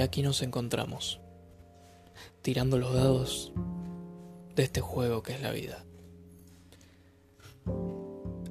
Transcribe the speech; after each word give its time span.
Y 0.00 0.02
aquí 0.02 0.22
nos 0.22 0.40
encontramos, 0.40 1.20
tirando 2.40 2.78
los 2.78 2.94
dados 2.94 3.52
de 4.56 4.62
este 4.62 4.80
juego 4.80 5.22
que 5.22 5.34
es 5.34 5.42
la 5.42 5.50
vida. 5.50 5.84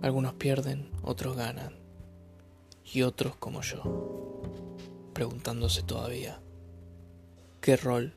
Algunos 0.04 0.36
pierden, 0.36 0.92
otros 1.02 1.36
ganan, 1.36 1.74
y 2.86 3.02
otros 3.02 3.36
como 3.36 3.64
yo, 3.64 4.44
preguntándose 5.14 5.82
todavía, 5.82 6.40
¿qué 7.62 7.78
rol 7.78 8.14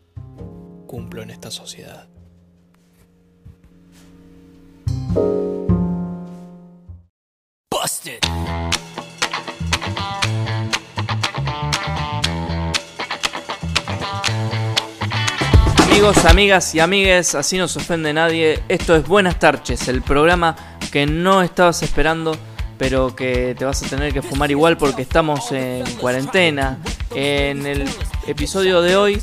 cumplo 0.87 1.23
en 1.23 1.31
esta 1.31 1.51
sociedad? 1.51 2.11
Busted. 7.71 8.21
Amigos, 16.03 16.25
amigas 16.25 16.75
y 16.75 16.81
amigues, 16.81 17.37
así 17.37 17.57
no 17.59 17.69
se 17.69 17.79
ofende 17.79 18.13
nadie. 18.13 18.61
Esto 18.69 18.97
es 18.97 19.07
Buenas 19.07 19.39
Tarches, 19.39 19.87
el 19.87 20.03
programa 20.03 20.57
que 20.91 21.07
no 21.07 21.43
estabas 21.43 21.81
esperando, 21.85 22.37
pero 22.77 23.15
que 23.15 23.55
te 23.57 23.65
vas 23.65 23.85
a 23.85 23.87
tener 23.87 24.13
que 24.13 24.21
fumar 24.21 24.51
igual 24.51 24.77
porque 24.77 25.03
estamos 25.03 25.53
en 25.53 25.85
cuarentena. 25.99 26.79
En 27.15 27.65
el 27.67 27.89
episodio 28.27 28.83
de 28.83 28.97
hoy 28.97 29.23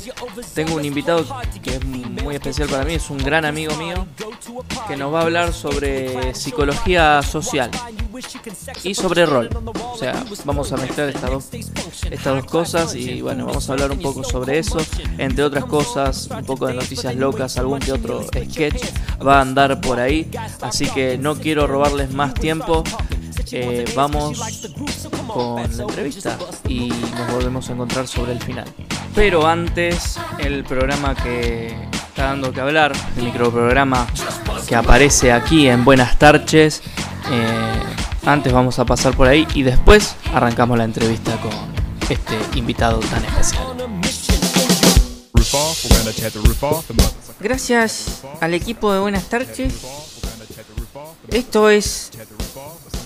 tengo 0.54 0.76
un 0.76 0.84
invitado 0.86 1.26
que 1.62 1.76
es 1.76 1.84
muy 1.84 2.36
especial 2.36 2.66
para 2.70 2.86
mí, 2.86 2.94
es 2.94 3.10
un 3.10 3.18
gran 3.18 3.44
amigo 3.44 3.76
mío, 3.76 4.06
que 4.88 4.96
nos 4.96 5.12
va 5.12 5.18
a 5.18 5.22
hablar 5.24 5.52
sobre 5.52 6.34
psicología 6.34 7.20
social 7.22 7.70
y 8.84 8.94
sobre 8.94 9.26
rol. 9.26 9.48
O 9.92 9.96
sea, 9.96 10.24
vamos 10.44 10.72
a 10.72 10.76
mezclar 10.76 11.08
estas 11.08 11.30
dos, 11.30 11.48
estas 11.52 12.34
dos 12.34 12.44
cosas 12.46 12.94
y 12.94 13.20
bueno, 13.22 13.46
vamos 13.46 13.68
a 13.68 13.72
hablar 13.72 13.90
un 13.90 14.00
poco 14.00 14.24
sobre 14.24 14.58
eso, 14.58 14.78
entre 15.18 15.44
otras 15.44 15.64
cosas, 15.64 16.28
un 16.30 16.44
poco 16.44 16.66
de 16.66 16.74
noticias 16.74 17.14
locas, 17.16 17.56
algún 17.58 17.80
que 17.80 17.92
otro 17.92 18.22
sketch 18.24 18.84
va 19.26 19.38
a 19.38 19.40
andar 19.42 19.80
por 19.80 20.00
ahí, 20.00 20.30
así 20.60 20.86
que 20.86 21.18
no 21.18 21.36
quiero 21.36 21.66
robarles 21.66 22.12
más 22.12 22.34
tiempo. 22.34 22.84
Eh, 23.52 23.84
vamos 23.96 24.38
con 25.26 25.56
la 25.76 25.82
entrevista 25.82 26.38
y 26.68 26.88
nos 26.88 27.32
volvemos 27.32 27.68
a 27.68 27.72
encontrar 27.72 28.06
sobre 28.06 28.32
el 28.32 28.40
final. 28.40 28.66
Pero 29.14 29.46
antes, 29.46 30.18
el 30.38 30.62
programa 30.64 31.14
que 31.16 31.68
está 32.08 32.26
dando 32.26 32.52
que 32.52 32.60
hablar, 32.60 32.92
el 33.16 33.24
microprograma 33.24 34.06
que 34.68 34.76
aparece 34.76 35.32
aquí 35.32 35.68
en 35.68 35.84
Buenas 35.84 36.18
Tarches. 36.18 36.82
eh, 37.30 37.99
antes 38.24 38.52
vamos 38.52 38.78
a 38.78 38.84
pasar 38.84 39.16
por 39.16 39.28
ahí 39.28 39.46
y 39.54 39.62
después 39.62 40.14
arrancamos 40.32 40.76
la 40.78 40.84
entrevista 40.84 41.36
con 41.40 41.50
este 42.08 42.36
invitado 42.58 43.00
tan 43.00 43.24
especial. 43.24 43.66
Gracias 47.40 48.22
al 48.40 48.54
equipo 48.54 48.92
de 48.92 49.00
Buenas 49.00 49.24
off. 49.32 49.60
esto 51.28 51.70
es 51.70 52.10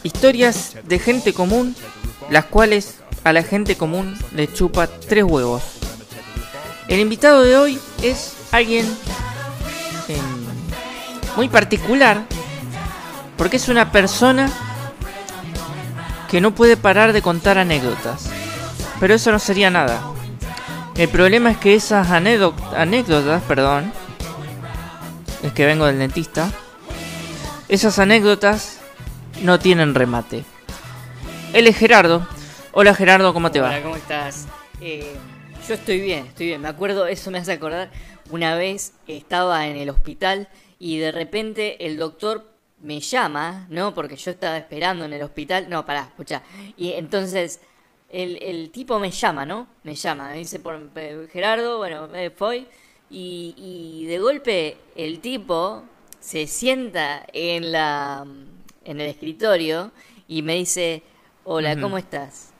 historias 0.03 0.77
de 0.85 0.99
gente 0.99 1.33
común, 1.33 1.75
las 2.31 2.47
cuales 2.47 2.97
a 3.23 3.33
la 3.33 3.43
gente 3.43 3.77
común 3.77 4.19
le 4.35 4.53
chupa 4.53 4.87
tres 4.87 5.25
huevos. 5.25 5.63
El 6.89 7.01
invitado 7.01 7.43
de 7.43 7.57
hoy 7.57 7.79
es 8.03 8.35
alguien 8.53 8.87
em, 10.09 10.19
muy 11.37 11.49
particular, 11.49 12.25
porque 13.39 13.57
es 13.57 13.69
una 13.69 13.91
persona 13.91 14.51
que 16.35 16.41
no 16.41 16.53
puede 16.53 16.77
parar 16.77 17.13
de 17.13 17.23
contar 17.23 17.59
anécdotas. 17.59 18.29
Pero 18.99 19.15
eso 19.15 19.31
no 19.31 19.39
sería 19.39 19.71
nada. 19.71 20.03
El 20.97 21.09
problema 21.09 21.53
es 21.53 21.59
que 21.59 21.77
esas 21.77 22.11
anécdo- 22.11 22.57
anécdotas, 22.77 23.41
perdón, 23.45 23.93
es 25.45 25.53
que 25.53 25.65
vengo 25.65 25.87
del 25.87 26.01
dentista, 26.01 26.51
esas 27.69 28.01
anécdotas 28.01 28.81
no 29.43 29.61
tienen 29.61 29.95
remate. 29.95 30.45
Él 31.53 31.69
es 31.69 31.77
Gerardo. 31.77 32.27
Hola 32.73 32.97
Gerardo, 32.97 33.33
¿cómo 33.33 33.53
te 33.53 33.61
va? 33.61 33.69
Hola, 33.69 33.83
¿cómo 33.83 33.95
estás? 33.95 34.47
Eh, 34.81 35.15
yo 35.69 35.75
estoy 35.75 36.01
bien, 36.01 36.27
estoy 36.27 36.47
bien. 36.47 36.63
Me 36.63 36.67
acuerdo, 36.69 37.07
eso 37.07 37.31
me 37.31 37.39
hace 37.39 37.53
acordar, 37.53 37.93
una 38.31 38.57
vez 38.57 38.95
estaba 39.07 39.69
en 39.69 39.77
el 39.77 39.89
hospital 39.89 40.49
y 40.81 40.99
de 40.99 41.13
repente 41.13 41.87
el 41.87 41.97
doctor 41.97 42.54
me 42.85 43.01
llama, 43.01 43.67
¿no? 43.71 43.95
Porque 43.95 44.15
yo 44.17 44.31
estaba 44.31 44.59
esperando 44.59 45.07
en 45.07 45.13
el 45.15 45.23
hospital. 45.23 45.69
No, 45.69 45.85
pará, 45.87 46.03
escucha. 46.03 46.43
Y 46.77 46.93
entonces 46.93 47.61
el, 48.11 48.41
el 48.43 48.71
tipo 48.71 48.99
me 48.99 49.11
llama, 49.11 49.47
¿no? 49.47 49.67
Me 49.83 49.95
llama, 49.95 50.29
me 50.29 50.39
dice 50.39 50.61
por 50.61 50.91
eh, 50.95 51.27
Gerardo, 51.33 51.79
bueno, 51.79 52.07
me 52.09 52.29
voy. 52.29 52.69
Y, 53.11 53.55
y 53.57 54.07
de 54.07 54.19
golpe 54.19 54.77
el 54.97 55.21
tipo 55.21 55.83
se 56.21 56.47
sienta 56.47 57.27
en 57.33 57.73
la 57.73 58.27
en 58.85 59.01
el 59.01 59.09
escritorio 59.09 59.91
y 60.29 60.43
me 60.43 60.55
dice, 60.55 61.03
hola. 61.45 61.81
¿cómo 61.81 61.97
estás? 61.97 62.51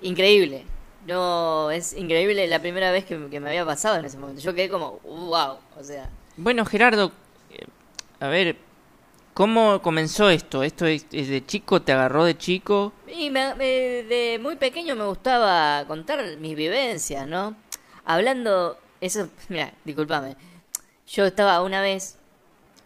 Increíble. 0.00 0.64
No, 1.06 1.70
es 1.72 1.92
increíble 1.92 2.46
la 2.46 2.60
primera 2.60 2.92
vez 2.92 3.04
que, 3.04 3.28
que 3.28 3.40
me 3.40 3.48
había 3.48 3.64
pasado 3.64 3.96
en 3.96 4.04
ese 4.04 4.16
momento. 4.18 4.40
Yo 4.42 4.54
quedé 4.54 4.68
como, 4.68 5.00
wow, 5.00 5.58
o 5.76 5.82
sea, 5.82 6.08
Bueno, 6.36 6.64
Gerardo, 6.64 7.10
eh, 7.50 7.66
a 8.20 8.28
ver, 8.28 8.56
¿cómo 9.38 9.80
comenzó 9.82 10.30
esto? 10.30 10.64
¿Esto 10.64 10.84
es, 10.86 11.06
es 11.12 11.28
de 11.28 11.46
chico? 11.46 11.80
¿Te 11.80 11.92
agarró 11.92 12.24
de 12.24 12.36
chico? 12.36 12.92
y 13.06 13.30
me- 13.30 13.54
me- 13.54 14.02
de 14.02 14.40
muy 14.42 14.56
pequeño 14.56 14.96
me 14.96 15.04
gustaba 15.04 15.84
contar 15.86 16.36
mis 16.38 16.56
vivencias, 16.56 17.24
¿no? 17.28 17.54
Hablando, 18.04 18.76
eso, 19.00 19.28
mira, 19.48 19.72
discúlpame. 19.84 20.36
Yo 21.06 21.24
estaba 21.24 21.62
una 21.62 21.80
vez, 21.80 22.18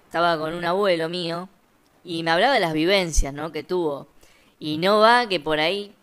estaba 0.04 0.36
con 0.36 0.52
un 0.52 0.66
abuelo 0.66 1.08
mío 1.08 1.48
y 2.04 2.22
me 2.22 2.30
hablaba 2.32 2.52
de 2.52 2.60
las 2.60 2.74
vivencias, 2.74 3.32
¿no? 3.32 3.50
Que 3.50 3.62
tuvo. 3.62 4.08
Y 4.58 4.76
no 4.76 4.98
va 4.98 5.26
que 5.26 5.40
por 5.40 5.58
ahí 5.58 5.94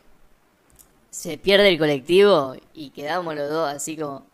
se 1.11 1.37
pierde 1.37 1.69
el 1.69 1.77
colectivo 1.77 2.55
y 2.73 2.89
quedamos 2.89 3.35
los 3.35 3.51
dos 3.51 3.71
así 3.71 3.95
como, 3.95 4.25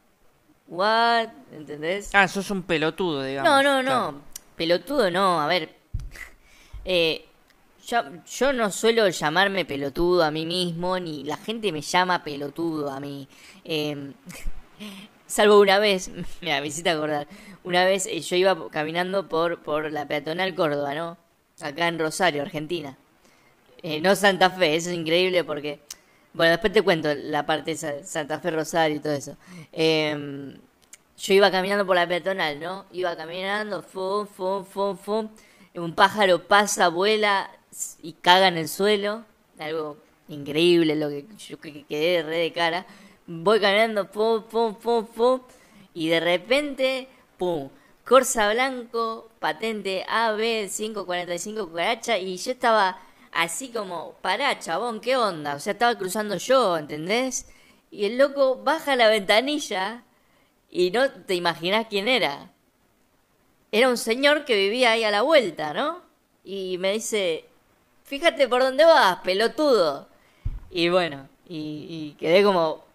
what, 0.69 1.27
¿entendés? 1.51 2.09
Ah, 2.13 2.29
sos 2.29 2.49
un 2.51 2.63
pelotudo, 2.63 3.21
digamos. 3.21 3.51
No, 3.51 3.61
no, 3.61 3.83
no. 3.83 3.89
Claro. 4.11 4.21
Pelotudo 4.55 5.11
no. 5.11 5.41
A 5.41 5.47
ver. 5.47 5.83
Eh, 6.85 7.25
yo, 7.87 8.53
no 8.53 8.71
suelo 8.71 9.07
llamarme 9.09 9.65
pelotudo 9.65 10.23
a 10.23 10.31
mí 10.31 10.45
mismo, 10.45 10.97
ni 10.99 11.23
la 11.23 11.37
gente 11.37 11.71
me 11.71 11.81
llama 11.81 12.23
pelotudo 12.23 12.89
a 12.89 12.99
mí. 12.99 13.27
Eh, 13.63 14.11
salvo 15.27 15.59
una 15.59 15.79
vez, 15.79 16.09
me 16.41 16.65
hiciste 16.65 16.89
acordar. 16.89 17.27
Una 17.63 17.85
vez 17.85 18.05
eh, 18.07 18.19
yo 18.21 18.35
iba 18.35 18.69
caminando 18.69 19.27
por, 19.27 19.61
por 19.61 19.91
la 19.91 20.07
peatonal 20.07 20.55
Córdoba, 20.55 20.93
¿no? 20.95 21.17
Acá 21.61 21.87
en 21.87 21.99
Rosario, 21.99 22.41
Argentina. 22.41 22.97
Eh, 23.83 24.01
no 24.01 24.15
Santa 24.15 24.49
Fe, 24.49 24.75
eso 24.75 24.89
es 24.89 24.95
increíble 24.95 25.43
porque... 25.43 25.79
Bueno, 26.33 26.51
después 26.51 26.73
te 26.73 26.81
cuento 26.81 27.13
la 27.15 27.45
parte 27.45 27.71
de 27.71 27.77
Sa- 27.77 28.03
Santa 28.03 28.39
Fe, 28.39 28.51
Rosario 28.51 28.97
y 28.97 28.99
todo 28.99 29.13
eso. 29.13 29.37
Em, 29.71 30.57
yo 31.17 31.33
iba 31.33 31.49
caminando 31.51 31.85
por 31.85 31.95
la 31.95 32.07
peatonal, 32.07 32.59
¿no? 32.59 32.85
Iba 32.91 33.15
caminando, 33.15 33.81
fum, 33.81 34.27
fum, 34.27 34.65
fum, 34.65 34.97
fum. 34.97 35.29
Un 35.75 35.93
pájaro 35.93 36.47
pasa, 36.47 36.87
vuela 36.89 37.51
y 38.01 38.13
caga 38.13 38.47
en 38.47 38.57
el 38.57 38.69
suelo. 38.69 39.25
Algo 39.59 39.97
increíble, 40.27 40.95
lo 40.95 41.09
que 41.09 41.25
yo 41.37 41.59
que- 41.59 41.73
que 41.73 41.83
quedé 41.85 42.23
re 42.23 42.37
de 42.37 42.53
cara. 42.53 42.85
Voy 43.27 43.59
caminando, 43.59 44.09
pum, 44.11 44.43
pum, 44.43 44.75
pum, 44.75 45.05
pum. 45.05 45.41
Y 45.93 46.09
de 46.09 46.19
repente, 46.19 47.07
pum. 47.37 47.69
Corsa 48.05 48.51
blanco, 48.53 49.29
patente 49.39 50.05
AB545 50.07 51.67
cucaracha. 51.67 52.17
Y 52.17 52.37
yo 52.37 52.51
estaba 52.51 52.99
así 53.31 53.69
como, 53.69 54.13
pará, 54.21 54.59
chabón, 54.59 55.01
¿qué 55.01 55.17
onda? 55.17 55.55
O 55.55 55.59
sea, 55.59 55.73
estaba 55.73 55.97
cruzando 55.97 56.37
yo, 56.37 56.77
¿entendés? 56.77 57.47
Y 57.91 58.05
el 58.05 58.17
loco 58.17 58.57
baja 58.63 58.95
la 58.95 59.07
ventanilla 59.09 60.03
y 60.69 60.91
no 60.91 61.09
te 61.11 61.35
imaginás 61.35 61.87
quién 61.89 62.07
era. 62.07 62.51
Era 63.77 63.89
un 63.89 63.97
señor 63.97 64.45
que 64.45 64.55
vivía 64.55 64.91
ahí 64.91 65.03
a 65.03 65.11
la 65.11 65.21
vuelta, 65.21 65.73
¿no? 65.73 66.01
Y 66.45 66.77
me 66.77 66.93
dice, 66.93 67.45
fíjate 68.05 68.47
por 68.47 68.61
dónde 68.61 68.85
vas, 68.85 69.17
pelotudo. 69.17 70.07
Y 70.71 70.87
bueno, 70.89 71.27
y, 71.47 71.87
y 71.89 72.15
quedé 72.17 72.41
como 72.43 72.85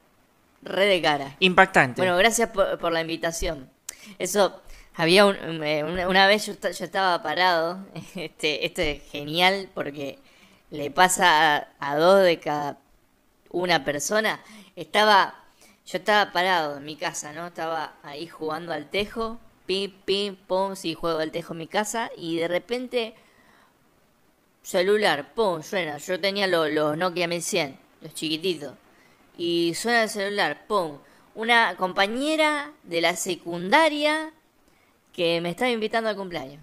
re 0.63 0.87
de 0.87 1.03
cara. 1.03 1.37
Impactante. 1.41 2.01
Bueno, 2.01 2.17
gracias 2.17 2.49
por, 2.51 2.79
por 2.79 2.93
la 2.93 3.01
invitación. 3.03 3.69
Eso, 4.19 4.61
había 4.95 5.27
un- 5.27 5.63
eh, 5.65 5.85
una, 5.85 6.09
una 6.09 6.27
vez 6.27 6.47
yo, 6.47 6.55
yo 6.55 6.85
estaba 6.85 7.23
parado, 7.23 7.79
este, 8.15 8.65
esto 8.65 8.81
es 8.81 9.03
genial 9.11 9.69
porque 9.75 10.19
le 10.71 10.91
pasa 10.91 11.57
a, 11.57 11.69
a 11.81 11.97
dos 11.97 12.23
de 12.23 12.39
cada 12.41 12.79
una 13.51 13.85
persona. 13.85 14.41
Estaba, 14.77 15.35
yo 15.87 15.99
estaba 15.99 16.33
parado 16.33 16.79
en 16.79 16.85
mi 16.85 16.97
casa, 16.97 17.33
¿no? 17.33 17.49
Estaba 17.49 17.95
ahí 18.03 18.27
jugando 18.29 18.73
al 18.73 18.89
tejo, 18.89 19.39
pim, 19.71 19.93
pim, 20.05 20.35
pum, 20.35 20.75
sí, 20.75 20.95
juego 20.95 21.21
al 21.21 21.31
tejo 21.31 21.53
en 21.53 21.59
mi 21.59 21.69
casa 21.69 22.11
y 22.17 22.39
de 22.39 22.49
repente 22.49 23.15
celular, 24.63 25.33
pum, 25.33 25.63
suena. 25.63 25.97
Yo 25.99 26.19
tenía 26.21 26.49
lo- 26.49 26.69
los 26.69 26.97
Nokia 26.97 27.29
1100, 27.29 27.79
los 28.01 28.13
chiquititos. 28.13 28.75
Y 29.39 29.75
suena 29.75 30.03
el 30.03 30.09
celular, 30.09 30.67
pum. 30.67 30.99
una 31.37 31.77
compañera 31.77 32.73
de 32.83 33.01
la 33.01 33.15
secundaria 33.15 34.33
que 35.13 35.41
me 35.41 35.51
estaba 35.51 35.71
invitando 35.71 36.11
al 36.11 36.17
cumpleaños. 36.17 36.61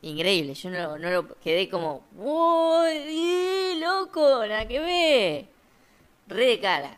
Increíble, 0.00 0.54
yo 0.54 0.70
no, 0.70 0.96
no 0.96 1.10
lo 1.10 1.38
quedé 1.40 1.68
como, 1.68 2.02
¡Uy, 2.16 3.78
loco! 3.78 4.46
¡Nada 4.46 4.66
que 4.66 4.80
ve! 4.80 5.48
Re 6.26 6.46
de 6.46 6.58
cara. 6.60 6.96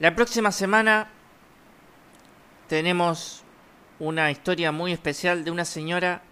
La 0.00 0.16
próxima 0.16 0.50
semana 0.50 1.08
tenemos 2.68 3.42
una 3.98 4.30
historia 4.30 4.70
muy 4.70 4.92
especial 4.92 5.44
de 5.44 5.50
una 5.50 5.64
señora 5.64 6.22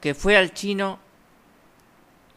que 0.00 0.14
fue 0.14 0.36
al 0.36 0.52
chino 0.52 0.98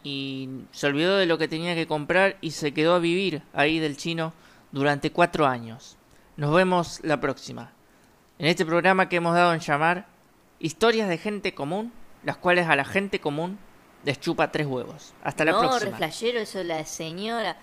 y 0.04 0.50
se 0.72 0.88
olvidó 0.88 1.18
de 1.18 1.26
lo 1.26 1.38
que 1.38 1.48
tenía 1.48 1.74
que 1.74 1.88
comprar 1.88 2.38
y 2.42 2.52
se 2.52 2.74
quedó 2.74 2.94
a 2.96 3.00
vivir 3.00 3.42
ahí 3.54 3.80
del 3.80 3.98
chino 3.98 4.34
durante 4.72 5.12
cuatro 5.12 5.48
años. 5.48 5.98
Nos 6.36 6.54
vemos 6.54 7.00
la 7.04 7.20
próxima. 7.20 7.72
En 8.38 8.46
este 8.46 8.66
programa 8.66 9.10
que 9.10 9.16
hemos 9.16 9.34
dado 9.34 9.54
en 9.54 9.60
llamar 9.60 10.06
Historias 10.60 11.08
de 11.08 11.18
gente 11.20 11.54
común, 11.54 11.92
las 12.24 12.38
cuales 12.38 12.68
a 12.68 12.76
la 12.76 12.86
gente 12.86 13.20
común 13.20 13.60
les 14.04 14.20
chupa 14.20 14.52
tres 14.52 14.66
huevos. 14.66 15.14
Hasta 15.24 15.46
la 15.46 15.52
no, 15.52 15.60
próxima. 15.60 15.92
reflejero, 15.92 16.40
eso 16.40 16.64
la 16.64 16.84
señora. 16.86 17.58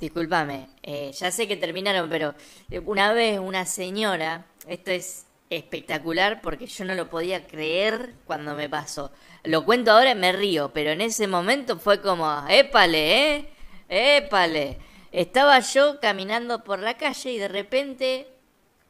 Discúlpame, 0.00 0.68
eh, 0.82 1.12
ya 1.12 1.30
sé 1.30 1.46
que 1.46 1.58
terminaron, 1.58 2.08
pero 2.08 2.34
eh, 2.70 2.78
una 2.78 3.12
vez 3.12 3.38
una 3.38 3.66
señora, 3.66 4.46
esto 4.66 4.90
es 4.90 5.26
espectacular 5.50 6.40
porque 6.40 6.66
yo 6.66 6.86
no 6.86 6.94
lo 6.94 7.10
podía 7.10 7.46
creer 7.46 8.14
cuando 8.24 8.54
me 8.54 8.68
pasó. 8.70 9.12
Lo 9.44 9.66
cuento 9.66 9.92
ahora 9.92 10.12
y 10.12 10.14
me 10.14 10.32
río, 10.32 10.70
pero 10.72 10.90
en 10.90 11.02
ese 11.02 11.26
momento 11.26 11.78
fue 11.78 12.00
como, 12.00 12.44
épale, 12.48 13.36
¿eh? 13.36 13.48
Épale. 13.90 14.78
Estaba 15.12 15.60
yo 15.60 16.00
caminando 16.00 16.64
por 16.64 16.78
la 16.78 16.96
calle 16.96 17.32
y 17.32 17.38
de 17.38 17.48
repente 17.48 18.28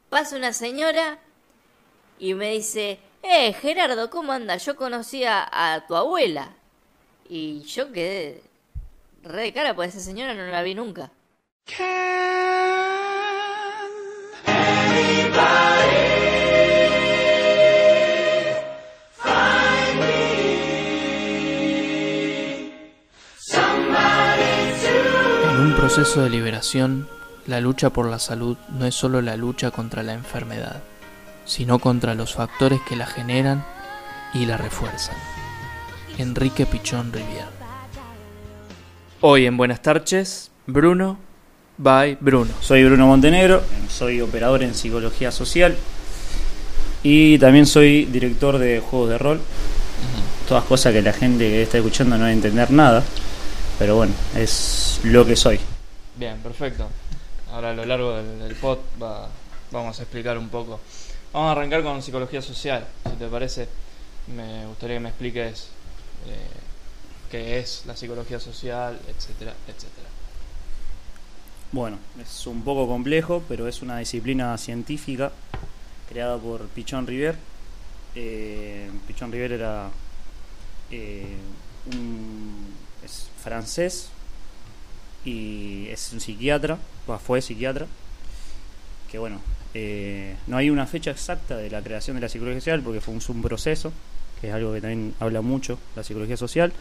pasa 0.09 0.37
una 0.37 0.53
señora 0.53 1.19
y 2.19 2.35
me 2.35 2.51
dice, 2.51 2.99
eh, 3.23 3.51
Gerardo, 3.53 4.09
¿cómo 4.09 4.31
andas? 4.31 4.65
Yo 4.65 4.77
conocía 4.77 5.45
a 5.51 5.85
tu 5.87 5.95
abuela. 5.95 6.53
Y 7.27 7.63
yo 7.63 7.91
quedé 7.91 8.43
re 9.23 9.53
cara, 9.53 9.75
pues 9.75 9.95
esa 9.95 10.03
señora 10.03 10.33
no 10.33 10.45
la 10.47 10.61
vi 10.63 10.75
nunca. 10.75 11.11
En 25.49 25.59
un 25.59 25.75
proceso 25.75 26.21
de 26.21 26.29
liberación, 26.29 27.07
la 27.47 27.59
lucha 27.59 27.91
por 27.91 28.09
la 28.09 28.19
salud 28.19 28.57
no 28.69 28.85
es 28.85 28.95
solo 28.95 29.21
la 29.21 29.35
lucha 29.37 29.71
contra 29.71 30.03
la 30.03 30.13
enfermedad, 30.13 30.81
sino 31.45 31.79
contra 31.79 32.15
los 32.15 32.33
factores 32.33 32.81
que 32.87 32.95
la 32.95 33.05
generan 33.05 33.65
y 34.33 34.45
la 34.45 34.57
refuerzan. 34.57 35.17
Enrique 36.17 36.65
Pichón 36.65 37.11
Rivière. 37.11 37.60
Hoy 39.21 39.45
en 39.45 39.57
Buenas 39.57 39.81
tardes, 39.81 40.51
Bruno 40.67 41.17
by 41.77 42.17
Bruno. 42.19 42.51
Soy 42.61 42.83
Bruno 42.83 43.07
Montenegro, 43.07 43.61
soy 43.89 44.21
operador 44.21 44.63
en 44.63 44.73
psicología 44.73 45.31
social 45.31 45.75
y 47.03 47.37
también 47.39 47.65
soy 47.65 48.05
director 48.05 48.57
de 48.57 48.79
juegos 48.79 49.09
de 49.09 49.17
rol. 49.17 49.41
Todas 50.47 50.63
cosas 50.65 50.93
que 50.93 51.01
la 51.01 51.13
gente 51.13 51.47
que 51.47 51.63
está 51.63 51.77
escuchando 51.77 52.17
no 52.17 52.23
va 52.23 52.29
a 52.29 52.33
entender 52.33 52.71
nada, 52.71 53.03
pero 53.79 53.95
bueno, 53.95 54.13
es 54.35 54.99
lo 55.03 55.25
que 55.25 55.35
soy. 55.35 55.59
Bien, 56.17 56.37
perfecto. 56.39 56.87
Ahora 57.53 57.71
a 57.71 57.73
lo 57.73 57.85
largo 57.85 58.15
del, 58.17 58.39
del 58.39 58.55
pod 58.55 58.79
va- 59.01 59.29
vamos 59.71 59.99
a 59.99 60.03
explicar 60.03 60.37
un 60.37 60.49
poco. 60.49 60.79
Vamos 61.31 61.49
a 61.49 61.51
arrancar 61.53 61.83
con 61.83 62.01
psicología 62.01 62.41
social, 62.41 62.85
si 63.09 63.15
te 63.17 63.27
parece. 63.27 63.67
Me 64.35 64.65
gustaría 64.67 64.97
que 64.97 64.99
me 64.99 65.09
expliques 65.09 65.67
eh, 66.27 66.37
qué 67.31 67.59
es 67.59 67.83
la 67.87 67.95
psicología 67.95 68.39
social, 68.39 68.99
etcétera, 69.07 69.53
etcétera. 69.65 70.09
Bueno, 71.71 71.97
es 72.21 72.45
un 72.45 72.63
poco 72.63 72.85
complejo, 72.85 73.41
pero 73.47 73.69
es 73.69 73.81
una 73.81 73.97
disciplina 73.97 74.57
científica 74.57 75.31
creada 76.09 76.37
por 76.37 76.67
Pichon 76.67 77.07
River. 77.07 77.37
Eh, 78.15 78.91
Pichon 79.07 79.31
River 79.31 79.53
era 79.53 79.89
eh, 80.91 81.37
un, 81.93 82.75
es 83.05 83.29
francés 83.41 84.09
y 85.23 85.87
es 85.87 86.11
un 86.11 86.19
psiquiatra, 86.19 86.77
fue 87.25 87.41
psiquiatra, 87.41 87.87
que 89.09 89.17
bueno, 89.17 89.39
eh, 89.73 90.35
no 90.47 90.57
hay 90.57 90.69
una 90.69 90.85
fecha 90.85 91.11
exacta 91.11 91.55
de 91.55 91.69
la 91.69 91.81
creación 91.81 92.17
de 92.17 92.21
la 92.21 92.29
psicología 92.29 92.59
social 92.59 92.81
porque 92.81 92.99
fue 92.99 93.13
un, 93.13 93.21
un 93.25 93.41
proceso, 93.41 93.93
que 94.41 94.49
es 94.49 94.53
algo 94.53 94.73
que 94.73 94.81
también 94.81 95.15
habla 95.21 95.39
mucho 95.39 95.79
la 95.95 96.03
psicología 96.03 96.35
social. 96.35 96.73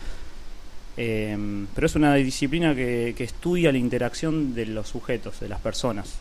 Eh, 1.02 1.66
pero 1.74 1.86
es 1.86 1.94
una 1.94 2.14
disciplina 2.16 2.74
que, 2.74 3.14
que 3.16 3.24
estudia 3.24 3.72
la 3.72 3.78
interacción 3.78 4.54
de 4.54 4.66
los 4.66 4.88
sujetos, 4.88 5.40
de 5.40 5.48
las 5.48 5.58
personas. 5.58 6.16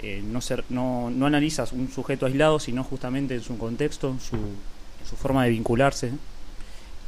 Eh, 0.00 0.20
no, 0.24 0.40
ser, 0.40 0.64
no, 0.68 1.10
no 1.10 1.26
analizas 1.26 1.70
un 1.70 1.88
sujeto 1.88 2.26
aislado, 2.26 2.58
sino 2.58 2.82
justamente 2.82 3.36
en 3.36 3.40
su 3.40 3.56
contexto, 3.56 4.10
en 4.10 4.18
su, 4.18 4.34
en 4.34 5.06
su 5.08 5.14
forma 5.14 5.44
de 5.44 5.50
vincularse. 5.50 6.10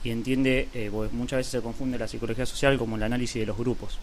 Y 0.05 0.11
entiende, 0.11 0.69
eh, 0.73 0.93
muchas 1.11 1.39
veces 1.39 1.51
se 1.51 1.61
confunde 1.61 1.99
la 1.99 2.07
psicología 2.07 2.47
social 2.47 2.79
como 2.79 2.95
el 2.95 3.03
análisis 3.03 3.41
de 3.41 3.47
los 3.47 3.59
grupos. 3.59 3.99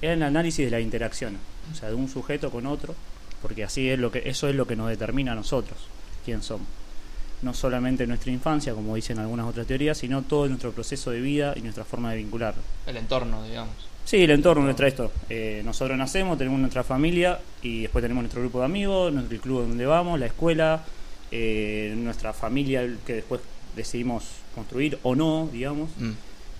Es 0.00 0.08
el 0.08 0.22
análisis 0.22 0.64
de 0.64 0.70
la 0.70 0.80
interacción, 0.80 1.36
o 1.70 1.74
sea, 1.74 1.90
de 1.90 1.96
un 1.96 2.08
sujeto 2.08 2.50
con 2.50 2.64
otro, 2.64 2.94
porque 3.42 3.62
así 3.62 3.90
es 3.90 3.98
lo 3.98 4.10
que, 4.10 4.22
eso 4.24 4.48
es 4.48 4.54
lo 4.54 4.66
que 4.66 4.74
nos 4.74 4.88
determina 4.88 5.32
a 5.32 5.34
nosotros, 5.34 5.78
quién 6.24 6.42
somos 6.42 6.66
no 7.44 7.54
solamente 7.54 8.06
nuestra 8.06 8.32
infancia, 8.32 8.74
como 8.74 8.94
dicen 8.96 9.18
algunas 9.18 9.46
otras 9.46 9.66
teorías, 9.66 9.98
sino 9.98 10.22
todo 10.22 10.48
nuestro 10.48 10.72
proceso 10.72 11.10
de 11.10 11.20
vida 11.20 11.52
y 11.56 11.60
nuestra 11.60 11.84
forma 11.84 12.10
de 12.10 12.16
vincular. 12.16 12.54
El 12.86 12.96
entorno, 12.96 13.44
digamos. 13.44 13.74
Sí, 14.04 14.18
el 14.22 14.30
entorno, 14.32 14.62
nuestra 14.64 14.88
esto. 14.88 15.12
Eh, 15.30 15.62
nosotros 15.64 15.96
nacemos, 15.96 16.36
tenemos 16.36 16.58
nuestra 16.60 16.82
familia 16.84 17.38
y 17.62 17.82
después 17.82 18.02
tenemos 18.02 18.22
nuestro 18.22 18.40
grupo 18.42 18.58
de 18.60 18.64
amigos, 18.66 19.12
nuestro 19.12 19.34
el 19.34 19.40
club 19.40 19.60
donde 19.68 19.86
vamos, 19.86 20.18
la 20.18 20.26
escuela, 20.26 20.82
eh, 21.30 21.94
nuestra 21.96 22.32
familia 22.32 22.86
que 23.06 23.14
después 23.14 23.40
decidimos 23.76 24.24
construir 24.54 24.98
o 25.02 25.14
no, 25.14 25.48
digamos. 25.52 25.90
Mm. 25.98 26.10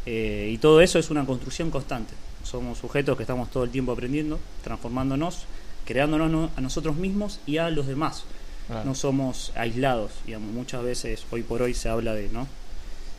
Eh, 0.06 0.50
y 0.52 0.58
todo 0.58 0.80
eso 0.80 0.98
es 0.98 1.10
una 1.10 1.24
construcción 1.24 1.70
constante. 1.70 2.14
Somos 2.42 2.78
sujetos 2.78 3.16
que 3.16 3.22
estamos 3.22 3.50
todo 3.50 3.64
el 3.64 3.70
tiempo 3.70 3.92
aprendiendo, 3.92 4.38
transformándonos, 4.62 5.44
creándonos 5.86 6.30
no- 6.30 6.50
a 6.56 6.60
nosotros 6.60 6.96
mismos 6.96 7.40
y 7.46 7.58
a 7.58 7.70
los 7.70 7.86
demás 7.86 8.24
Claro. 8.66 8.84
no 8.84 8.94
somos 8.94 9.52
aislados, 9.56 10.12
digamos, 10.24 10.52
muchas 10.52 10.82
veces 10.82 11.24
hoy 11.30 11.42
por 11.42 11.60
hoy 11.62 11.74
se 11.74 11.88
habla 11.90 12.14
de, 12.14 12.28
¿no? 12.30 12.46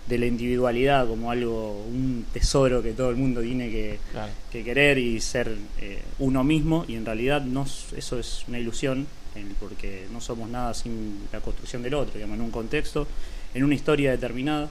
de 0.07 0.17
la 0.19 0.25
individualidad 0.27 1.07
como 1.07 1.31
algo, 1.31 1.83
un 1.87 2.25
tesoro 2.31 2.81
que 2.83 2.93
todo 2.93 3.09
el 3.09 3.15
mundo 3.15 3.41
tiene 3.41 3.69
que, 3.69 3.99
Claro. 4.11 4.31
que 4.51 4.63
querer 4.63 4.97
y 4.97 5.19
ser 5.21 5.55
eh, 5.81 6.01
uno 6.19 6.43
mismo 6.43 6.85
y 6.87 6.95
en 6.95 7.05
realidad 7.05 7.41
no 7.41 7.65
eso 7.95 8.19
es 8.19 8.43
una 8.47 8.59
ilusión 8.59 9.07
porque 9.59 10.07
no 10.13 10.21
somos 10.21 10.49
nada 10.49 10.73
sin 10.73 11.27
la 11.31 11.41
construcción 11.41 11.83
del 11.83 11.93
otro, 11.95 12.13
digamos, 12.13 12.37
en 12.37 12.41
un 12.43 12.51
contexto, 12.51 13.05
en 13.53 13.63
una 13.65 13.75
historia 13.75 14.11
determinada. 14.11 14.69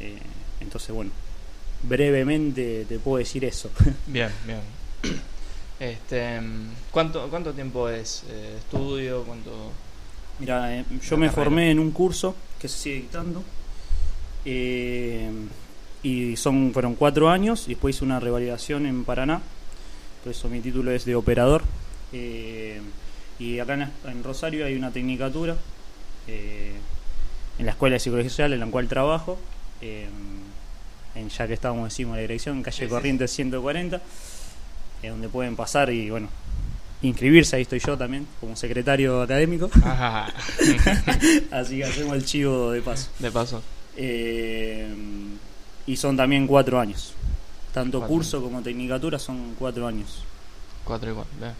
Eh, 0.00 0.18
entonces, 0.60 0.90
bueno, 0.90 1.12
brevemente 1.84 2.84
te 2.88 2.98
puedo 2.98 3.18
decir 3.18 3.44
eso. 3.44 3.70
Bien, 4.08 4.30
bien. 4.46 4.58
Este, 5.78 6.40
¿cuánto, 6.90 7.28
¿Cuánto 7.28 7.52
tiempo 7.52 7.88
es 7.88 8.24
eh, 8.28 8.54
estudio? 8.58 9.22
¿Cuánto...? 9.24 9.72
Mira, 10.38 10.76
eh, 10.76 10.84
yo 11.02 11.16
me 11.16 11.26
carrera. 11.26 11.32
formé 11.32 11.70
en 11.70 11.78
un 11.78 11.90
curso 11.90 12.34
que 12.60 12.68
se 12.68 12.78
sigue 12.78 12.96
dictando 12.96 13.42
eh, 14.44 15.30
y 16.02 16.36
son 16.36 16.72
fueron 16.72 16.94
cuatro 16.94 17.30
años 17.30 17.64
y 17.66 17.70
después 17.70 17.96
hice 17.96 18.04
una 18.04 18.20
revalidación 18.20 18.86
en 18.86 19.04
Paraná, 19.04 19.40
por 20.22 20.32
eso 20.32 20.48
mi 20.48 20.60
título 20.60 20.90
es 20.90 21.04
de 21.04 21.14
operador. 21.14 21.62
Eh, 22.12 22.80
y 23.38 23.58
acá 23.58 23.74
en, 23.74 23.90
en 24.10 24.24
Rosario 24.24 24.64
hay 24.64 24.76
una 24.76 24.90
tecnicatura 24.90 25.56
en 26.26 27.64
la 27.64 27.72
Escuela 27.72 27.94
de 27.94 28.00
Psicología 28.00 28.30
Social 28.30 28.52
en 28.52 28.60
la 28.60 28.66
cual 28.66 28.88
trabajo, 28.88 29.38
en, 29.80 31.28
ya 31.28 31.46
que 31.46 31.54
estábamos 31.54 31.88
decimos 31.88 32.16
la 32.16 32.22
dirección, 32.22 32.62
calle 32.62 32.76
Sí, 32.76 32.84
sí, 32.84 32.88
Corrientes 32.88 33.30
140, 33.32 34.00
eh, 35.02 35.08
donde 35.08 35.28
pueden 35.28 35.56
pasar 35.56 35.90
y 35.90 36.10
bueno, 36.10 36.28
inscribirse, 37.06 37.56
ahí 37.56 37.62
estoy 37.62 37.78
yo 37.78 37.96
también, 37.96 38.26
como 38.40 38.56
secretario 38.56 39.22
académico. 39.22 39.70
Ajá. 39.84 40.26
Así 41.50 41.78
que 41.78 41.84
hacemos 41.84 42.14
el 42.16 42.24
chivo 42.24 42.70
de 42.70 42.82
paso. 42.82 43.08
de 43.18 43.30
paso. 43.30 43.62
Eh, 43.96 44.94
y 45.86 45.96
son 45.96 46.16
también 46.16 46.46
cuatro 46.46 46.78
años. 46.78 47.12
Tanto 47.72 47.98
Cuatro 47.98 48.14
curso 48.14 48.42
como 48.42 48.62
tecnicatura 48.62 49.18
son 49.18 49.54
cuatro 49.58 49.86
años. 49.86 50.22
Cuatro 50.84 51.10
y 51.10 51.14
cuatro. 51.14 51.32
bien. 51.38 51.52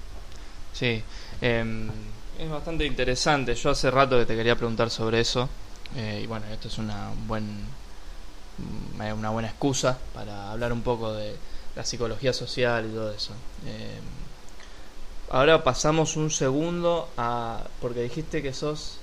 Sí. 0.72 1.02
em, 1.40 1.88
es 2.38 2.50
bastante 2.50 2.84
interesante. 2.84 3.54
Yo 3.54 3.70
hace 3.70 3.90
rato 3.90 4.18
que 4.18 4.26
te 4.26 4.36
quería 4.36 4.56
preguntar 4.56 4.90
sobre 4.90 5.20
eso. 5.20 5.48
eh, 5.96 6.20
y 6.22 6.26
bueno, 6.26 6.46
esto 6.52 6.68
es 6.68 6.78
una, 6.78 7.10
un 7.10 7.28
buen, 7.28 7.44
eh, 9.02 9.12
una 9.12 9.30
buena 9.30 9.48
excusa 9.48 9.98
para 10.14 10.52
hablar 10.52 10.72
un 10.72 10.82
poco 10.82 11.12
de, 11.12 11.36
la 11.76 11.84
psicología 11.84 12.32
social 12.32 12.86
y 12.90 12.94
todo 12.94 13.12
eso. 13.12 13.32
Ahora 15.30 15.64
pasamos 15.64 16.16
un 16.16 16.30
segundo 16.30 17.08
a. 17.16 17.62
Porque 17.80 18.02
dijiste 18.02 18.42
que 18.42 18.52
sos. 18.52 18.98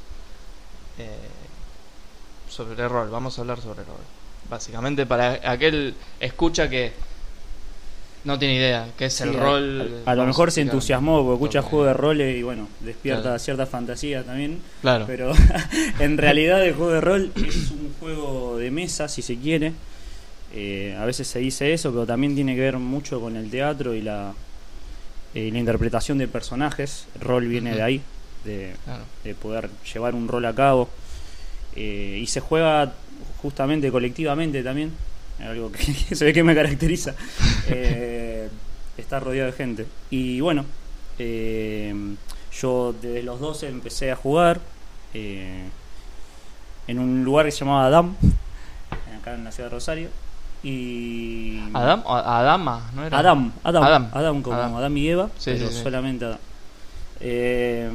eh, 1.00 1.08
sobre 2.50 2.88
rol, 2.88 3.10
vamos 3.10 3.38
a 3.38 3.42
hablar 3.42 3.60
sobre 3.62 3.84
rol. 3.84 3.98
Básicamente 4.50 5.06
para 5.06 5.40
aquel 5.50 5.96
escucha 6.20 6.70
que 6.70 6.92
no 8.26 8.38
tiene 8.38 8.56
idea 8.56 8.88
qué 8.98 9.06
es 9.06 9.22
el 9.22 9.32
Sí, 9.32 9.36
rol. 9.38 10.04
A, 10.06 10.12
a 10.12 10.16
lo 10.16 10.26
mejor 10.26 10.52
se 10.52 10.62
entusiasmó 10.62 11.24
porque 11.24 11.34
escucha 11.34 11.60
Porque- 11.62 11.70
juego 11.72 11.86
de 11.86 11.94
roles 11.94 12.38
y 12.38 12.44
bueno, 12.44 12.68
despierta 12.82 13.22
Claro. 13.24 13.40
cierta 13.40 13.66
fantasía 13.66 14.24
también. 14.24 14.62
Claro. 14.82 15.06
Pero 15.08 15.32
en 16.00 16.18
realidad 16.18 16.64
el 16.66 16.74
juego 16.76 16.92
de 16.92 17.02
rol 17.02 17.32
es 17.48 17.72
un 17.72 17.94
juego 18.00 18.58
de 18.58 18.70
mesa, 18.72 19.08
si 19.08 19.22
se 19.24 19.38
quiere. 19.38 19.74
Eh, 20.54 20.96
a 21.00 21.06
veces 21.06 21.28
se 21.28 21.40
dice 21.40 21.74
eso, 21.74 21.92
pero 21.92 22.06
también 22.06 22.36
tiene 22.36 22.54
que 22.54 22.62
ver 22.62 22.78
mucho 22.78 23.20
con 23.20 23.36
el 23.36 23.50
teatro 23.50 23.96
y 23.96 24.02
la, 24.04 24.34
eh, 25.36 25.50
la 25.52 25.60
interpretación 25.60 26.18
de 26.18 26.28
personajes. 26.28 27.08
El 27.16 27.22
rol 27.22 27.48
viene 27.48 27.76
de 27.76 27.82
ahí, 27.82 28.02
de, 28.46 28.76
Claro. 28.84 29.04
de 29.24 29.36
poder 29.36 29.70
llevar 29.94 30.16
un 30.16 30.28
rol 30.28 30.46
a 30.46 30.54
cabo. 30.54 30.90
Eh, 31.76 32.20
y 32.22 32.28
se 32.28 32.40
juega 32.40 32.94
justamente 33.42 33.92
colectivamente 33.92 34.62
también, 34.64 34.92
algo 35.40 35.72
que, 35.72 35.86
que 36.08 36.16
se 36.16 36.26
ve 36.26 36.34
que 36.34 36.44
me 36.44 36.54
caracteriza, 36.56 37.16
eh, 37.68 38.48
estar 38.98 39.24
rodeado 39.24 39.52
de 39.52 39.58
gente. 39.58 39.86
Y 40.10 40.40
bueno, 40.40 40.66
yo 41.18 42.96
desde 43.02 43.24
los 43.24 43.40
12 43.40 43.68
empecé 43.68 44.12
a 44.12 44.16
jugar 44.16 44.60
en 45.14 47.00
un 47.00 47.24
lugar 47.24 47.46
que 47.46 47.52
se 47.52 47.60
llamaba 47.60 47.88
Adam, 47.88 48.16
acá 49.20 49.36
en 49.36 49.44
la 49.44 49.52
ciudad 49.52 49.70
de 49.70 49.76
Rosario. 49.76 50.10
Y 50.64 51.60
Adam, 51.74 52.04
Adama, 52.08 52.90
¿no 52.96 53.06
era? 53.06 53.20
Adam, 53.20 53.52
Adam, 53.64 53.84
Adam. 53.84 54.10
Adam, 54.14 54.42
como 54.42 54.56
Adam. 54.58 54.76
Adam, 54.76 54.98
y 54.98 55.08
Eva, 55.10 55.30
Sí, 55.38 55.52
pero 55.54 55.68
sí, 55.70 55.76
sí. 55.76 55.84
solamente 55.84 56.26
Adam. 56.26 56.38
Eh, 57.20 57.90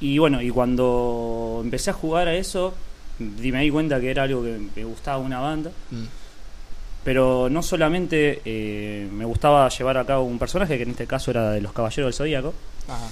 y 0.00 0.18
bueno, 0.18 0.40
y 0.42 0.50
cuando 0.50 1.60
empecé 1.64 1.90
a 1.90 1.94
jugar 1.94 2.28
a 2.28 2.34
eso, 2.34 2.74
me 3.18 3.60
di 3.62 3.70
cuenta 3.70 4.00
que 4.00 4.10
era 4.10 4.22
algo 4.24 4.42
que 4.42 4.58
me 4.74 4.84
gustaba 4.84 5.18
una 5.18 5.40
banda, 5.40 5.70
Mm. 5.90 6.04
pero 7.04 7.48
no 7.50 7.62
solamente 7.62 8.40
eh, 8.44 9.08
me 9.12 9.24
gustaba 9.24 9.68
llevar 9.68 9.98
a 9.98 10.04
cabo 10.04 10.24
un 10.24 10.38
personaje, 10.38 10.76
que 10.76 10.82
en 10.84 10.90
este 10.90 11.06
caso 11.06 11.30
era 11.32 11.50
de 11.50 11.60
los 11.60 11.72
Caballeros 11.72 12.06
del 12.06 12.14
Zodíaco, 12.14 12.54
Ajá. 12.88 13.08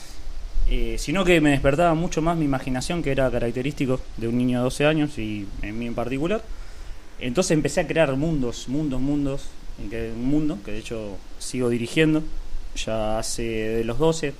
eh, 0.68 0.96
sino 0.98 1.24
que 1.24 1.40
me 1.40 1.50
despertaba 1.50 1.94
mucho 1.94 2.22
más 2.22 2.36
mi 2.36 2.44
imaginación, 2.44 3.02
que 3.02 3.10
era 3.12 3.30
característico 3.30 4.00
de 4.16 4.28
un 4.28 4.38
niño 4.38 4.58
de 4.58 4.64
12 4.64 4.86
años 4.86 5.18
y 5.18 5.46
en 5.62 5.78
mí 5.78 5.86
en 5.86 5.94
particular. 5.94 6.42
Entonces 7.20 7.52
empecé 7.52 7.80
a 7.80 7.86
crear 7.86 8.14
mundos, 8.16 8.68
mundos, 8.68 9.00
mundos. 9.00 9.42
en 9.82 9.88
que- 9.90 10.12
Un 10.14 10.26
mundo 10.26 10.58
que 10.64 10.72
de 10.72 10.78
hecho 10.78 11.16
sigo 11.38 11.68
dirigiendo 11.70 12.22
ya 12.76 13.18
hace 13.18 13.42
de 13.42 13.84
los 13.84 13.98
12, 13.98 14.32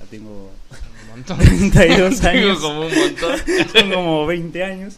ya 0.00 0.06
tengo 0.10 0.50
Un 1.04 1.08
montón. 1.10 1.38
32 1.72 2.20
Tengo 2.20 2.28
años. 2.48 2.58
como 2.60 2.80
un 2.86 2.94
montón. 2.94 3.36
Son 3.72 3.90
como 3.92 4.26
20 4.26 4.64
años. 4.64 4.94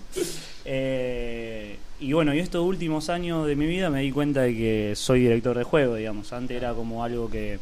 Eh, 0.64 1.76
y 2.00 2.12
bueno, 2.12 2.33
y 2.35 2.38
estos 2.38 2.64
últimos 2.64 3.09
años 3.09 3.47
de 3.47 3.57
mi 3.57 3.66
vida 3.66 3.90
me 3.90 4.02
di 4.02 4.12
cuenta 4.12 4.42
de 4.42 4.54
que 4.54 4.92
soy 4.95 5.21
director 5.21 5.57
de 5.59 5.64
juego, 5.64 5.97
digamos. 5.97 6.33
Antes 6.33 6.57
era 6.57 6.73
como 6.75 7.02
algo 7.02 7.28
que 7.30 7.59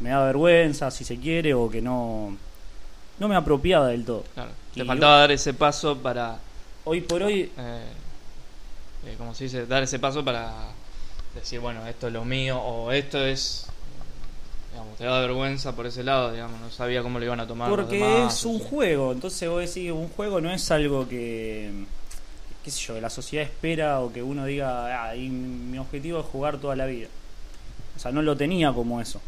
me 0.00 0.10
daba 0.10 0.26
vergüenza, 0.26 0.90
si 0.90 1.04
se 1.04 1.16
quiere, 1.18 1.52
o 1.54 1.68
que 1.68 1.82
no, 1.82 2.36
no 3.18 3.28
me 3.28 3.36
apropiaba 3.36 3.88
del 3.88 4.04
todo. 4.04 4.24
Claro. 4.34 4.50
Te 4.74 4.82
Y 4.82 4.86
faltaba 4.86 5.18
dar 5.18 5.32
ese 5.32 5.52
paso 5.54 5.98
para. 5.98 6.38
Hoy 6.84 7.00
por 7.02 7.22
hoy, 7.24 7.50
Eh, 7.58 7.80
eh, 9.06 9.14
¿Cómo 9.18 9.34
se 9.34 9.44
dice? 9.44 9.66
Dar 9.66 9.82
ese 9.82 9.98
paso 9.98 10.24
para 10.24 10.52
decir, 11.34 11.60
bueno, 11.60 11.86
esto 11.86 12.08
es 12.08 12.12
lo 12.12 12.24
mío 12.24 12.60
o 12.60 12.92
esto 12.92 13.24
es. 13.24 13.66
Digamos, 14.72 14.98
te 14.98 15.04
da 15.04 15.20
vergüenza 15.20 15.74
por 15.74 15.86
ese 15.86 16.04
lado, 16.04 16.32
digamos, 16.32 16.60
no 16.60 16.70
sabía 16.70 17.02
cómo 17.02 17.18
lo 17.18 17.24
iban 17.24 17.40
a 17.40 17.46
tomar. 17.46 17.74
los 17.76 17.80
porque 17.80 17.96
demás, 17.96 18.34
es 18.34 18.44
o 18.44 18.50
un 18.50 18.60
sea. 18.60 18.68
juego, 18.68 19.12
entonces 19.12 19.48
vos 19.48 19.60
decís, 19.60 19.90
un 19.90 20.08
juego 20.08 20.40
no 20.40 20.50
es 20.52 20.70
algo 20.70 21.08
que, 21.08 21.70
qué 22.64 22.70
sé 22.70 22.80
yo, 22.80 22.94
que 22.94 23.00
la 23.00 23.10
sociedad 23.10 23.44
espera 23.46 24.00
o 24.00 24.12
que 24.12 24.22
uno 24.22 24.44
diga, 24.44 25.04
ah, 25.08 25.16
y 25.16 25.28
mi 25.30 25.78
objetivo 25.78 26.20
es 26.20 26.26
jugar 26.26 26.58
toda 26.58 26.76
la 26.76 26.86
vida. 26.86 27.08
O 27.96 27.98
sea, 27.98 28.12
no 28.12 28.20
lo 28.22 28.36
tenía 28.36 28.72
como 28.72 29.00
eso. 29.00 29.20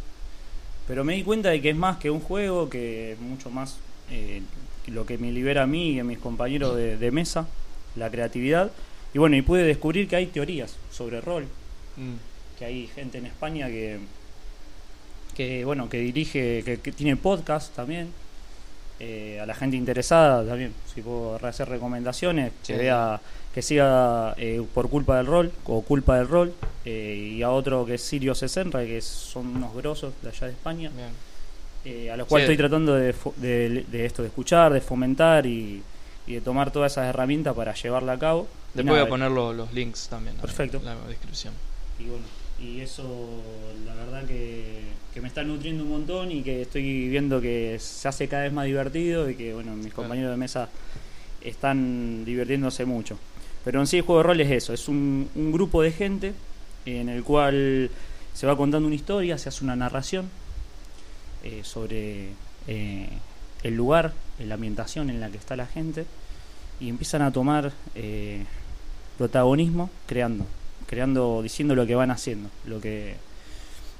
Pero 0.86 1.04
me 1.04 1.14
di 1.14 1.22
cuenta 1.22 1.50
de 1.50 1.62
que 1.62 1.70
es 1.70 1.76
más 1.76 1.98
que 1.98 2.10
un 2.10 2.20
juego, 2.20 2.68
que 2.68 3.12
es 3.12 3.20
mucho 3.20 3.50
más 3.50 3.76
eh, 4.10 4.42
lo 4.86 5.06
que 5.06 5.18
me 5.18 5.32
libera 5.32 5.62
a 5.62 5.66
mí 5.66 5.92
y 5.92 6.00
a 6.00 6.04
mis 6.04 6.18
compañeros 6.18 6.76
de, 6.76 6.98
de 6.98 7.10
mesa, 7.10 7.46
la 7.96 8.10
creatividad. 8.10 8.70
Y 9.18 9.20
bueno, 9.20 9.34
y 9.34 9.42
pude 9.42 9.64
descubrir 9.64 10.06
que 10.06 10.14
hay 10.14 10.26
teorías 10.26 10.76
sobre 10.92 11.20
rol, 11.20 11.44
Mm, 11.96 12.14
que 12.56 12.64
hay 12.64 12.86
gente 12.86 13.18
en 13.18 13.26
España 13.26 13.66
que, 13.66 13.98
que 15.34 15.64
bueno, 15.64 15.88
que 15.88 15.98
dirige, 15.98 16.62
que, 16.64 16.78
que 16.78 16.92
tiene 16.92 17.16
podcast 17.16 17.74
también. 17.74 18.12
Eh, 19.00 19.40
a 19.42 19.46
la 19.46 19.54
gente 19.56 19.76
interesada 19.76 20.44
también, 20.44 20.72
si 20.94 21.02
puedo 21.02 21.34
hacer 21.44 21.68
recomendaciones, 21.68 22.52
Sí. 22.62 22.74
que 22.74 22.78
vea, 22.78 23.20
que 23.52 23.60
siga 23.60 24.34
eh, 24.36 24.62
por 24.72 24.88
culpa 24.88 25.16
del 25.16 25.26
rol 25.26 25.50
o 25.64 25.82
culpa 25.82 26.16
del 26.18 26.28
rol, 26.28 26.52
eh, 26.84 27.34
y 27.38 27.42
a 27.42 27.50
otro 27.50 27.84
que 27.84 27.94
es 27.94 28.02
Sirio 28.02 28.36
60, 28.36 28.84
que 28.86 29.00
son 29.00 29.48
unos 29.56 29.74
grosos 29.74 30.12
de 30.22 30.28
allá 30.28 30.46
de 30.46 30.52
España, 30.52 30.92
a 32.12 32.16
los 32.16 32.28
cuales 32.28 32.46
Sí. 32.46 32.52
estoy 32.52 32.56
tratando 32.68 32.94
de, 32.94 33.12
fo- 33.16 33.34
de, 33.34 33.84
de 33.90 34.06
esto, 34.06 34.22
de 34.22 34.28
escuchar, 34.28 34.72
de 34.72 34.80
fomentar 34.80 35.44
y, 35.44 35.82
y 36.28 36.34
de 36.34 36.40
tomar 36.40 36.70
todas 36.70 36.92
esas 36.92 37.06
herramientas 37.06 37.56
para 37.56 37.74
llevarla 37.74 38.12
a 38.12 38.18
cabo. 38.20 38.46
Después 38.78 38.86
nada, 38.86 39.00
voy 39.00 39.06
a 39.06 39.08
poner 39.08 39.30
lo- 39.30 39.52
los 39.52 39.72
links 39.72 40.08
también 40.08 40.36
Perfecto. 40.36 40.78
en 40.78 40.84
la 40.86 40.96
descripción. 41.06 41.54
Y 41.98 42.04
bueno, 42.04 42.24
y 42.60 42.80
eso 42.80 43.04
la 43.86 43.94
verdad 43.94 44.24
que, 44.26 44.82
que 45.14 45.20
me 45.20 45.28
está 45.28 45.42
nutriendo 45.44 45.84
un 45.84 45.90
montón 45.90 46.30
y 46.32 46.42
que 46.42 46.62
estoy 46.62 47.08
viendo 47.08 47.40
que 47.40 47.76
se 47.80 48.08
hace 48.08 48.26
cada 48.28 48.42
vez 48.44 48.52
más 48.52 48.66
divertido 48.66 49.28
y 49.30 49.34
que 49.34 49.54
bueno, 49.54 49.74
mis 49.76 49.92
compañeros 49.92 50.30
de 50.30 50.36
mesa 50.36 50.68
están 51.42 52.24
divirtiéndose 52.24 52.84
mucho. 52.84 53.18
Pero 53.64 53.80
en 53.80 53.86
sí 53.86 53.96
el 53.98 54.02
juego 54.02 54.20
de 54.22 54.26
rol 54.28 54.40
es 54.40 54.50
eso, 54.50 54.72
es 54.72 54.88
un, 54.88 55.28
un 55.34 55.52
grupo 55.52 55.82
de 55.82 55.92
gente 55.92 56.32
en 56.86 57.08
el 57.08 57.22
cual 57.22 57.90
se 58.34 58.46
va 58.46 58.56
contando 58.56 58.86
una 58.86 58.94
historia, 58.96 59.36
se 59.38 59.48
hace 59.48 59.64
una 59.64 59.76
narración 59.76 60.28
eh, 61.44 61.60
sobre 61.64 62.28
eh, 62.66 63.08
el 63.62 63.74
lugar, 63.74 64.12
la 64.38 64.54
ambientación 64.54 65.10
en 65.10 65.20
la 65.20 65.28
que 65.30 65.36
está 65.38 65.56
la 65.56 65.66
gente 65.66 66.06
y 66.80 66.88
empiezan 66.88 67.22
a 67.22 67.32
tomar 67.32 67.72
eh, 67.94 68.44
protagonismo 69.18 69.90
creando, 70.06 70.46
creando, 70.86 71.42
diciendo 71.42 71.74
lo 71.74 71.86
que 71.86 71.94
van 71.94 72.10
haciendo, 72.10 72.48
lo 72.66 72.80
que 72.80 73.16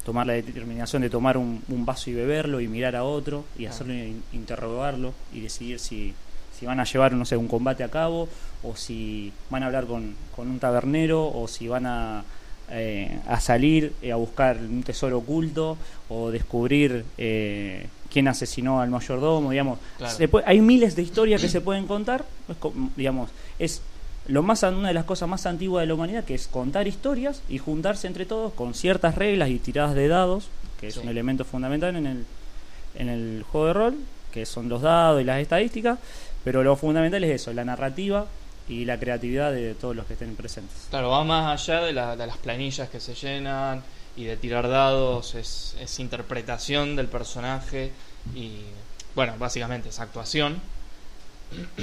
tomar 0.05 0.27
la 0.27 0.33
determinación 0.35 1.03
de 1.03 1.11
tomar 1.11 1.37
un, 1.37 1.63
un 1.69 1.85
vaso 1.85 2.09
y 2.09 2.15
beberlo 2.15 2.61
y 2.61 2.69
mirar 2.69 2.97
a 2.97 3.05
otro 3.05 3.45
y 3.59 3.67
hacerlo 3.67 3.93
in- 3.93 4.23
interrogarlo 4.33 5.13
y 5.35 5.41
decidir 5.41 5.79
si, 5.81 6.15
si 6.59 6.65
van 6.65 6.81
a 6.81 6.85
llevar 6.85 7.13
no 7.13 7.27
sé 7.27 7.37
un 7.37 7.49
combate 7.49 7.85
a 7.85 7.89
cabo 7.91 8.29
o 8.63 8.75
si 8.75 9.33
van 9.51 9.63
a 9.65 9.67
hablar 9.67 9.85
con, 9.87 10.15
con 10.35 10.49
un 10.49 10.59
tabernero 10.59 11.27
o 11.29 11.47
si 11.47 11.69
van 11.69 11.85
a 11.87 12.25
eh, 12.71 13.19
a 13.27 13.41
salir 13.41 13.93
eh, 14.03 14.13
a 14.13 14.17
buscar 14.17 14.57
un 14.59 14.83
tesoro 14.83 15.19
oculto 15.19 15.77
o 16.11 16.31
descubrir 16.31 17.05
eh, 17.19 17.87
quién 18.11 18.29
asesinó 18.29 18.81
al 18.81 18.91
mayordomo 18.91 19.51
digamos 19.51 19.79
Claro. 19.99 20.15
Se 20.17 20.29
puede- 20.29 20.47
hay 20.47 20.61
miles 20.61 20.95
de 20.97 21.03
historias 21.03 21.41
que 21.43 21.49
se 21.49 21.61
pueden 21.61 21.87
contar 21.87 22.25
es 22.49 22.57
digamos 22.97 23.31
es 23.59 23.83
lo 24.29 24.43
más 24.43 24.63
una 24.63 24.89
de 24.89 24.95
las 24.95 25.05
cosas 25.05 25.29
más 25.29 25.47
antiguas 25.47 25.83
de 25.83 25.87
la 25.87 25.95
humanidad 25.95 26.25
que 26.25 26.35
es 26.35 26.47
contar 26.47 26.87
historias 26.87 27.43
y 27.49 27.59
juntarse 27.59 28.07
entre 28.07 28.27
todos 28.27 28.53
con 28.53 28.75
ciertas 28.75 29.15
reglas 29.17 29.49
y 29.49 29.59
tiradas 29.59 29.95
de 29.95 30.07
dados 30.09 30.49
que 30.81 30.89
es 30.89 30.95
Sí. 30.95 31.01
un 31.01 31.09
elemento 31.09 31.45
fundamental 31.45 31.97
en 31.97 32.07
el 32.07 32.25
en 32.95 33.09
el 33.09 33.43
juego 33.51 33.67
de 33.69 33.73
rol 33.73 33.95
que 34.33 34.45
son 34.47 34.69
los 34.69 34.83
dados 34.83 35.21
y 35.21 35.25
las 35.25 35.41
estadísticas 35.41 35.99
pero 36.45 36.63
lo 36.63 36.77
fundamental 36.77 37.25
es 37.25 37.41
eso 37.43 37.53
la 37.53 37.65
narrativa 37.65 38.27
y 38.69 38.85
la 38.85 38.99
creatividad 39.01 39.51
de 39.51 39.75
todos 39.75 39.97
los 39.97 40.05
que 40.07 40.13
estén 40.13 40.37
presentes 40.37 40.77
Claro, 40.91 41.09
va 41.11 41.25
más 41.25 41.61
allá 41.63 41.81
de, 41.83 41.93
la- 41.95 42.17
de 42.17 42.27
las 42.27 42.37
planillas 42.37 42.89
que 42.91 43.01
se 43.01 43.15
llenan 43.15 43.83
y 44.15 44.25
de 44.25 44.37
tirar 44.37 44.69
dados, 44.69 45.35
es, 45.37 45.75
es 45.81 45.99
interpretación 46.01 46.97
del 46.97 47.07
personaje 47.07 47.93
y, 48.35 48.59
bueno, 49.15 49.35
básicamente 49.39 49.89
es 49.91 50.01
actuación, 50.01 50.61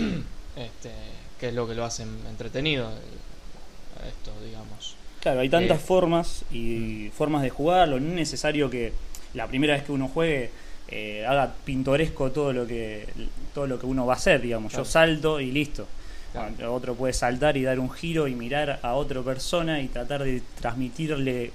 este, 0.55 0.91
que 1.39 1.49
es 1.49 1.53
lo 1.53 1.67
que 1.67 1.75
lo 1.75 1.85
hace 1.85 2.03
entretenido, 2.03 2.89
eh, 2.89 4.09
esto, 4.09 4.31
digamos. 4.43 4.95
Claro, 5.21 5.39
hay 5.39 5.49
tantas 5.49 5.79
Eh, 5.79 5.83
formas 5.83 6.43
y 6.51 7.09
formas 7.15 7.41
de 7.41 7.49
jugarlo. 7.49 7.99
No 7.99 8.09
es 8.09 8.13
necesario 8.15 8.69
que 8.69 8.93
la 9.33 9.47
primera 9.47 9.73
vez 9.73 9.83
que 9.83 9.91
uno 9.91 10.07
juegue 10.07 10.51
eh, 10.87 11.25
haga 11.25 11.51
pintoresco 11.65 12.31
todo 12.31 12.53
lo 12.53 12.67
que 12.67 13.07
todo 13.53 13.65
lo 13.65 13.79
que 13.79 13.87
uno 13.87 14.05
va 14.05 14.13
a 14.13 14.17
hacer, 14.17 14.41
digamos. 14.41 14.71
Claro. 14.71 14.83
Yo 14.85 14.91
salto 14.91 15.39
y 15.39 15.51
listo. 15.51 15.87
Claro. 16.31 16.73
Otro 16.73 16.95
puede 16.95 17.13
saltar 17.13 17.57
y 17.57 17.63
dar 17.63 17.79
un 17.79 17.89
giro 17.89 18.27
y 18.27 18.35
mirar 18.35 18.79
a 18.83 18.93
otra 18.93 19.21
persona 19.21 19.81
y 19.81 19.87
tratar 19.87 20.23
de 20.23 20.43
transmitirle 20.59 21.51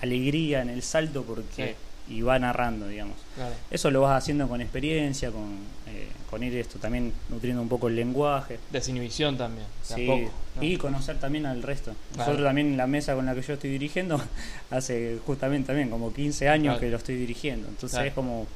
alegría 0.00 0.62
en 0.62 0.70
el 0.70 0.82
salto 0.82 1.22
porque 1.22 1.76
y 2.12 2.22
va 2.22 2.38
narrando, 2.38 2.86
digamos. 2.88 3.16
Claro. 3.34 3.54
Eso 3.70 3.90
lo 3.90 4.00
vas 4.02 4.16
haciendo 4.22 4.48
con 4.48 4.60
experiencia, 4.60 5.30
con, 5.30 5.56
eh, 5.86 6.08
con 6.30 6.42
ir 6.42 6.56
esto 6.56 6.78
también 6.78 7.12
nutriendo 7.30 7.62
un 7.62 7.68
poco 7.68 7.88
el 7.88 7.96
lenguaje. 7.96 8.58
Desinhibición 8.70 9.36
también. 9.38 9.66
Sí, 9.82 10.06
poco, 10.06 10.30
¿no? 10.56 10.62
y 10.62 10.76
conocer 10.76 11.18
también 11.18 11.46
al 11.46 11.62
resto. 11.62 11.92
Claro. 12.12 12.30
Nosotros 12.30 12.46
también 12.48 12.76
la 12.76 12.86
mesa 12.86 13.14
con 13.14 13.26
la 13.26 13.34
que 13.34 13.42
yo 13.42 13.54
estoy 13.54 13.70
dirigiendo, 13.70 14.20
hace 14.70 15.18
justamente 15.26 15.68
también 15.68 15.90
como 15.90 16.12
15 16.12 16.48
años 16.48 16.72
Claro. 16.74 16.80
que 16.80 16.90
lo 16.90 16.96
estoy 16.98 17.16
dirigiendo. 17.16 17.68
Entonces 17.68 18.00
es 18.06 18.12
como 18.12 18.46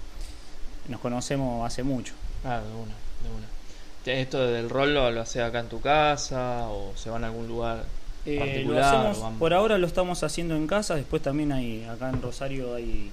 nos 0.89 1.01
conocemos 1.01 1.67
hace 1.67 1.83
mucho. 1.83 2.15
Ah, 2.45 2.61
de 2.61 2.69
una, 2.73 2.95
de 3.23 3.31
una. 3.37 4.21
¿Esto 4.21 4.47
del 4.47 4.71
rol 4.71 4.95
lo, 4.95 5.11
lo 5.11 5.21
hace 5.23 5.43
acá 5.43 5.59
en 5.59 5.69
tu 5.69 5.81
casa 5.81 6.69
o 6.69 6.93
se 6.95 7.11
van 7.11 7.25
a 7.25 7.27
algún 7.27 7.49
lugar 7.49 7.83
Eh, 8.25 8.35
lo 8.37 8.41
particular? 8.45 8.85
hacemos, 9.11 9.33
por 9.39 9.53
ahora 9.53 9.79
lo 9.79 9.87
estamos 9.89 10.23
haciendo 10.23 10.55
en 10.55 10.69
casa, 10.69 10.95
después 10.95 11.23
también 11.23 11.51
hay, 11.51 11.83
acá 11.85 12.09
en 12.11 12.23
Rosario 12.23 12.77
hay, 12.77 13.11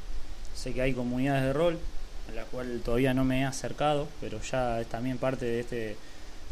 sé 0.56 0.74
que 0.74 0.82
hay 0.82 0.94
comunidades 0.94 1.44
de 1.44 1.54
rol, 1.54 1.80
a 2.32 2.36
la 2.36 2.44
cual 2.46 2.82
todavía 2.84 3.14
no 3.14 3.24
me 3.26 3.42
he 3.42 3.46
acercado, 3.46 4.08
pero 4.22 4.40
ya 4.42 4.80
es 4.82 4.88
también 4.88 5.18
parte 5.18 5.46
de, 5.46 5.60
este, 5.60 5.76
de 5.76 5.96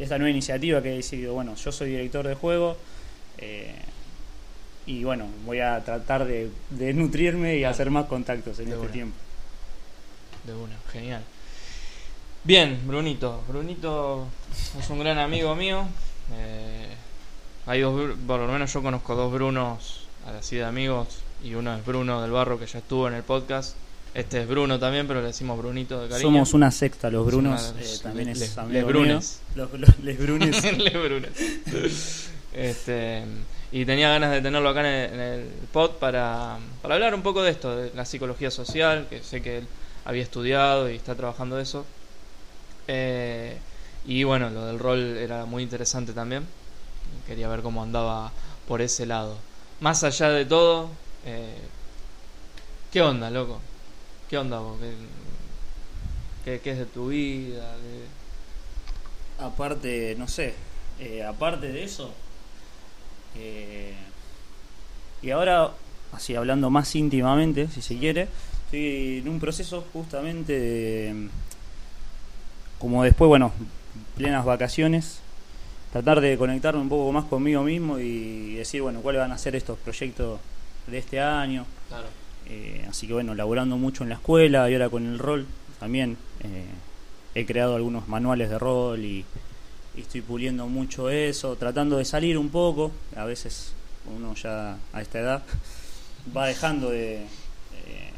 esta 0.04 0.18
nueva 0.18 0.30
iniciativa 0.30 0.82
que 0.82 0.92
he 0.92 0.96
decidido, 0.96 1.34
bueno, 1.34 1.54
yo 1.54 1.72
soy 1.72 1.90
director 1.90 2.26
de 2.26 2.34
juego, 2.34 2.76
eh, 3.38 3.74
y 4.86 5.04
bueno, 5.04 5.26
voy 5.46 5.60
a 5.60 5.82
tratar 5.84 6.24
de, 6.24 6.50
de 6.70 6.92
nutrirme 6.92 7.54
y 7.56 7.60
Claro. 7.60 7.74
hacer 7.74 7.90
más 7.90 8.06
contactos 8.06 8.58
en 8.58 8.66
De 8.66 8.70
este 8.72 8.82
una. 8.84 8.92
tiempo. 8.92 9.16
De 10.44 10.52
una, 10.54 10.74
genial. 10.92 11.22
Bien, 12.44 12.80
Brunito. 12.86 13.42
Brunito 13.46 14.26
es 14.78 14.90
un 14.90 14.98
gran 14.98 15.18
amigo 15.18 15.54
mío. 15.54 15.84
Eh, 16.34 16.88
hay 17.66 17.80
dos, 17.82 18.16
por 18.26 18.40
lo 18.40 18.48
menos 18.48 18.72
yo 18.72 18.82
conozco 18.82 19.14
dos 19.14 19.32
Brunos 19.32 20.06
así 20.36 20.56
de 20.56 20.64
amigos. 20.64 21.20
Y 21.44 21.54
uno 21.54 21.76
es 21.76 21.84
Bruno 21.86 22.20
del 22.20 22.32
Barro 22.32 22.58
que 22.58 22.66
ya 22.66 22.78
estuvo 22.80 23.06
en 23.06 23.14
el 23.14 23.22
podcast. 23.22 23.76
Este 24.14 24.42
es 24.42 24.48
Bruno 24.48 24.78
también, 24.78 25.06
pero 25.06 25.20
le 25.22 25.28
decimos 25.28 25.56
Brunito 25.58 26.02
de 26.02 26.08
cariño. 26.08 26.28
Somos 26.28 26.52
una 26.54 26.70
secta, 26.70 27.10
los 27.10 27.24
Brunos, 27.26 27.60
Somos 27.62 27.76
eh, 27.78 27.80
les- 27.84 28.00
también 28.02 28.28
les- 28.28 28.42
es 28.42 28.56
les 28.68 28.84
Brunes. 28.86 29.40
Los, 29.54 29.72
los- 29.72 29.98
les 30.00 30.18
Brunes. 30.18 30.62
Le 30.78 30.90
Brunes. 30.98 32.28
Este, 32.52 33.22
y 33.72 33.86
tenía 33.86 34.10
ganas 34.10 34.30
de 34.32 34.42
tenerlo 34.42 34.68
acá 34.68 34.80
en 34.80 34.86
el, 34.86 35.12
en 35.14 35.20
el 35.20 35.44
pod 35.72 35.92
para, 35.92 36.58
para 36.82 36.94
hablar 36.96 37.14
un 37.14 37.22
poco 37.22 37.42
de 37.42 37.50
esto, 37.52 37.74
de 37.74 37.90
la 37.94 38.04
psicología 38.04 38.50
social, 38.50 39.06
que 39.08 39.22
sé 39.22 39.40
que 39.40 39.58
él 39.58 39.66
había 40.04 40.22
estudiado 40.22 40.90
y 40.90 40.96
está 40.96 41.14
trabajando 41.14 41.58
eso. 41.58 41.86
Eh, 42.88 43.56
y 44.04 44.24
bueno, 44.24 44.50
lo 44.50 44.66
del 44.66 44.78
rol 44.78 45.16
era 45.16 45.46
muy 45.46 45.62
interesante 45.62 46.12
también. 46.12 46.44
Quería 47.26 47.48
ver 47.48 47.62
cómo 47.62 47.82
andaba 47.82 48.30
por 48.68 48.82
ese 48.82 49.06
lado. 49.06 49.36
Más 49.80 50.04
allá 50.04 50.28
de 50.28 50.44
todo, 50.44 50.90
eh, 51.24 51.54
¿qué 52.92 53.00
onda, 53.00 53.30
loco? 53.30 53.60
¿Qué 54.32 54.38
onda 54.38 54.60
vos? 54.60 54.78
¿Qué, 54.80 54.94
qué- 56.46 56.60
qué 56.60 56.70
es 56.70 56.78
de 56.78 56.86
tu 56.86 57.08
vida? 57.08 57.76
¿Qué- 57.82 59.44
Aparte, 59.44 60.14
no 60.18 60.26
sé, 60.26 60.54
eh, 60.98 61.22
aparte 61.22 61.68
de 61.70 61.84
eso, 61.84 62.14
eh, 63.36 63.92
y 65.20 65.30
ahora, 65.32 65.72
así 66.12 66.34
hablando 66.34 66.70
más 66.70 66.94
íntimamente, 66.94 67.68
si 67.68 67.82
se 67.82 67.98
quiere, 67.98 68.28
estoy 68.64 69.18
en 69.18 69.28
un 69.28 69.38
proceso 69.38 69.84
justamente 69.92 70.58
de, 70.58 71.28
como 72.78 73.02
después, 73.04 73.28
bueno, 73.28 73.52
plenas 74.16 74.46
vacaciones, 74.46 75.18
tratar 75.92 76.22
de 76.22 76.38
conectarme 76.38 76.80
un 76.80 76.88
poco 76.88 77.12
más 77.12 77.26
conmigo 77.26 77.62
mismo 77.64 77.98
y 77.98 78.54
decir, 78.54 78.80
bueno, 78.80 79.02
cuáles 79.02 79.20
van 79.20 79.32
a 79.32 79.36
ser 79.38 79.56
estos 79.56 79.78
proyectos 79.78 80.40
de 80.86 80.96
este 80.96 81.20
año. 81.20 81.66
Claro. 81.88 82.21
Eh, 82.48 82.84
así 82.88 83.06
que 83.06 83.12
bueno, 83.14 83.34
laborando 83.34 83.76
mucho 83.76 84.02
en 84.02 84.10
la 84.10 84.16
escuela 84.16 84.68
y 84.70 84.74
ahora 84.74 84.88
con 84.90 85.06
el 85.06 85.18
rol 85.18 85.46
también. 85.80 86.16
eh, 86.40 86.64
he 87.34 87.46
creado 87.46 87.76
algunos 87.76 88.08
manuales 88.08 88.50
de 88.50 88.58
rol 88.58 89.02
y, 89.02 89.24
y 89.96 90.00
estoy 90.02 90.20
puliendo 90.20 90.66
mucho 90.66 91.08
eso, 91.08 91.56
tratando 91.56 91.96
de 91.96 92.04
salir 92.04 92.36
un 92.36 92.50
poco. 92.50 92.92
A 93.16 93.24
veces 93.24 93.72
uno 94.14 94.34
ya 94.34 94.76
a 94.92 95.00
esta 95.00 95.18
edad 95.20 95.42
va 96.36 96.46
dejando 96.46 96.90
de, 96.90 97.22
eh, 97.22 98.10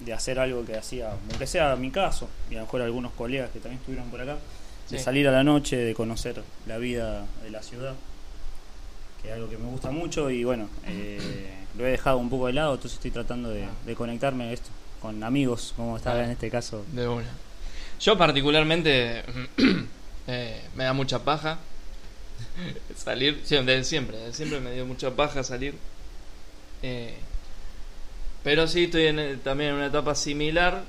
de 0.00 0.12
hacer 0.12 0.38
algo 0.38 0.64
que 0.66 0.76
hacía, 0.76 1.12
aunque 1.12 1.46
sea 1.46 1.74
mi 1.76 1.90
caso, 1.90 2.28
y 2.50 2.54
a 2.54 2.58
lo 2.58 2.64
mejor 2.66 2.82
algunos 2.82 3.12
colegas 3.12 3.48
que 3.50 3.60
también 3.60 3.78
estuvieron 3.80 4.10
por 4.10 4.20
acá, 4.20 4.36
de 4.90 4.98
Sí. 4.98 5.04
salir 5.04 5.26
a 5.28 5.30
la 5.32 5.42
noche, 5.44 5.76
de 5.76 5.94
conocer 5.94 6.42
la 6.66 6.76
vida 6.78 7.24
de 7.42 7.50
la 7.50 7.62
ciudad, 7.62 7.94
que 9.22 9.28
es 9.28 9.34
algo 9.34 9.48
que 9.48 9.56
me 9.56 9.68
gusta 9.70 9.90
mucho 9.90 10.30
y 10.30 10.44
bueno, 10.44 10.68
eh, 10.86 11.59
lo 11.76 11.86
he 11.86 11.90
dejado 11.90 12.18
un 12.18 12.28
poco 12.30 12.46
de 12.48 12.52
lado, 12.54 12.74
entonces 12.74 12.96
estoy 12.98 13.10
tratando 13.10 13.50
de, 13.50 13.66
de 13.86 13.94
conectarme 13.94 14.44
a 14.44 14.52
esto 14.52 14.70
con 15.00 15.22
amigos, 15.22 15.72
como 15.76 15.96
estaba 15.96 16.16
Claro. 16.16 16.26
en 16.26 16.32
este 16.32 16.50
caso. 16.50 16.84
De 16.92 17.06
una. 17.08 17.28
Yo 18.00 18.16
particularmente 18.18 19.22
eh, 20.26 20.62
me 20.74 20.84
da 20.84 20.92
mucha 20.92 21.20
paja 21.20 21.58
salir, 22.96 23.40
siempre, 23.44 23.76
de 23.76 23.84
siempre 24.32 24.60
me 24.60 24.72
dio 24.72 24.86
mucha 24.86 25.10
paja 25.10 25.42
salir. 25.44 25.74
Eh, 26.82 27.14
pero 28.42 28.66
sí 28.66 28.84
estoy 28.84 29.06
en- 29.06 29.40
también 29.40 29.70
en 29.70 29.76
una 29.76 29.86
etapa 29.86 30.14
similar 30.14 30.82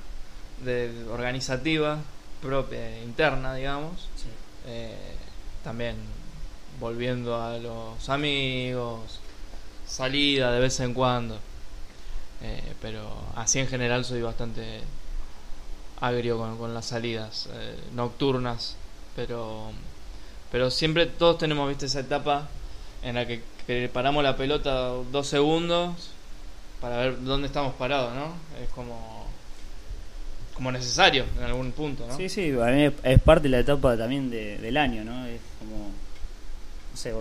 de 0.64 0.90
organizativa, 1.10 1.98
propia, 2.40 3.02
interna, 3.02 3.54
digamos. 3.54 4.08
Eh, 4.66 4.94
también 5.64 5.96
volviendo 6.80 7.40
a 7.40 7.58
los 7.58 8.08
amigos, 8.08 9.20
salida 9.92 10.50
de 10.52 10.60
vez 10.60 10.80
en 10.80 10.94
cuando. 10.94 11.38
Eh, 12.42 12.72
pero 12.80 13.08
así 13.36 13.60
en 13.60 13.68
general 13.68 14.04
soy 14.04 14.22
bastante 14.22 14.80
agrio 16.00 16.38
con, 16.38 16.74
las 16.74 16.86
salidas 16.86 17.48
eh, 17.52 17.76
nocturnas. 17.92 18.76
Pero, 19.14 19.70
pero 20.50 20.70
siempre 20.70 21.06
todos 21.06 21.38
tenemos, 21.38 21.68
viste, 21.68 21.86
esa 21.86 22.00
etapa 22.00 22.48
en 23.02 23.16
la 23.16 23.26
que, 23.26 23.42
paramos 23.92 24.24
la 24.24 24.36
pelota 24.36 24.88
dos 25.12 25.28
segundos 25.28 26.10
para 26.80 26.96
ver 26.96 27.22
dónde 27.22 27.46
estamos 27.46 27.74
parados, 27.74 28.12
¿no? 28.14 28.34
Es 28.60 28.68
como, 28.70 29.26
como 30.54 30.72
necesario 30.72 31.24
en 31.38 31.44
algún 31.44 31.70
punto, 31.72 32.06
¿no? 32.08 32.16
Sí, 32.16 32.28
sí, 32.28 32.50
a 32.50 32.86
es- 32.86 33.20
parte 33.20 33.44
de 33.44 33.50
la 33.50 33.60
etapa 33.60 33.96
también 33.96 34.30
de- 34.30 34.58
del 34.58 34.76
año, 34.76 35.04
¿no? 35.04 35.26
Es 35.26 35.40
como, 35.60 35.76
no 35.76 36.96
sé, 36.96 37.14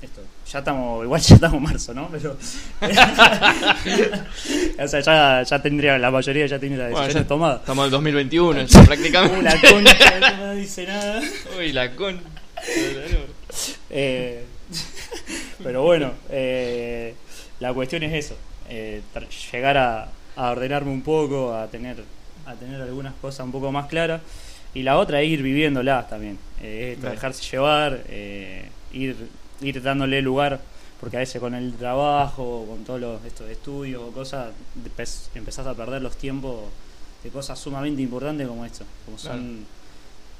esto, 0.00 0.22
ya 0.50 0.58
estamos, 0.60 1.04
igual 1.04 1.20
ya 1.28 1.34
estamos 1.34 1.56
en 1.58 1.62
marzo, 1.62 1.94
¿no? 1.94 2.08
Pero, 2.10 2.32
o 4.84 4.88
sea, 4.88 5.00
ya, 5.00 5.42
ya 5.42 5.62
tendría, 5.62 5.98
la 5.98 6.10
mayoría 6.10 6.46
ya 6.46 6.58
tiene 6.58 6.76
las 6.76 6.90
Bueno, 6.90 7.04
decisiones 7.06 7.26
ya 7.26 7.28
tomadas. 7.28 7.60
Estamos 7.60 7.82
en 7.82 7.86
el 7.86 7.90
2021, 7.92 8.62
ya 8.62 8.82
prácticamente. 8.84 9.38
Uh, 9.38 9.42
la 9.42 9.60
concha, 9.60 10.36
no 10.38 10.54
dice 10.54 10.86
nada. 10.86 11.20
Uy, 11.58 11.72
la 11.72 11.94
con. 11.94 12.20
Eh, 13.90 14.44
pero 15.62 15.82
bueno, 15.82 16.12
eh, 16.30 17.14
la 17.60 17.72
cuestión 17.72 18.02
es 18.02 18.26
eso, 18.26 18.36
eh, 18.68 19.00
llegar 19.52 19.76
a, 19.78 20.08
a 20.36 20.50
ordenarme 20.50 20.90
un 20.90 21.02
poco, 21.02 21.54
a 21.54 21.66
tener, 21.68 21.96
a 22.46 22.54
tener 22.54 22.80
algunas 22.80 23.14
cosas 23.14 23.44
un 23.46 23.52
poco 23.52 23.72
más 23.72 23.86
claras. 23.86 24.20
Y 24.74 24.82
la 24.82 24.98
otra 24.98 25.22
es 25.22 25.28
ir 25.28 25.42
viviéndolas 25.42 26.08
también, 26.10 26.38
eh, 26.62 26.96
Claro. 27.00 27.14
dejarse 27.14 27.42
llevar, 27.50 28.00
ir, 28.92 29.16
ir 29.60 29.82
dándole 29.82 30.22
lugar, 30.22 30.60
porque 31.00 31.16
a 31.16 31.20
veces 31.20 31.40
con 31.40 31.54
el 31.54 31.74
trabajo, 31.74 32.66
con 32.68 32.84
todos 32.84 33.00
los 33.00 33.24
estos 33.24 33.48
estudios 33.50 34.02
o 34.02 34.10
cosas, 34.12 34.52
empe- 34.76 35.28
empezás 35.34 35.66
a 35.66 35.74
perder 35.74 36.02
los 36.02 36.16
tiempos 36.16 36.64
de 37.22 37.30
cosas 37.30 37.58
sumamente 37.58 38.00
importantes 38.02 38.46
como 38.46 38.64
esto, 38.64 38.84
como 39.04 39.18
son 39.18 39.64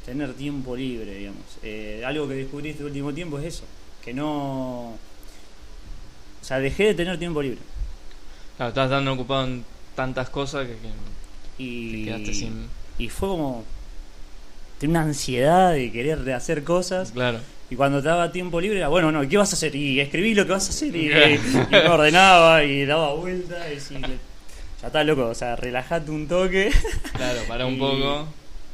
tener 0.04 0.32
tiempo 0.34 0.74
libre, 0.76 1.16
digamos. 1.16 1.42
Eh, 1.62 2.02
algo 2.06 2.26
que 2.28 2.34
descubrí 2.34 2.70
este 2.70 2.84
último 2.84 3.12
tiempo 3.12 3.38
es 3.38 3.46
eso, 3.46 3.64
que 4.04 4.14
no... 4.14 4.90
O 4.90 6.44
sea, 6.48 6.60
dejé 6.60 6.84
de 6.84 6.94
tener 6.94 7.18
tiempo 7.18 7.42
libre. 7.42 7.58
Claro, 8.56 8.70
estás 8.70 8.88
tan 8.90 9.06
ocupado 9.08 9.44
en 9.44 9.64
tantas 9.94 10.30
cosas 10.30 10.66
que, 10.66 10.74
que 10.76 11.62
Y, 11.62 11.92
te 11.92 12.04
quedaste 12.06 12.34
sin. 12.34 12.66
y 12.98 13.08
fue 13.08 13.28
como... 13.28 13.64
Tenía 14.78 15.00
una 15.00 15.08
ansiedad 15.08 15.72
de 15.72 15.90
querer 15.92 16.30
hacer 16.32 16.62
cosas. 16.64 17.10
Claro. 17.12 17.40
Y 17.70 17.76
cuando 17.76 18.00
te 18.00 18.08
daba 18.08 18.32
tiempo 18.32 18.60
libre 18.60 18.78
era, 18.78 18.88
bueno, 18.88 19.12
no, 19.12 19.28
¿qué 19.28 19.36
vas 19.36 19.52
a 19.52 19.56
hacer? 19.56 19.74
Y 19.76 20.00
escribí 20.00 20.34
lo 20.34 20.46
que 20.46 20.52
vas 20.52 20.66
a 20.66 20.70
hacer. 20.70 20.94
Y, 20.96 21.06
y 21.12 21.38
me 21.70 21.88
ordenaba 21.88 22.64
y 22.64 22.86
daba 22.86 23.12
vuelta. 23.14 23.56
Y 23.72 23.78
ya 23.78 24.86
está 24.86 25.04
loco, 25.04 25.26
o 25.26 25.34
sea, 25.34 25.56
relajate 25.56 26.10
un 26.10 26.26
toque. 26.28 26.70
Claro, 27.14 27.40
para 27.48 27.66
un 27.66 27.74
Y- 27.76 27.78
poco. 27.78 28.28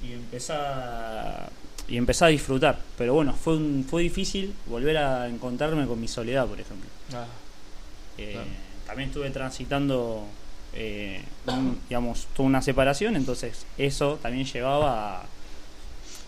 y 0.06 0.12
empezá 0.12 1.48
y 1.86 1.96
empezá 1.98 2.26
a 2.26 2.28
disfrutar 2.28 2.78
pero 2.96 3.12
bueno 3.12 3.34
fue 3.34 3.56
un, 3.58 3.84
fue 3.88 4.02
difícil 4.02 4.54
volver 4.66 4.96
a 4.96 5.28
encontrarme 5.28 5.86
con 5.86 6.00
mi 6.00 6.08
soledad 6.08 6.46
por 6.46 6.58
ejemplo 6.58 6.88
Ah, 7.12 7.26
Eh, 8.16 8.30
Claro. 8.32 8.48
también 8.86 9.08
estuve 9.10 9.28
transitando 9.30 10.24
eh, 10.72 11.20
un- 11.46 11.78
digamos 11.88 12.26
toda 12.34 12.48
una 12.48 12.62
separación 12.62 13.16
entonces 13.16 13.66
eso 13.76 14.18
también 14.22 14.46
llevaba 14.46 15.20
a, 15.20 15.24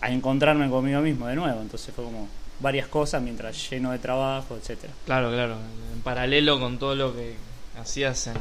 a 0.01 0.11
encontrarme 0.11 0.69
conmigo 0.69 1.01
mismo 1.01 1.25
de 1.25 1.35
nuevo 1.35 1.59
entonces 1.59 1.91
fue 1.95 2.03
como 2.03 2.27
varias 2.59 2.87
cosas 2.87 3.21
mientras 3.21 3.69
lleno 3.69 3.91
de 3.91 3.99
trabajo 3.99 4.55
etcétera 4.55 4.93
claro, 5.05 5.29
claro. 5.31 5.55
En 5.93 6.01
paralelo 6.01 6.59
con 6.59 6.77
todo 6.79 6.95
lo 6.95 7.15
que 7.15 7.35
hacías 7.79 8.27
en, 8.27 8.37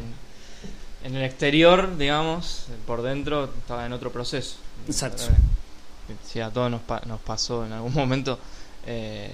en 1.04 1.14
el 1.16 1.24
exterior, 1.24 1.96
digamos, 1.96 2.66
por 2.86 3.02
dentro 3.02 3.44
estaba 3.44 3.84
en 3.86 3.92
otro 3.92 4.10
proceso. 4.12 4.56
Exacto. 4.86 5.22
Eh, 5.24 6.14
Sí, 6.24 6.40
a 6.40 6.50
todos 6.50 6.70
nos, 6.70 6.80
pa- 6.82 7.02
nos 7.06 7.20
pasó 7.20 7.66
en 7.66 7.72
algún 7.72 7.92
momento. 7.92 8.38
eh, 8.86 9.30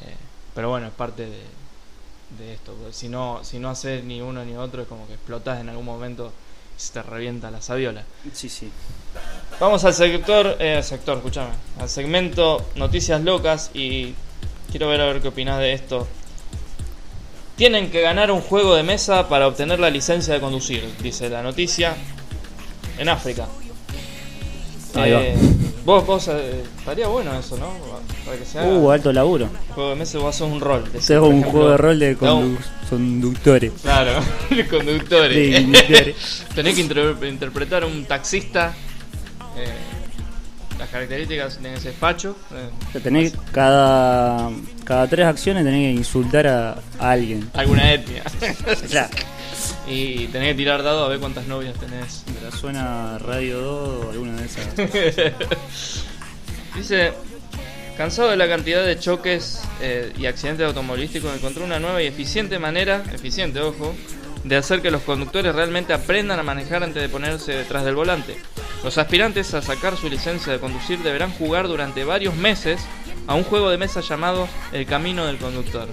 pero 0.55 0.71
bueno, 0.71 0.87
es 0.87 0.93
parte 0.95 1.27
de, 1.27 1.43
de 2.39 2.55
esto. 2.55 2.73
porque 2.75 2.93
Si 2.95 3.09
no, 3.09 3.41
si 3.45 3.59
no 3.59 3.69
haces 3.71 4.03
ni 4.05 4.21
uno 4.23 4.43
ni 4.45 4.57
otro, 4.57 4.83
es 4.83 4.89
como 4.89 5.07
que 5.07 5.15
explotás 5.15 5.61
en 5.61 5.69
algún 5.69 5.85
momento 5.85 6.33
y 6.79 6.81
se 6.81 6.93
te 6.95 7.03
revienta 7.03 7.51
la 7.51 7.61
sabiola. 7.61 8.05
Sí, 8.33 8.49
sí. 8.49 8.71
Vamos 9.61 9.85
al 9.85 9.93
sector, 9.95 10.57
eh, 10.59 10.83
sector, 10.83 11.19
escúchame, 11.19 11.51
al 11.79 11.89
segmento 11.91 12.67
Noticias 12.77 13.21
Locas 13.23 13.71
y 13.75 14.15
quiero 14.73 14.89
ver 14.89 15.01
a 15.01 15.05
ver 15.07 15.21
qué 15.23 15.29
opinás 15.29 15.61
de 15.61 15.73
esto. 15.73 16.09
Tienen 17.57 17.91
que 17.91 18.01
ganar 18.01 18.31
un 18.33 18.41
juego 18.41 18.75
de 18.75 18.83
mesa 18.83 19.29
para 19.29 19.47
obtener 19.47 19.79
la 19.79 19.91
licencia 19.91 20.35
de 20.35 20.41
conducir, 20.41 20.85
dice 21.03 21.29
la 21.29 21.43
noticia, 21.43 21.95
en 22.99 23.09
África. 23.09 23.47
Ahí 24.95 25.11
va. 25.13 25.23
Eh, 25.23 25.37
vos, 25.85 26.05
vos, 26.07 26.29
eh, 26.29 26.63
estaría 26.79 27.07
bueno 27.09 27.39
eso, 27.39 27.57
¿no? 27.59 27.69
Para 28.25 28.37
que 28.39 28.45
se 28.45 28.59
haga 28.59 28.69
Uh, 28.69 28.91
alto 28.91 29.13
laburo. 29.13 29.47
un 29.47 29.75
juego 29.75 29.91
de 29.91 29.97
mesa 29.97 30.19
vos 30.19 30.35
haces 30.35 30.43
un 30.53 30.61
rol. 30.61 30.85
decís, 30.93 31.09
un 31.11 31.25
ejemplo, 31.27 31.51
juego 31.51 31.71
de 31.71 31.77
rol 31.77 31.99
de 31.99 32.19
condu- 32.19 32.59
conductores. 32.91 33.73
Claro, 33.83 34.13
de 34.51 34.67
conductores. 34.69 35.37
De 35.53 35.63
conductores. 35.63 36.45
Tenés 36.55 36.75
que 36.75 36.81
inter- 36.81 37.17
interpretar 37.29 37.83
a 37.85 37.87
un 37.87 38.05
taxista. 38.07 38.75
eh, 39.57 39.75
las 40.83 40.91
características 40.91 41.63
de 41.63 41.75
ese 41.75 41.93
facho. 41.93 42.37
eh, 42.53 43.01
tenés 43.01 43.35
cada, 43.53 44.51
cada 44.85 45.07
tres 45.07 45.27
acciones 45.27 45.65
tenés 45.65 45.93
que 45.93 45.93
insultar 46.01 46.47
a, 46.49 46.73
a 46.99 47.11
alguien. 47.13 47.49
alguna 47.55 47.93
etnia. 47.93 48.25
Claro. 48.91 49.11
y 49.87 50.27
tenés 50.29 50.49
que 50.49 50.55
tirar 50.55 50.83
dado 50.83 51.05
a 51.05 51.09
ver 51.09 51.21
cuántas 51.21 51.47
novias 51.47 51.75
tenés. 51.79 52.25
Mientras 52.27 52.55
suena 52.55 53.17
Radio 53.19 53.61
2 53.61 54.05
o 54.07 54.11
alguna 54.11 54.37
de 54.41 54.47
esas. 54.47 54.67
Dice, 56.75 57.13
cansado 57.97 58.31
de 58.31 58.37
la 58.37 58.49
cantidad 58.49 58.85
de 58.85 58.99
choques 58.99 59.61
eh, 59.81 60.13
y 60.19 60.27
accidentes 60.27 60.67
automovilísticos, 60.67 61.33
encontró 61.35 61.65
una 61.65 61.79
nueva 61.79 62.03
y 62.03 62.07
eficiente 62.07 62.59
manera, 62.59 63.05
eficiente, 63.13 63.61
ojo, 63.61 63.95
de 64.45 64.57
hacer 64.57 64.83
que 64.83 64.91
los 64.91 65.03
conductores 65.03 65.55
realmente 65.55 65.93
aprendan 65.93 66.39
a 66.39 66.43
manejar 66.43 66.83
antes 66.83 67.01
de 67.03 67.09
ponerse 67.09 67.53
detrás 67.53 67.85
del 67.85 67.95
volante. 67.95 68.37
Los 68.83 68.99
aspirantes 68.99 69.55
a 69.55 69.63
sacar 69.63 69.97
su 69.97 70.09
licencia 70.09 70.53
de 70.53 70.59
conducir 70.59 70.99
deberán 71.01 71.31
jugar 71.33 71.69
durante 71.69 72.05
varios 72.05 72.35
meses 72.35 72.81
a 73.29 73.35
un 73.35 73.45
juego 73.45 73.71
de 73.71 73.79
mesa 73.79 74.01
llamado 74.01 74.49
El 74.73 74.87
Camino 74.87 75.27
del 75.27 75.37
Conductor, 75.39 75.87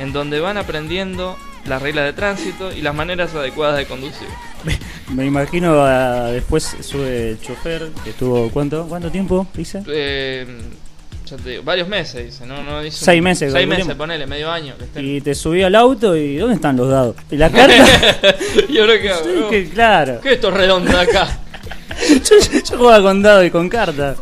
en 0.00 0.12
donde 0.12 0.40
van 0.40 0.56
aprendiendo 0.56 1.36
las 1.66 1.80
reglas 1.82 2.06
de 2.06 2.12
tránsito 2.14 2.72
y 2.72 2.80
las 2.80 2.94
maneras 2.94 3.34
adecuadas 3.34 3.76
de 3.76 3.86
conducir. 3.86 4.26
Me 5.10 5.26
imagino 5.26 5.82
a- 5.84 6.30
después 6.30 6.76
sube 6.80 7.30
el 7.32 7.40
chofer 7.40 7.90
que 8.02 8.10
estuvo 8.10 8.48
¿cuánto? 8.50 8.86
¿Cuánto 8.88 9.10
tiempo 9.10 9.46
dice? 9.54 9.82
Eh, 9.86 10.46
ya 11.36 11.42
te 11.42 11.50
digo, 11.50 11.62
varios 11.62 11.88
meses, 11.88 12.24
dice, 12.26 12.46
no, 12.46 12.62
no 12.62 12.82
dice 12.82 12.98
un- 12.98 13.04
Seis 13.06 13.22
meses, 13.22 13.52
Seis 13.52 13.66
meses, 13.66 13.94
ponele, 13.94 14.26
medio 14.26 14.50
año. 14.50 14.76
Que 14.76 14.84
estén. 14.84 15.06
Y 15.16 15.20
te 15.20 15.34
subí 15.34 15.62
al 15.62 15.74
auto 15.74 16.14
y 16.16 16.36
¿dónde 16.36 16.56
están 16.56 16.76
los 16.76 16.88
dados? 16.90 17.16
¿Y 17.30 17.36
la 17.36 17.50
carta? 17.50 17.74
¿Y 18.68 18.78
ahora 18.78 19.00
qué 19.00 19.10
hago? 19.10 19.50
Claro. 19.72 20.20
¿Qué 20.20 20.28
es 20.28 20.34
esto 20.34 20.50
redondo 20.50 20.90
de 20.92 21.00
acá? 21.00 21.38
Yo, 22.08 22.60
yo 22.64 22.78
jugaba 22.78 23.02
con 23.02 23.22
dado 23.22 23.44
y 23.44 23.50
con 23.50 23.68
carta. 23.68 24.16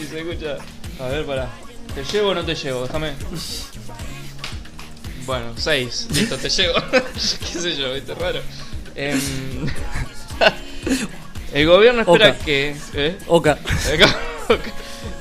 Y 0.00 0.06
se 0.06 0.20
escucha. 0.20 0.56
A 1.00 1.08
ver, 1.08 1.24
pará. 1.24 1.48
¿Te 1.94 2.04
llevo 2.04 2.30
o 2.30 2.34
no 2.34 2.44
te 2.44 2.54
llevo? 2.54 2.82
Déjame. 2.86 3.12
Bueno, 5.26 5.52
seis. 5.56 6.06
Listo, 6.14 6.36
te 6.36 6.48
llevo. 6.48 6.74
¿Qué 6.92 7.58
sé 7.58 7.76
yo? 7.76 7.92
¿Viste? 7.94 8.14
Raro. 8.14 8.40
Em, 8.94 9.18
el 11.54 11.66
gobierno 11.66 12.00
espera 12.02 12.30
Oca. 12.30 12.38
que. 12.44 12.76
¿eh? 12.94 13.16
Oca. 13.26 13.58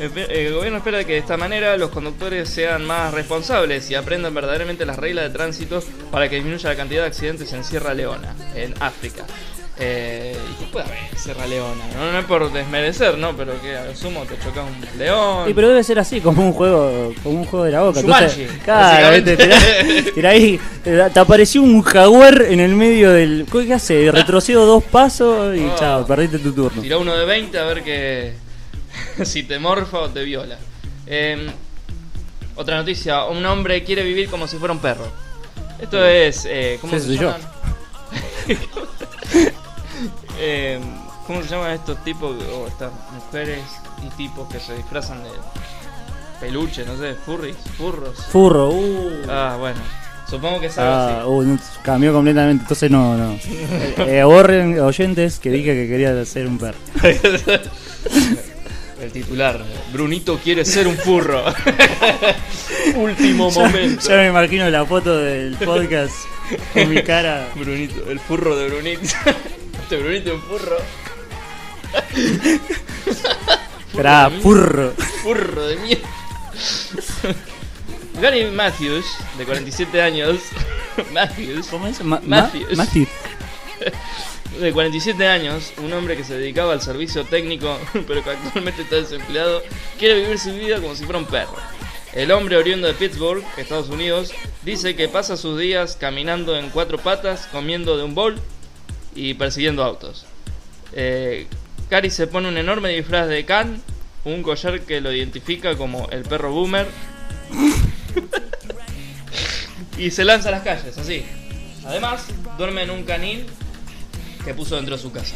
El 0.01 0.53
gobierno 0.53 0.77
espera 0.79 1.03
que 1.03 1.13
de 1.13 1.19
esta 1.19 1.37
manera 1.37 1.77
los 1.77 1.91
conductores 1.91 2.49
sean 2.49 2.85
más 2.85 3.13
responsables 3.13 3.89
y 3.91 3.95
aprendan 3.95 4.33
verdaderamente 4.33 4.85
las 4.85 4.97
reglas 4.97 5.25
de 5.25 5.29
tránsito 5.29 5.83
para 6.11 6.27
que 6.27 6.35
disminuya 6.37 6.69
la 6.69 6.75
cantidad 6.75 7.01
de 7.01 7.07
accidentes 7.07 7.53
en 7.53 7.63
Sierra 7.63 7.93
Leona, 7.93 8.35
en 8.55 8.73
África. 8.79 9.23
Eh, 9.83 10.35
¿Y 10.51 10.63
qué 10.63 10.71
puede 10.71 10.85
haber 10.85 10.97
en 11.11 11.17
Sierra 11.17 11.47
Leona? 11.47 11.83
No, 11.95 12.11
no 12.11 12.19
es 12.19 12.25
por 12.25 12.51
desmerecer, 12.51 13.17
¿no? 13.17 13.35
Pero 13.35 13.59
que 13.61 13.75
a 13.75 13.85
lo 13.85 13.95
sumo 13.95 14.23
te 14.25 14.37
chocas 14.43 14.63
un 14.65 14.99
león. 14.99 15.47
Sí, 15.47 15.53
pero 15.53 15.69
debe 15.69 15.83
ser 15.83 15.97
así, 15.99 16.19
como 16.21 16.45
un 16.45 16.53
juego, 16.53 17.13
como 17.23 17.39
un 17.39 17.45
juego 17.45 17.65
de 17.65 17.71
la 17.71 17.81
boca. 17.81 18.01
Jumanji, 18.01 18.45
claro, 18.63 19.23
te, 19.23 19.37
tirá- 19.37 19.59
tirá 20.13 20.29
ahí, 20.31 20.59
te, 20.83 21.01
apareció 21.19 21.61
un 21.63 21.81
jaguar 21.81 22.41
en 22.43 22.59
el 22.59 22.75
medio 22.75 23.11
del. 23.11 23.45
¿Qué 23.51 23.73
hace? 23.73 24.11
Retrocedo 24.11 24.65
dos 24.65 24.83
pasos 24.83 25.55
y 25.55 25.61
Oh. 25.63 25.75
chao, 25.79 26.05
perdiste 26.05 26.39
tu 26.39 26.53
turno. 26.53 26.81
Tira 26.81 26.97
uno 26.97 27.15
de 27.15 27.25
20 27.25 27.57
a 27.57 27.63
ver 27.63 27.81
que 27.83 28.33
si 29.24 29.43
te 29.43 29.60
morfa 29.60 30.00
o 30.00 30.10
te 30.10 30.24
viola. 30.24 30.58
Eh, 31.08 31.50
otra 32.56 32.78
noticia, 32.78 33.26
un 33.26 33.45
hombre 33.45 33.84
quiere 33.84 34.04
vivir 34.04 34.30
como 34.30 34.47
si 34.47 34.58
fuera 34.58 34.74
un 34.74 34.80
perro. 34.80 35.08
Esto 35.80 36.06
es... 36.06 36.45
Eh, 36.50 36.78
¿Cómo 36.82 36.97
se 37.00 37.15
llaman? 37.15 37.41
Eh, 40.43 40.80
¿Cómo 41.28 41.43
se 41.43 41.50
llaman 41.50 41.71
estos 41.71 42.04
tipos, 42.04 42.36
o 42.52 42.67
estas 42.67 42.91
mujeres 43.13 43.60
y 44.04 44.10
tipos 44.17 44.52
que 44.52 44.60
se 44.60 44.76
disfrazan 44.76 45.21
de 45.24 45.30
peluche, 46.39 46.84
no 46.84 46.97
sé, 46.97 47.13
furries, 47.13 47.56
furros? 47.78 48.17
Furro, 48.32 48.69
uh. 48.71 49.21
Ah, 49.30 49.56
bueno. 49.60 49.80
Supongo 50.28 50.60
que 50.60 50.65
es 50.67 50.78
algo 50.80 50.91
Ah, 50.91 51.19
así. 51.19 51.28
uh, 51.52 51.60
cambió 51.84 52.12
completamente, 52.13 52.63
entonces 52.63 52.89
no, 52.89 53.15
no. 53.15 53.34
Eh, 53.43 53.95
eh, 54.19 54.24
borren 54.24 54.80
oyentes 54.80 55.38
que 55.39 55.52
dije 55.52 55.74
que 55.76 55.88
quería 55.88 56.26
ser 56.26 56.47
un 56.47 56.58
perro. 56.58 56.80
El 59.01 59.11
titular, 59.11 59.65
Brunito 59.91 60.37
quiere 60.37 60.63
ser 60.63 60.87
un 60.87 60.95
furro. 60.95 61.43
Último 62.95 63.49
momento. 63.49 64.07
Ya 64.07 64.15
me 64.17 64.27
imagino 64.27 64.69
la 64.69 64.85
foto 64.85 65.17
del 65.17 65.55
podcast 65.55 66.13
con 66.73 66.87
mi 66.89 67.01
cara. 67.01 67.49
Brunito, 67.55 68.09
el 68.11 68.19
furro 68.19 68.55
de 68.55 68.69
Brunito. 68.69 69.01
Este 69.81 69.97
Brunito 69.97 70.29
es 70.29 70.35
un 70.35 70.41
furro. 70.43 70.77
Esperá, 73.89 74.29
furro. 74.41 74.93
Furro 75.23 75.67
de 75.67 75.75
mierda. 75.77 76.07
Gary 78.21 78.45
Matthews, 78.51 79.05
de 79.37 79.45
47 79.45 80.01
años. 80.01 80.37
Matthews. 81.11 81.67
¿Cómo 81.67 81.87
es? 81.87 82.01
Ma- 82.03 82.21
Matthews. 82.25 82.77
Ma- 82.77 82.85
Matthews. 82.85 83.09
De 84.60 84.74
47 84.74 85.28
años, 85.28 85.74
un 85.78 85.94
hombre 85.94 86.17
que 86.17 86.24
se 86.24 86.38
dedicaba 86.38 86.74
al 86.74 86.82
servicio 86.82 87.24
técnico, 87.24 87.78
pero 88.08 88.24
que 88.24 88.32
actualmente 88.32 88.82
está 88.82 88.98
desempleado, 88.98 89.62
quiere 89.98 90.22
vivir 90.22 90.39
su 90.39 90.54
vida 90.54 90.82
como 90.82 90.96
si 90.96 91.06
fuera 91.06 91.20
un 91.20 91.26
perro. 91.26 91.56
El 92.13 92.32
hombre 92.32 92.58
oriundo 92.58 92.88
de 92.88 92.94
Pittsburgh, 92.94 93.44
Estados 93.56 93.88
Unidos, 93.88 94.34
dice 94.63 94.96
que 94.96 95.08
pasa 95.08 95.38
sus 95.38 95.58
días 95.58 95.96
caminando 95.96 96.58
en 96.58 96.70
cuatro 96.70 96.98
patas, 96.98 97.48
comiendo 97.52 97.98
de 97.98 98.04
un 98.04 98.13
bol 98.13 98.38
y 99.15 99.36
persiguiendo 99.36 99.84
autos. 99.84 100.26
Eh, 100.91 101.48
Cary 101.89 102.10
se 102.10 102.28
pone 102.28 102.50
un 102.50 102.58
enorme 102.58 102.89
disfraz 102.89 103.30
de 103.30 103.46
can, 103.46 103.82
un 104.26 104.44
collar 104.44 104.82
que 104.82 105.00
lo 105.00 105.13
identifica 105.13 105.78
como 105.78 106.10
el 106.10 106.24
perro 106.24 106.52
boomer, 106.52 106.88
y 109.98 110.12
se 110.12 110.26
lanza 110.26 110.50
a 110.50 110.52
las 110.52 110.63
calles, 110.63 110.98
así. 110.98 111.24
Además, 111.86 112.28
duerme 112.58 112.84
en 112.84 112.91
un 112.91 113.04
canil 113.04 113.46
que 114.43 114.54
puso 114.54 114.75
dentro 114.75 114.95
de 114.95 115.01
su 115.01 115.12
casa. 115.12 115.36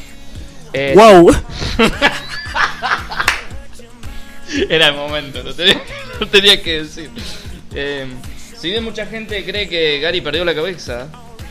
Eh, 0.74 0.94
¡Wow! 0.96 1.36
Era 4.70 4.88
el 4.88 4.96
momento, 4.96 5.44
lo 5.44 5.54
tenía, 5.54 5.82
lo 6.20 6.28
tenía 6.28 6.62
que 6.62 6.84
decir. 6.84 7.10
Eh, 7.74 8.08
si 8.58 8.70
bien 8.70 8.84
mucha 8.84 9.06
gente 9.06 9.44
cree 9.46 9.68
que 9.68 10.00
Gary 10.00 10.22
perdió 10.22 10.46
la 10.46 10.56
cabeza, 10.56 11.08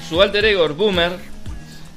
su 0.08 0.20
alter 0.20 0.44
ego, 0.44 0.68
Boomer, 0.68 1.12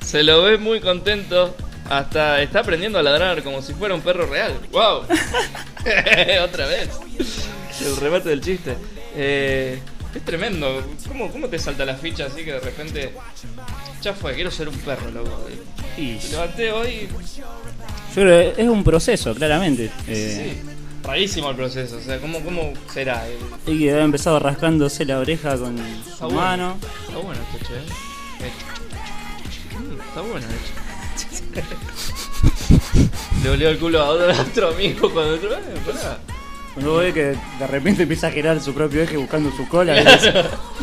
se 0.03 0.23
lo 0.23 0.43
ve 0.43 0.57
muy 0.57 0.79
contento. 0.79 1.55
Hasta 1.89 2.41
está 2.41 2.59
aprendiendo 2.59 2.99
a 2.99 3.03
ladrar 3.03 3.41
como 3.43 3.61
si 3.61 3.73
fuera 3.73 3.95
un 3.95 4.01
perro 4.01 4.25
real. 4.25 4.53
¡Wow! 4.71 5.03
Otra 6.43 6.67
vez. 6.67 6.89
El 7.79 7.95
remate 7.95 8.29
del 8.29 8.41
chiste. 8.41 8.75
Eh, 9.15 9.79
es 10.13 10.25
tremendo. 10.25 10.83
¿Cómo, 11.07 11.31
¿Cómo 11.31 11.47
te 11.47 11.57
salta 11.57 11.85
la 11.85 11.95
ficha 11.95 12.25
así 12.25 12.43
que 12.43 12.53
de 12.53 12.59
repente... 12.59 13.13
Ya 14.01 14.13
fue, 14.13 14.33
quiero 14.35 14.51
ser 14.51 14.69
un 14.69 14.75
perro, 14.75 15.09
loco. 15.11 15.45
Y 15.97 16.17
Me 16.23 16.29
levanté 16.31 16.71
hoy 16.71 17.09
yo 18.15 18.23
creo 18.23 18.53
que 18.55 18.61
es 18.61 18.67
un 18.69 18.83
proceso, 18.83 19.33
claramente. 19.35 19.91
Eh, 20.07 20.55
Sí, 20.63 20.71
rarísimo 21.03 21.49
el 21.49 21.55
proceso. 21.55 21.97
O 21.97 22.01
sea, 22.01 22.19
¿cómo, 22.19 22.39
cómo 22.41 22.73
será? 22.93 23.25
Y 23.65 23.79
que 23.79 23.91
había 23.91 24.03
empezado 24.03 24.39
rascándose 24.39 25.05
la 25.05 25.19
oreja 25.19 25.57
con 25.57 25.77
su 25.77 26.23
bueno. 26.25 26.35
mano. 26.41 26.77
Está 27.07 27.17
bueno 27.19 27.41
este 27.53 27.65
che. 27.65 27.73
¿eh? 27.73 27.83
Eh, 28.41 28.51
mm, 29.79 29.99
Está 29.99 30.21
bueno 30.21 30.45
hecho. 30.47 30.73
Le 33.43 33.49
olió 33.49 33.69
el 33.69 33.77
culo 33.79 34.01
a 34.01 34.09
otro, 34.09 34.31
a 34.31 34.41
otro 34.41 34.69
amigo 34.69 35.11
cuando 35.11 35.33
otro. 35.35 35.53
Eh, 35.53 35.59
pará. 35.85 36.17
Cuando 36.73 36.95
ve 36.97 37.13
que 37.13 37.23
de 37.59 37.67
repente 37.67 38.03
empieza 38.03 38.27
a 38.27 38.31
girar 38.31 38.59
su 38.61 38.73
propio 38.73 39.01
eje 39.01 39.17
buscando 39.17 39.51
su 39.55 39.67
cola. 39.67 39.99
y 39.99 40.03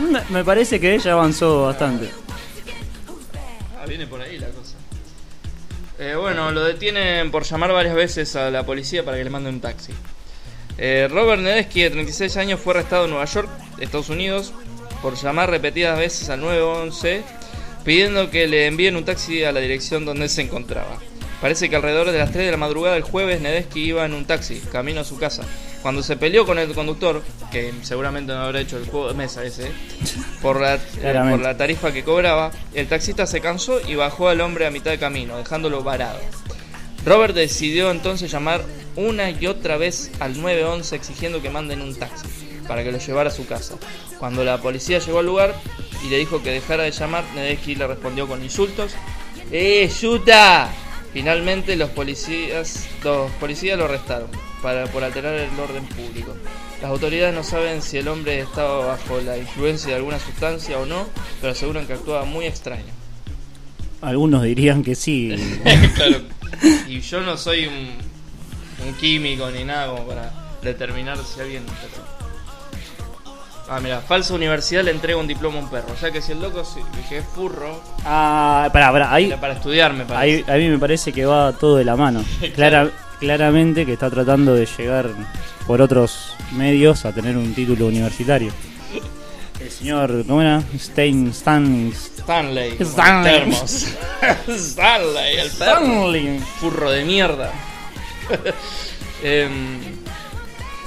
"Mm, 0.00 0.16
me 0.32 0.44
parece 0.44 0.80
que 0.80 0.94
ella 0.94 1.12
avanzó 1.12 1.62
bastante. 1.66 2.10
Ah, 3.84 3.86
viene 3.86 4.06
por 4.06 4.22
ahí 4.22 4.38
la 4.38 4.48
cosa. 4.48 4.76
Eh, 5.98 6.14
bueno, 6.18 6.50
lo 6.52 6.64
detienen 6.64 7.30
por 7.30 7.42
llamar 7.42 7.70
varias 7.70 7.94
veces 7.94 8.34
a 8.34 8.50
la 8.50 8.64
policía 8.64 9.04
para 9.04 9.18
que 9.18 9.24
le 9.24 9.28
mande 9.28 9.50
un 9.50 9.60
taxi. 9.60 9.92
Eh, 10.78 11.06
Robert 11.10 11.42
Nedesky, 11.42 11.82
de 11.82 11.90
36 11.90 12.38
años, 12.38 12.60
fue 12.60 12.72
arrestado 12.72 13.04
en 13.04 13.10
Nueva 13.10 13.26
York, 13.26 13.46
Estados 13.78 14.08
Unidos, 14.08 14.54
por 15.02 15.16
llamar 15.16 15.50
repetidas 15.50 15.98
veces 15.98 16.30
al 16.30 16.40
911 16.40 17.22
pidiendo 17.84 18.30
que 18.30 18.46
le 18.46 18.66
envíen 18.66 18.96
un 18.96 19.04
taxi 19.04 19.44
a 19.44 19.52
la 19.52 19.60
dirección 19.60 20.06
donde 20.06 20.30
se 20.30 20.40
encontraba. 20.40 20.98
Parece 21.42 21.68
que 21.68 21.76
alrededor 21.76 22.10
de 22.10 22.16
las 22.16 22.32
3 22.32 22.46
de 22.46 22.50
la 22.52 22.56
madrugada 22.56 22.94
del 22.94 23.02
jueves 23.02 23.42
Nedesky 23.42 23.84
iba 23.84 24.06
en 24.06 24.14
un 24.14 24.24
taxi, 24.24 24.62
camino 24.72 25.02
a 25.02 25.04
su 25.04 25.18
casa. 25.18 25.42
Cuando 25.84 26.02
se 26.02 26.16
peleó 26.16 26.46
con 26.46 26.58
el 26.58 26.72
conductor, 26.72 27.22
que 27.52 27.74
seguramente 27.82 28.32
no 28.32 28.38
habrá 28.38 28.58
hecho 28.62 28.78
el 28.78 28.86
juego 28.86 29.08
de 29.08 29.12
mesa 29.12 29.44
ese, 29.44 29.70
por 30.40 30.58
la, 30.58 30.76
eh, 30.76 31.28
por 31.30 31.40
la 31.40 31.58
tarifa 31.58 31.92
que 31.92 32.02
cobraba, 32.02 32.52
el 32.72 32.88
taxista 32.88 33.26
se 33.26 33.42
cansó 33.42 33.86
y 33.86 33.94
bajó 33.94 34.30
al 34.30 34.40
hombre 34.40 34.64
a 34.64 34.70
mitad 34.70 34.92
de 34.92 34.98
camino, 34.98 35.36
dejándolo 35.36 35.82
varado. 35.82 36.18
Robert 37.04 37.34
decidió 37.34 37.90
entonces 37.90 38.30
llamar 38.30 38.62
una 38.96 39.28
y 39.28 39.46
otra 39.46 39.76
vez 39.76 40.10
al 40.20 40.40
911 40.40 40.96
exigiendo 40.96 41.42
que 41.42 41.50
manden 41.50 41.82
un 41.82 41.94
taxi 41.94 42.28
para 42.66 42.82
que 42.82 42.90
lo 42.90 42.96
llevara 42.96 43.28
a 43.28 43.34
su 43.34 43.46
casa. 43.46 43.74
Cuando 44.18 44.42
la 44.42 44.62
policía 44.62 45.00
llegó 45.00 45.18
al 45.18 45.26
lugar 45.26 45.54
y 46.02 46.08
le 46.08 46.16
dijo 46.16 46.42
que 46.42 46.50
dejara 46.50 46.84
de 46.84 46.92
llamar, 46.92 47.24
Nedesky 47.34 47.74
le 47.74 47.86
respondió 47.86 48.26
con 48.26 48.42
insultos. 48.42 48.92
¡Eh, 49.52 49.92
yuta! 50.00 50.72
Finalmente 51.12 51.76
los 51.76 51.90
policías, 51.90 52.86
los 53.02 53.30
policías 53.32 53.76
lo 53.76 53.84
arrestaron 53.84 54.43
para, 54.64 54.86
por 54.86 55.04
alterar 55.04 55.34
el 55.34 55.60
orden 55.60 55.84
público. 55.86 56.34
Las 56.82 56.90
autoridades 56.90 57.34
no 57.34 57.44
saben 57.44 57.82
si 57.82 57.98
el 57.98 58.08
hombre 58.08 58.40
estaba 58.40 58.84
bajo 58.86 59.20
la 59.20 59.36
influencia 59.38 59.90
de 59.90 59.96
alguna 59.96 60.18
sustancia 60.18 60.78
o 60.78 60.86
no, 60.86 61.06
pero 61.40 61.52
aseguran 61.52 61.86
que 61.86 61.92
actuaba 61.92 62.24
muy 62.24 62.46
extraño. 62.46 62.92
Algunos 64.02 64.42
dirían 64.42 64.82
que 64.82 64.94
sí. 64.94 65.34
claro. 65.94 66.16
Y 66.88 67.00
yo 67.00 67.20
no 67.20 67.36
soy 67.36 67.66
un, 67.66 67.90
un 68.86 68.94
químico 68.94 69.50
ni 69.50 69.64
nada 69.64 69.88
como 69.94 70.06
para 70.08 70.32
determinar 70.62 71.18
si 71.18 71.40
alguien. 71.40 71.64
pero- 71.66 72.04
Ah, 73.66 73.80
mira, 73.80 74.00
falsa 74.02 74.34
universidad 74.34 74.82
le 74.84 74.90
entrega 74.90 75.18
un 75.18 75.26
diploma 75.26 75.58
a 75.58 75.62
un 75.62 75.70
perro. 75.70 75.88
O 75.94 75.96
sea 75.96 76.10
que 76.10 76.20
si 76.20 76.32
el 76.32 76.40
loco 76.42 76.64
sí- 76.66 76.80
que 77.08 77.18
es 77.18 77.24
furro, 77.34 77.80
Ah, 78.04 78.68
pará, 78.72 78.92
pará, 78.92 79.12
ahí, 79.14 79.32
para 79.40 79.54
estudiar, 79.54 79.94
me 79.94 80.04
ahí, 80.14 80.44
a 80.46 80.52
mí 80.56 80.68
me 80.68 80.78
parece 80.78 81.12
que 81.14 81.24
va 81.24 81.50
todo 81.52 81.76
de 81.76 81.84
la 81.84 81.96
mano. 81.96 82.22
Clara, 82.54 82.90
claramente 83.24 83.86
que 83.86 83.94
está 83.94 84.10
tratando 84.10 84.54
de 84.54 84.66
llegar 84.66 85.08
por 85.66 85.80
otros 85.80 86.36
medios 86.52 87.06
a 87.06 87.12
tener 87.12 87.38
un 87.38 87.54
título 87.54 87.86
universitario. 87.86 88.52
El 89.58 89.70
señor, 89.70 90.26
¿cómo 90.26 90.42
era? 90.42 90.62
Stein, 90.78 91.28
Stan, 91.28 91.90
Stanley. 91.90 92.76
Stanley. 92.78 93.32
termos. 93.32 93.62
Stanley, 94.46 95.36
el 95.38 95.50
perro. 95.52 95.72
Stanley. 95.72 96.38
Furro 96.60 96.90
de 96.90 97.04
mierda. 97.04 97.50
Em, 99.22 99.80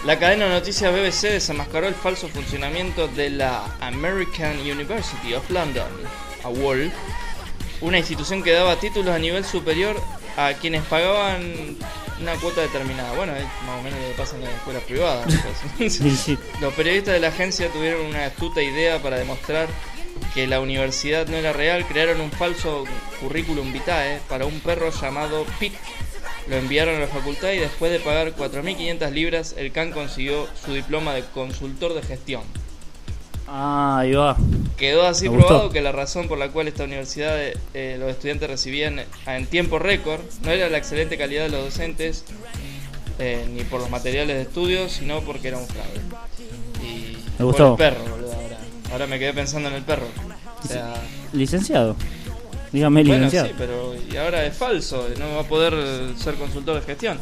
la 0.05 0.19
cadena 0.19 0.45
de 0.45 0.51
noticias 0.51 0.93
BBC 0.93 1.31
desenmascaró 1.31 1.87
el 1.87 1.95
falso 1.95 2.27
funcionamiento 2.27 3.07
de 3.07 3.31
la 3.31 3.63
American 3.79 4.59
University 4.59 5.33
of 5.33 5.49
London, 5.49 5.87
AWOL, 6.43 6.91
una 7.81 7.97
institución 7.97 8.43
que 8.43 8.51
daba 8.51 8.75
títulos 8.75 9.15
a 9.15 9.17
nivel 9.17 9.43
superior 9.43 9.99
a 10.37 10.53
quienes 10.53 10.83
pagaban 10.83 11.75
una 12.21 12.35
cuota 12.35 12.61
determinada. 12.61 13.11
Bueno, 13.13 13.35
es 13.35 13.43
más 13.65 13.79
o 13.79 13.83
menos 13.83 13.99
lo 13.99 14.07
que 14.07 14.13
pasa 14.13 14.35
en 14.35 14.43
las 14.43 14.53
escuelas 14.53 14.83
privadas. 14.83 15.33
pues. 15.77 15.99
Los 16.61 16.73
periodistas 16.75 17.15
de 17.15 17.19
la 17.19 17.27
agencia 17.29 17.69
tuvieron 17.69 18.05
una 18.05 18.25
astuta 18.25 18.61
idea 18.61 19.01
para 19.01 19.17
demostrar 19.17 19.67
que 20.33 20.47
la 20.47 20.61
universidad 20.61 21.27
no 21.27 21.37
era 21.37 21.53
real. 21.53 21.85
Crearon 21.87 22.21
un 22.21 22.31
falso 22.31 22.85
currículum 23.19 23.73
vitae 23.73 24.19
para 24.29 24.45
un 24.45 24.59
perro 24.59 24.91
llamado 24.91 25.45
Pete. 25.59 25.77
Lo 26.47 26.55
enviaron 26.55 26.95
a 26.95 26.99
la 26.99 27.07
facultad 27.07 27.51
y 27.51 27.57
después 27.57 27.91
de 27.91 27.99
pagar 27.99 28.33
4.500 28.33 29.11
libras, 29.11 29.55
el 29.57 29.71
Can 29.71 29.91
consiguió 29.91 30.47
su 30.63 30.73
diploma 30.73 31.13
de 31.13 31.23
consultor 31.25 31.93
de 31.93 32.03
gestión. 32.03 32.43
Ah, 33.47 33.99
ahí 33.99 34.11
va. 34.13 34.35
Quedó 34.77 35.05
así 35.07 35.23
Me 35.29 35.29
gustó. 35.35 35.47
probado 35.47 35.69
que 35.69 35.81
la 35.81 35.91
razón 35.91 36.27
por 36.27 36.37
la 36.37 36.49
cual 36.49 36.67
esta 36.67 36.83
universidad 36.83 37.35
eh, 37.73 37.95
los 37.99 38.09
estudiantes 38.09 38.49
recibían 38.49 39.01
en 39.25 39.45
tiempo 39.47 39.79
récord 39.79 40.19
no 40.43 40.51
era 40.51 40.69
la 40.69 40.77
excelente 40.77 41.17
calidad 41.17 41.43
de 41.43 41.49
los 41.49 41.63
docentes 41.65 42.25
eh, 43.19 43.47
ni 43.53 43.63
por 43.63 43.79
los 43.79 43.89
materiales 43.89 44.35
de 44.35 44.41
estudio, 44.43 44.89
sino 44.89 45.21
porque 45.21 45.47
era 45.47 45.57
un 45.57 45.67
fraude. 45.67 46.01
Y 46.83 47.17
Me 47.39 47.45
gustó. 47.45 47.75
por 47.75 47.85
el 47.85 47.93
perro, 47.93 48.03
boludo, 48.11 48.33
ahora. 48.33 48.57
Ahora 48.91 49.07
me 49.07 49.17
quedé 49.17 49.33
pensando 49.33 49.69
en 49.69 49.75
el 49.75 49.83
perro. 49.83 50.05
O 50.63 50.67
sea, 50.67 50.93
Licenciado. 51.33 51.95
Dígame 52.71 53.01
bueno, 53.03 53.15
licenciado. 53.25 53.47
sí, 53.47 53.53
pero 53.57 53.95
y 54.11 54.17
ahora 54.17 54.45
es 54.45 54.55
falso, 54.57 55.07
no 55.17 55.35
va 55.35 55.41
a 55.41 55.47
poder 55.47 55.73
eh, 55.75 56.13
ser 56.17 56.35
consultor 56.35 56.75
de 56.79 56.85
gestión. 56.85 57.17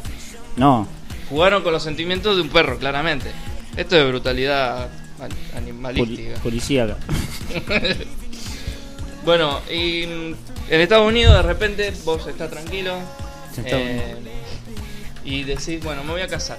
No, 0.56 0.88
Jugaron 1.30 1.62
con 1.62 1.72
los 1.72 1.82
sentimientos 1.82 2.36
de 2.36 2.42
un 2.42 2.48
perro, 2.50 2.78
claramente. 2.78 3.30
Esto 3.76 3.96
es 3.96 4.06
brutalidad 4.08 4.88
animalística. 5.54 6.34
policíaca. 6.42 6.96
Bueno, 9.24 9.60
y 9.68 10.04
en 10.04 10.36
Estados 10.68 11.08
Unidos 11.08 11.34
de 11.34 11.42
repente 11.42 11.92
vos 12.04 12.24
estás 12.28 12.48
tranquilo 12.48 12.96
eh, 13.64 14.14
y 15.24 15.42
decís, 15.42 15.82
bueno, 15.82 16.04
me 16.04 16.12
voy 16.12 16.20
a 16.22 16.28
casar. 16.28 16.58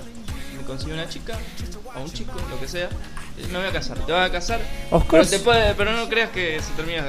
Me 0.57 0.63
consigo 0.65 0.93
una 0.93 1.07
chica 1.07 1.37
o 1.95 2.01
un 2.01 2.11
chico, 2.11 2.33
lo 2.49 2.59
que 2.59 2.67
sea, 2.67 2.89
me 3.51 3.57
voy 3.57 3.67
a 3.67 3.71
casar. 3.71 4.05
Te 4.05 4.11
vas 4.11 4.29
a 4.29 4.31
casar, 4.33 4.59
pero, 5.09 5.25
te 5.25 5.39
puede- 5.39 5.75
pero 5.75 5.93
no 5.93 6.09
creas 6.09 6.29
que 6.31 6.59
se 6.61 6.71
termina 6.73 7.05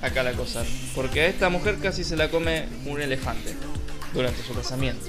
acá 0.00 0.22
la 0.22 0.32
cosa, 0.34 0.62
porque 0.94 1.22
a 1.22 1.26
esta 1.26 1.48
mujer 1.48 1.78
casi 1.82 2.04
se 2.04 2.16
la 2.16 2.28
come 2.30 2.66
un 2.86 3.00
elefante 3.02 3.56
durante 4.14 4.40
su 4.44 4.54
casamiento. 4.54 5.06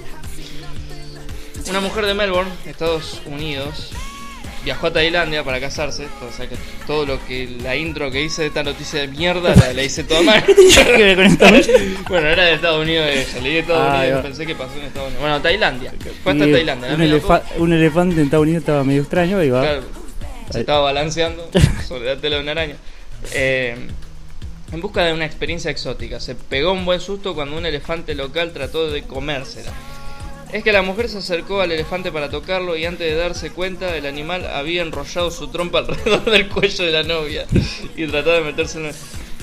Una 1.70 1.80
mujer 1.80 2.08
de 2.08 2.16
Melbourne, 2.16 2.52
Estados 2.66 3.22
Unidos, 3.28 3.92
viajó 4.64 4.88
a 4.88 4.94
Tailandia 4.94 5.44
para 5.44 5.60
casarse. 5.60 6.08
O 6.28 6.32
sea 6.36 6.48
que 6.48 6.56
todo 6.88 7.06
lo 7.06 7.26
que 7.26 7.50
la 7.62 7.76
intro 7.76 8.12
que 8.12 8.22
hice 8.24 8.44
de 8.44 8.48
esta 8.50 8.64
noticia 8.64 9.02
de 9.02 9.08
mierda 9.08 9.56
la, 9.56 9.74
la 9.74 9.84
hice 9.84 10.04
toda 10.04 10.22
mal. 10.22 10.44
Bueno, 12.10 12.28
era 12.28 12.46
de 12.46 12.54
Estados 12.54 12.82
Unidos, 12.82 13.08
ella, 13.10 13.42
leí 13.42 13.54
de 13.54 13.60
Estados 13.60 13.88
Ah, 13.90 14.00
Unidos, 14.02 14.22
pensé 14.24 14.46
que 14.46 14.56
pasó 14.56 14.74
en 14.78 14.86
Estados 14.86 15.08
Unidos. 15.08 15.22
Bueno, 15.22 15.42
Tailandia. 15.42 15.94
Fue 16.24 16.32
hasta 16.34 16.46
Tailandia. 16.46 16.90
un, 17.58 17.74
elefante 17.74 18.16
en 18.16 18.26
Estados 18.26 18.44
Unidos 18.44 18.62
estaba 18.62 18.84
medio 18.84 19.02
extraño 19.02 19.42
y 19.44 19.50
va. 19.50 19.62
Claro, 19.62 19.84
se 20.52 20.60
estaba 20.62 20.82
balanceando 20.82 21.50
sobre 21.88 22.14
la 22.14 22.20
tela 22.20 22.38
de 22.38 22.42
una 22.42 22.52
araña. 22.52 22.76
Eh, 23.34 23.76
en 24.72 24.82
busca 24.82 25.04
de 25.04 25.14
una 25.14 25.26
experiencia 25.26 25.70
exótica, 25.70 26.20
se 26.20 26.34
pegó 26.36 26.72
un 26.72 26.86
buen 26.86 27.00
susto 27.02 27.36
cuando 27.36 27.58
un 27.58 27.66
elefante 27.66 28.16
local 28.16 28.52
trató 28.54 28.90
de 28.90 29.04
comérsela. 29.04 29.72
Es 30.54 30.64
que 30.64 30.72
la 30.74 30.82
mujer 30.82 31.08
se 31.10 31.20
acercó 31.20 31.62
al 31.62 31.72
elefante 31.72 32.12
para 32.12 32.30
tocarlo 32.30 32.76
y 32.76 32.86
antes 32.86 33.10
de 33.10 33.16
darse 33.16 33.52
cuenta 33.52 33.96
el 33.96 34.06
animal 34.06 34.46
había 34.48 34.82
enrollado 34.82 35.32
su 35.32 35.48
trompa 35.48 35.80
alrededor 35.88 36.26
del 36.30 36.50
cuello 36.50 36.86
de 36.86 36.92
la 36.92 37.04
novia 37.04 37.46
y 37.96 38.06
trataba 38.08 38.38
de 38.38 38.42
metérselo 38.44 38.90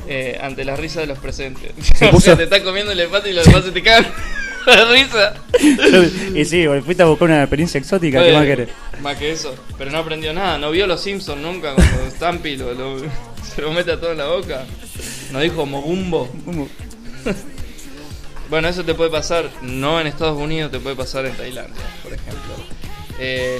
eh, 0.06 0.38
ante 0.40 0.64
la 0.64 0.76
risa 0.76 1.00
de 1.00 1.06
los 1.06 1.18
presentes. 1.18 1.72
o 2.02 2.10
puso- 2.10 2.20
sea, 2.20 2.36
te 2.36 2.44
está 2.44 2.62
comiendo 2.62 2.92
el 2.92 3.00
elefante 3.00 3.30
y 3.30 3.32
los 3.32 3.46
demás 3.46 3.64
se 3.64 3.72
te 3.72 3.82
cagan 3.82 4.06
de 4.66 4.84
risa. 4.92 5.34
y 6.34 6.44
sí, 6.44 6.66
fuiste 6.84 7.02
a 7.02 7.06
buscar 7.06 7.28
una 7.28 7.40
experiencia 7.42 7.78
exótica, 7.78 8.22
¿qué 8.22 8.32
más 8.32 8.44
querés? 8.44 8.68
Más 9.02 9.16
que 9.16 9.30
eso. 9.30 9.54
Pero 9.78 9.90
no 9.90 9.98
aprendió 9.98 10.32
nada. 10.34 10.58
No 10.58 10.70
vio 10.70 10.86
los 10.86 11.00
Simpsons 11.00 11.40
nunca 11.40 11.74
cuando 11.74 12.10
Stampy 12.10 12.56
lo, 12.56 12.74
lo- 12.74 12.98
se 13.54 13.62
lo 13.62 13.72
mete 13.72 13.92
a 13.92 14.00
todo 14.00 14.12
en 14.12 14.18
la 14.18 14.26
boca. 14.26 14.66
No 15.32 15.40
dijo 15.40 15.64
Mogumbo. 15.64 16.28
Bueno, 18.50 18.68
eso 18.68 18.84
te 18.84 18.94
puede 18.94 19.10
pasar 19.10 19.50
no 19.62 20.00
en 20.00 20.06
Estados 20.06 20.38
Unidos, 20.38 20.70
te 20.70 20.78
puede 20.80 20.96
pasar 20.96 21.26
en 21.26 21.34
Tailandia, 21.36 21.82
por 22.02 22.12
ejemplo. 22.12 22.54
Eh, 23.18 23.58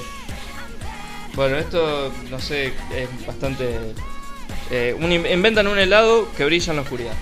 bueno, 1.34 1.56
esto, 1.56 2.12
no 2.30 2.38
sé, 2.40 2.68
es 2.96 3.26
bastante... 3.26 3.78
eh, 4.70 4.96
un 4.98 5.12
in- 5.12 5.26
inventan 5.26 5.66
un 5.66 5.78
helado 5.78 6.28
que 6.36 6.44
brilla 6.44 6.70
en 6.72 6.76
la 6.76 6.82
oscuridad. 6.82 7.12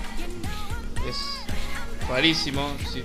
Es 1.09 1.39
rarísimo. 2.09 2.71
sí, 2.91 2.99
eh, 2.99 3.03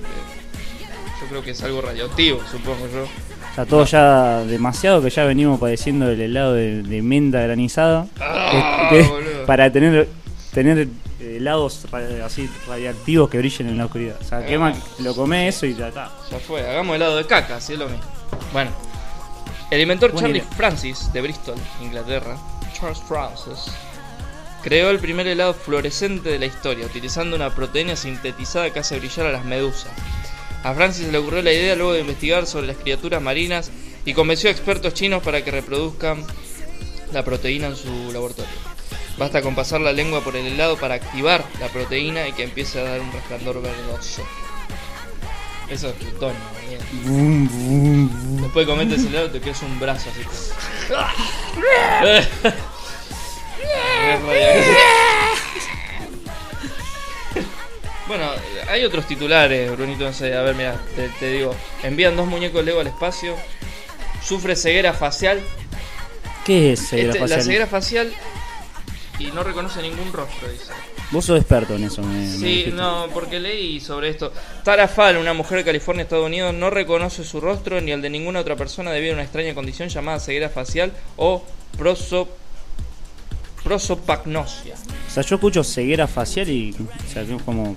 yo 1.20 1.26
creo 1.28 1.42
que 1.42 1.50
es 1.50 1.62
algo 1.62 1.80
radioactivo, 1.80 2.40
supongo 2.50 2.86
yo. 2.92 3.02
O 3.04 3.54
sea, 3.54 3.66
todo 3.66 3.84
ya 3.84 4.44
demasiado 4.44 5.02
que 5.02 5.10
ya 5.10 5.24
venimos 5.24 5.60
padeciendo 5.60 6.08
el 6.10 6.20
helado 6.20 6.54
de, 6.54 6.82
de 6.82 7.02
menta 7.02 7.40
granizada. 7.42 8.06
Ah, 8.20 8.88
Que- 8.90 9.04
para 9.46 9.70
tener 9.72 10.08
tener 10.54 10.86
helados 11.36 11.86
ra- 11.90 12.24
así 12.26 12.48
radiactivos 12.66 13.28
que 13.30 13.38
brillen 13.38 13.68
en 13.68 13.78
la 13.78 13.86
oscuridad. 13.86 14.16
O 14.20 14.24
sea, 14.24 14.44
¿qué 14.46 14.54
Ah. 14.56 14.58
más? 14.58 14.78
Lo 15.00 15.14
comés 15.14 15.56
eso 15.56 15.66
y 15.66 15.74
ya 15.74 15.88
está. 15.88 16.10
Ya 16.30 16.38
fue, 16.38 16.60
hagamos 16.68 16.96
helado 16.96 17.16
de 17.16 17.26
caca, 17.26 17.56
así 17.56 17.72
es 17.74 17.78
lo 17.78 17.88
mismo. 17.88 18.04
Bueno, 18.52 18.70
el 19.70 19.80
inventor 19.80 20.12
Buena 20.12 20.28
idea. 20.28 20.44
Francis 20.56 21.12
de 21.12 21.20
Bristol, 21.20 21.56
Inglaterra, 21.80 22.36
Charles 22.74 23.00
Francis, 23.06 23.72
creó 24.62 24.90
el 24.90 24.98
primer 24.98 25.26
helado 25.26 25.54
fluorescente 25.54 26.28
de 26.30 26.38
la 26.38 26.46
historia, 26.46 26.86
utilizando 26.86 27.36
una 27.36 27.54
proteína 27.54 27.96
sintetizada 27.96 28.70
que 28.72 28.80
hace 28.80 28.98
brillar 28.98 29.26
a 29.26 29.32
las 29.32 29.44
medusas. 29.44 29.90
A 30.64 30.72
Francis 30.74 31.08
le 31.08 31.18
ocurrió 31.18 31.42
la 31.42 31.52
idea 31.52 31.74
luego 31.74 31.92
de 31.92 32.00
investigar 32.00 32.46
sobre 32.46 32.68
las 32.68 32.76
criaturas 32.76 33.20
marinas 33.20 33.70
y 34.04 34.14
convenció 34.14 34.48
a 34.48 34.52
expertos 34.52 34.94
chinos 34.94 35.22
para 35.22 35.44
que 35.44 35.50
reproduzcan 35.50 36.24
la 37.12 37.24
proteína 37.24 37.66
en 37.68 37.76
su 37.76 38.12
laboratorio. 38.12 38.50
Basta 39.22 39.40
con 39.40 39.54
pasar 39.54 39.80
la 39.80 39.92
lengua 39.92 40.20
por 40.20 40.34
el 40.34 40.44
helado 40.48 40.76
para 40.76 40.96
activar 40.96 41.44
la 41.60 41.68
proteína 41.68 42.26
y 42.26 42.32
que 42.32 42.42
empiece 42.42 42.80
a 42.80 42.82
dar 42.82 43.00
un 43.00 43.12
resplandor 43.12 43.62
verdoso. 43.62 44.26
Eso 45.70 45.90
es 45.90 45.94
plutonio, 45.94 46.40
Daniel. 46.56 46.80
Después 48.42 48.66
comete 48.66 48.96
ese 48.96 49.06
helado 49.06 49.28
y 49.28 49.30
te 49.30 49.40
quedas 49.40 49.62
un 49.62 49.78
brazo 49.78 50.10
así. 50.10 50.22
Bueno, 58.08 58.24
hay 58.68 58.84
otros 58.84 59.06
titulares, 59.06 59.70
Brunito, 59.70 60.02
no 60.02 60.12
sé, 60.12 60.34
a 60.34 60.42
ver, 60.42 60.56
mira, 60.56 60.80
te, 60.96 61.08
te 61.20 61.30
digo, 61.30 61.54
envían 61.84 62.16
dos 62.16 62.26
muñecos 62.26 62.64
Lego 62.64 62.80
al 62.80 62.88
espacio, 62.88 63.36
sufre 64.20 64.56
ceguera 64.56 64.92
facial, 64.92 65.40
¿Qué 66.44 66.72
es 66.72 66.88
ceguera 66.88 67.10
Este, 67.10 67.20
facial? 67.20 67.38
la 67.38 67.44
ceguera 67.44 67.66
facial 67.68 68.12
y 69.18 69.26
no 69.32 69.42
reconoce 69.44 69.80
ningún 69.82 70.12
rostro, 70.12 70.48
dice. 70.48 70.72
Vos 71.10 71.24
sos 71.26 71.38
experto 71.38 71.74
en 71.76 71.84
eso, 71.84 72.02
me, 72.02 72.26
Sí, 72.26 72.70
no, 72.72 73.06
porque 73.12 73.38
leí 73.38 73.78
sobre 73.80 74.08
esto. 74.08 74.32
Tara 74.64 74.88
Fall, 74.88 75.16
una 75.18 75.34
mujer 75.34 75.58
de 75.58 75.64
California, 75.64 76.04
Estados 76.04 76.24
Unidos, 76.26 76.54
no 76.54 76.70
reconoce 76.70 77.22
su 77.24 77.40
rostro 77.40 77.80
ni 77.80 77.92
el 77.92 78.00
de 78.00 78.08
ninguna 78.10 78.40
otra 78.40 78.56
persona 78.56 78.90
debido 78.90 79.12
a 79.12 79.14
una 79.16 79.22
extraña 79.24 79.54
condición 79.54 79.88
llamada 79.90 80.18
ceguera 80.20 80.48
facial 80.48 80.92
o 81.16 81.44
proso, 81.76 82.28
prosopagnosia. 83.62 84.74
O 84.74 85.10
sea, 85.12 85.22
yo 85.22 85.36
escucho 85.36 85.62
ceguera 85.64 86.06
facial 86.06 86.48
y. 86.48 86.72
O 86.74 87.12
sea, 87.12 87.22
es 87.22 87.28
como. 87.44 87.76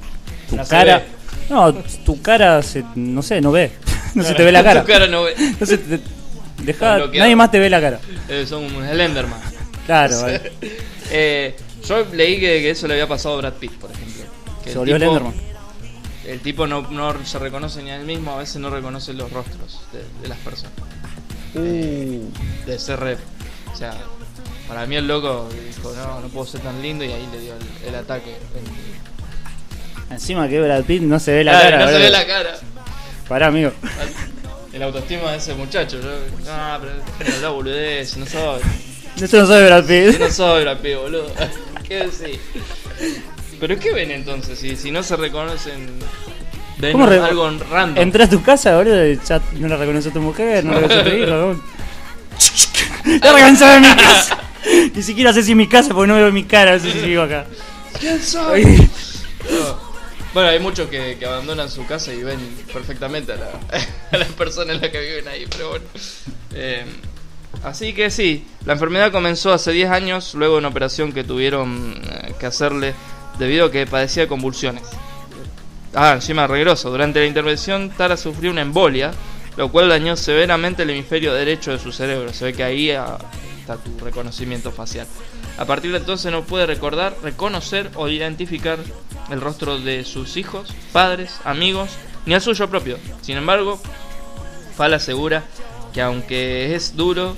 Tu 0.49 0.55
No 0.55 0.65
cara. 0.65 1.03
No, 1.49 1.73
tu 2.05 2.21
cara, 2.21 2.61
se, 2.63 2.83
no 2.95 3.21
sé, 3.21 3.41
no 3.41 3.51
ve. 3.51 3.71
No 4.15 4.23
se 4.23 4.33
te 4.33 4.43
ve 4.45 4.51
la 4.53 4.63
cara. 4.63 4.79
Tu 4.81 4.87
cara 4.87 5.07
no 5.07 5.23
ve. 5.23 5.35
No 5.59 5.65
se 5.65 5.77
te- 5.77 5.99
dejá- 6.63 7.05
nadie 7.13 7.35
más 7.35 7.51
te 7.51 7.59
ve 7.59 7.69
la 7.69 7.81
cara. 7.81 7.99
Eh, 8.29 8.45
son 8.47 8.63
un 8.63 8.87
Slenderman. 8.87 9.41
Claro, 9.85 10.21
vale. 10.21 10.53
Eh, 11.11 11.55
yo 11.87 12.05
leí 12.13 12.39
que, 12.39 12.61
que 12.61 12.69
eso 12.71 12.87
le 12.87 12.93
había 12.95 13.07
pasado 13.07 13.35
a 13.35 13.37
Brad 13.39 13.53
Pitt, 13.53 13.73
por 13.73 13.91
ejemplo. 13.91 14.23
Que 14.63 14.71
se 14.71 14.71
el 14.71 14.77
volvió. 14.77 15.33
El 16.25 16.39
tipo 16.39 16.65
no, 16.65 16.81
no 16.89 17.23
se 17.25 17.37
reconoce 17.37 17.83
ni 17.83 17.91
a 17.91 17.97
él 17.97 18.05
mismo, 18.05 18.31
a 18.31 18.37
veces 18.37 18.55
no 18.57 18.71
reconoce 18.71 19.13
los 19.13 19.31
rostros 19.31 19.81
de, 19.93 20.03
de 20.21 20.27
las 20.27 20.39
personas. 20.39 20.73
Eh, 21.53 22.21
de 22.65 22.79
ser 22.79 22.99
rep. 22.99 23.19
O 23.71 23.75
sea, 23.77 23.93
para 24.67 24.87
mí 24.87 24.95
el 24.95 25.07
loco 25.07 25.47
dijo, 25.67 25.93
no, 25.95 26.21
no 26.21 26.27
puedo 26.29 26.47
ser 26.47 26.61
tan 26.61 26.81
lindo 26.81 27.03
y 27.05 27.11
ahí 27.11 27.27
le 27.31 27.39
dio 27.39 27.53
el, 27.53 27.89
el 27.89 27.95
ataque. 27.95 28.35
Encima 30.09 30.47
que 30.47 30.59
Brad 30.61 30.83
Pitt 30.83 31.03
no 31.03 31.19
se 31.19 31.31
ve 31.31 31.43
la 31.43 31.51
Claro, 31.51 31.77
cara. 31.77 31.85
no 31.85 31.91
se 31.91 31.97
ve 31.99 32.09
la 32.09 32.27
cara. 32.27 32.57
Pará, 33.27 33.47
amigo. 33.47 33.71
El 34.73 34.83
autoestima 34.83 35.31
de 35.31 35.37
ese 35.37 35.53
muchacho. 35.53 35.99
Yo, 36.01 36.09
no, 36.45 36.79
pero 37.19 37.29
no 37.41 37.53
boludez, 37.53 38.17
no 38.17 38.25
soy. 38.25 38.61
Eso 39.21 39.37
no 39.39 39.47
soy 39.47 39.63
Brad 39.65 39.81
Yo 39.87 40.11
Pitt. 40.11 40.19
no 40.19 40.29
soy 40.31 40.63
Brad 40.63 40.77
Pitt, 40.79 40.95
boludo. 40.97 41.31
¿Qué 41.87 41.95
decís? 42.07 42.39
¿Pero 43.59 43.79
qué 43.79 43.93
ven 43.93 44.11
entonces? 44.11 44.59
Si, 44.59 44.75
si 44.75 44.91
no 44.91 45.01
se 45.03 45.15
reconocen. 45.15 45.87
Ven 46.77 46.91
¿Cómo 46.91 47.05
re- 47.05 47.19
algo 47.19 47.49
random. 47.71 48.01
Entrás 48.03 48.27
a 48.27 48.31
tu 48.31 48.43
casa, 48.43 48.75
boludo, 48.75 49.07
y 49.07 49.19
ya 49.25 49.41
no 49.53 49.67
la 49.69 49.77
reconoce 49.77 50.11
tu 50.11 50.19
mujer, 50.19 50.65
no 50.65 50.73
la 50.73 50.79
reconoce 50.81 51.09
tu 51.09 51.15
hijo. 51.15 51.29
¿no? 51.29 51.61
¡La 53.21 53.33
reconoce 53.33 53.65
de 53.65 53.79
mi 53.79 53.95
casa! 53.95 54.37
Ni 54.93 55.03
siquiera 55.03 55.31
sé 55.31 55.43
si 55.43 55.51
es 55.51 55.57
mi 55.57 55.69
casa 55.69 55.93
porque 55.93 56.07
no 56.07 56.15
veo 56.15 56.31
mi 56.31 56.43
cara, 56.43 56.73
no 56.73 56.79
sé 56.79 56.91
si 56.91 56.99
vivo 56.99 57.21
acá. 57.21 57.45
¿Quién 57.99 58.21
soy? 58.21 58.89
Bueno, 60.33 60.49
hay 60.49 60.59
muchos 60.59 60.89
que, 60.89 61.15
que 61.17 61.25
abandonan 61.25 61.69
su 61.71 61.85
casa 61.85 62.11
y 62.13 62.21
ven 62.23 62.39
perfectamente 62.73 63.31
a 63.31 63.35
la, 63.37 63.51
a 64.11 64.17
la 64.17 64.25
persona 64.25 64.73
en 64.73 64.81
la 64.81 64.91
que 64.91 64.99
viven 64.99 65.27
ahí, 65.29 65.45
pero 65.49 65.69
bueno. 65.69 65.85
Eh, 66.53 66.83
así 67.63 67.93
que 67.93 68.09
sí, 68.09 68.45
la 68.65 68.73
enfermedad 68.73 69.11
comenzó 69.11 69.53
hace 69.53 69.71
10 69.71 69.89
años, 69.89 70.33
luego 70.33 70.55
de 70.55 70.59
una 70.59 70.67
operación 70.67 71.11
que 71.11 71.23
tuvieron 71.23 71.95
eh, 72.03 72.33
que 72.39 72.45
hacerle 72.45 72.93
debido 73.39 73.65
a 73.65 73.71
que 73.71 73.85
padecía 73.85 74.23
de 74.23 74.29
convulsiones. 74.29 74.83
Ah, 75.93 76.13
encima 76.13 76.47
regroso. 76.47 76.89
Durante 76.89 77.19
la 77.19 77.25
intervención, 77.25 77.89
Tara 77.89 78.17
sufrió 78.17 78.51
una 78.51 78.61
embolia, 78.61 79.11
lo 79.55 79.71
cual 79.71 79.89
dañó 79.89 80.17
severamente 80.17 80.83
el 80.83 80.89
hemisferio 80.89 81.33
derecho 81.33 81.71
de 81.71 81.79
su 81.79 81.91
cerebro. 81.91 82.33
Se 82.33 82.45
ve 82.45 82.53
que 82.53 82.63
ahí 82.63 82.91
ah, 82.91 83.17
está 83.59 83.77
tu 83.77 83.97
reconocimiento 84.03 84.71
facial. 84.71 85.07
A 85.57 85.65
partir 85.65 85.91
de 85.91 85.99
entonces 85.99 86.31
no 86.31 86.43
puede 86.43 86.65
recordar, 86.65 87.15
reconocer 87.23 87.89
o 87.95 88.09
identificar 88.09 88.77
el 89.29 89.39
rostro 89.39 89.79
de 89.79 90.03
sus 90.03 90.35
hijos, 90.35 90.73
padres, 90.91 91.39
amigos, 91.45 91.91
ni 92.25 92.33
el 92.33 92.41
suyo 92.41 92.69
propio. 92.69 92.97
Sin 93.21 93.37
embargo, 93.37 93.79
Fala 94.75 94.97
asegura 94.97 95.43
que 95.95 96.01
aunque 96.03 96.75
es 96.75 96.95
duro, 96.95 97.35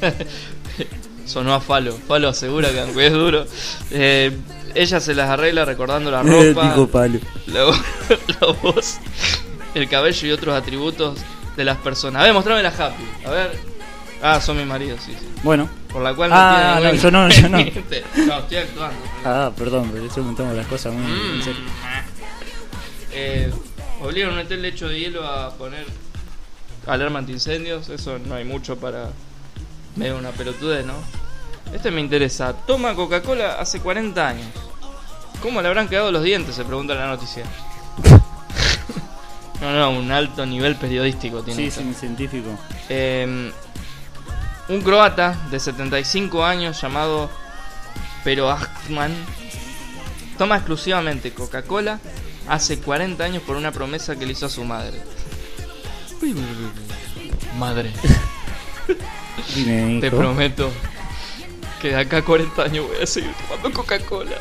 sonó 1.26 1.52
a 1.54 1.60
Falo, 1.60 1.92
Falo 2.08 2.28
asegura 2.28 2.70
que 2.70 2.80
aunque 2.80 3.06
es 3.06 3.12
duro, 3.12 3.44
eh, 3.90 4.36
ella 4.74 5.00
se 5.00 5.14
las 5.14 5.28
arregla 5.30 5.64
recordando 5.64 6.10
la 6.10 6.22
ropa, 6.22 7.08
la, 7.46 7.64
vo- 7.66 7.82
la 8.40 8.46
voz, 8.62 8.98
el 9.74 9.88
cabello 9.88 10.28
y 10.28 10.32
otros 10.32 10.54
atributos 10.56 11.18
de 11.56 11.64
las 11.64 11.76
personas. 11.78 12.22
A 12.22 12.24
ver, 12.24 12.34
mostrame 12.34 12.62
la 12.62 12.70
Happy. 12.70 13.04
A 13.26 13.30
ver. 13.30 13.70
Ah, 14.22 14.38
son 14.40 14.56
mi 14.58 14.64
marido, 14.66 14.96
sí, 15.04 15.12
sí. 15.18 15.26
Bueno. 15.42 15.68
Por 15.90 16.02
la 16.02 16.14
cual 16.14 16.30
Ah, 16.32 16.76
tiene 16.78 16.92
no, 16.96 17.02
yo 17.02 17.10
no, 17.10 17.28
yo 17.30 17.48
no. 17.48 17.58
No, 17.58 17.64
estoy 17.64 18.56
actuando. 18.58 18.96
Ah, 19.24 19.50
perdón, 19.56 19.90
pero 19.92 20.14
yo 20.14 20.22
me 20.22 20.36
tomo 20.36 20.52
las 20.52 20.66
cosas 20.66 20.92
muy 20.92 21.10
Mm. 21.10 21.34
en 21.36 21.42
serio. 21.42 21.60
Eh, 23.12 23.50
obligan 24.02 24.30
a 24.32 24.34
meter 24.36 24.58
lecho 24.58 24.88
de 24.88 25.00
hielo 25.00 25.26
a 25.26 25.52
poner 25.56 25.84
alarma 26.86 27.18
antiincendios. 27.18 27.88
Eso 27.88 28.18
no 28.18 28.34
hay 28.34 28.44
mucho 28.44 28.76
para. 28.78 29.10
Medio 29.96 30.18
una 30.18 30.30
pelotudez, 30.30 30.86
¿no? 30.86 30.94
Este 31.72 31.90
me 31.90 32.00
interesa. 32.00 32.52
Toma 32.66 32.94
Coca-Cola 32.94 33.54
hace 33.60 33.80
40 33.80 34.28
años. 34.28 34.46
¿Cómo 35.42 35.60
le 35.62 35.68
habrán 35.68 35.88
quedado 35.88 36.12
los 36.12 36.22
dientes? 36.22 36.54
Se 36.54 36.64
pregunta 36.64 36.94
la 36.94 37.06
noticia. 37.06 37.44
No, 39.60 39.70
no, 39.74 39.90
un 39.90 40.10
alto 40.10 40.46
nivel 40.46 40.74
periodístico 40.76 41.42
tiene. 41.42 41.60
Sí, 41.60 41.66
esto. 41.66 41.82
sí, 41.82 41.92
científico. 41.92 42.48
Eh, 42.88 43.52
un 44.70 44.80
croata 44.82 45.36
de 45.50 45.60
75 45.60 46.44
años 46.44 46.80
llamado 46.80 47.28
Pero 48.24 48.50
Achtman 48.50 49.12
toma 50.38 50.56
exclusivamente 50.56 51.34
Coca-Cola 51.34 52.00
hace 52.48 52.78
40 52.78 53.22
años 53.22 53.42
por 53.42 53.56
una 53.56 53.72
promesa 53.72 54.16
que 54.16 54.24
le 54.24 54.32
hizo 54.32 54.46
a 54.46 54.48
su 54.48 54.64
madre. 54.64 55.02
Madre, 57.56 57.90
te 59.54 60.10
prometo 60.10 60.70
que 61.80 61.88
de 61.88 61.96
acá 61.96 62.18
a 62.18 62.22
40 62.22 62.62
años 62.62 62.88
voy 62.88 63.02
a 63.02 63.06
seguir 63.06 63.32
tomando 63.34 63.72
Coca-Cola. 63.72 64.36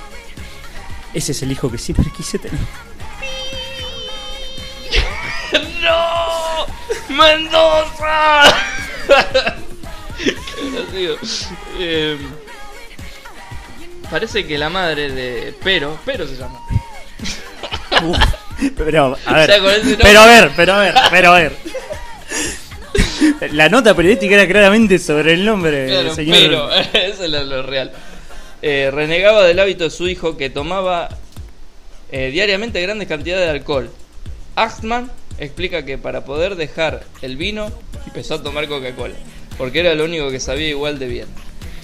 Ese 1.14 1.32
es 1.32 1.42
el 1.42 1.52
hijo 1.52 1.72
que 1.72 1.78
siempre 1.78 2.06
quise 2.16 2.38
tener. 2.38 2.60
¡No! 5.82 6.66
¡Mendoza! 7.16 8.44
Qué. 10.92 11.16
Eh, 11.80 12.18
parece 14.10 14.46
que 14.46 14.58
la 14.58 14.70
madre 14.70 15.12
de 15.12 15.56
Pero, 15.64 15.98
Pero 16.06 16.28
se 16.28 16.36
llama. 16.36 16.60
Pero, 18.78 19.18
a 19.26 19.34
ver. 19.34 19.50
Pero 20.02 20.20
a 20.20 20.26
ver, 20.26 20.52
pero 20.56 20.74
a 20.74 20.80
ver, 20.80 20.96
pero 21.10 21.32
a 21.32 21.40
ver. 21.40 21.58
La 23.52 23.70
nota 23.70 23.96
periodística 23.96 24.36
era 24.36 24.48
claramente 24.48 25.00
sobre 25.00 25.34
el 25.34 25.46
nombre 25.46 25.72
del 25.72 25.90
Claro, 25.90 26.16
señor. 26.16 26.38
pero, 26.38 26.72
eso 26.94 27.24
es 27.24 27.30
lo, 27.30 27.64
real. 27.64 27.92
Eh, 28.62 28.90
renegaba 28.92 29.44
del 29.46 29.60
hábito 29.60 29.86
de 29.86 29.90
su 29.90 30.08
hijo 30.08 30.36
que 30.36 30.50
tomaba 30.50 31.10
eh, 32.12 32.30
diariamente 32.32 32.82
grandes 32.82 33.08
cantidades 33.08 33.46
de 33.46 33.52
alcohol. 33.52 33.90
Achtman 34.56 35.10
explica 35.38 35.86
que 35.86 35.98
para 35.98 36.26
poder 36.26 36.56
dejar 36.56 37.04
el 37.22 37.38
vino 37.38 37.72
empezó 38.06 38.36
a 38.36 38.44
tomar 38.44 38.68
Coca-Cola, 38.68 39.16
porque 39.58 39.80
era 39.80 39.94
lo 39.96 40.04
único 40.04 40.30
que 40.30 40.40
sabía 40.40 40.68
igual 40.68 41.00
de 41.00 41.08
bien. 41.08 41.28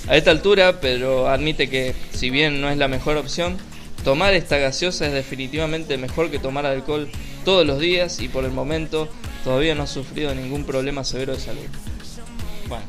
A 0.07 0.17
esta 0.17 0.31
altura, 0.31 0.81
pero 0.81 1.29
admite 1.29 1.69
que 1.69 1.95
si 2.11 2.29
bien 2.29 2.59
no 2.59 2.69
es 2.69 2.77
la 2.77 2.87
mejor 2.89 3.17
opción, 3.17 3.57
tomar 4.03 4.33
esta 4.33 4.57
gaseosa 4.57 5.07
es 5.07 5.13
definitivamente 5.13 5.97
mejor 5.97 6.29
que 6.29 6.37
tomar 6.37 6.65
alcohol 6.65 7.07
todos 7.45 7.65
los 7.65 7.79
días 7.79 8.19
y 8.19 8.27
por 8.27 8.43
el 8.43 8.51
momento 8.51 9.07
todavía 9.45 9.73
no 9.75 9.83
ha 9.83 9.87
sufrido 9.87 10.35
ningún 10.35 10.65
problema 10.65 11.05
severo 11.05 11.33
de 11.33 11.39
salud. 11.39 11.61
Bueno. 12.67 12.83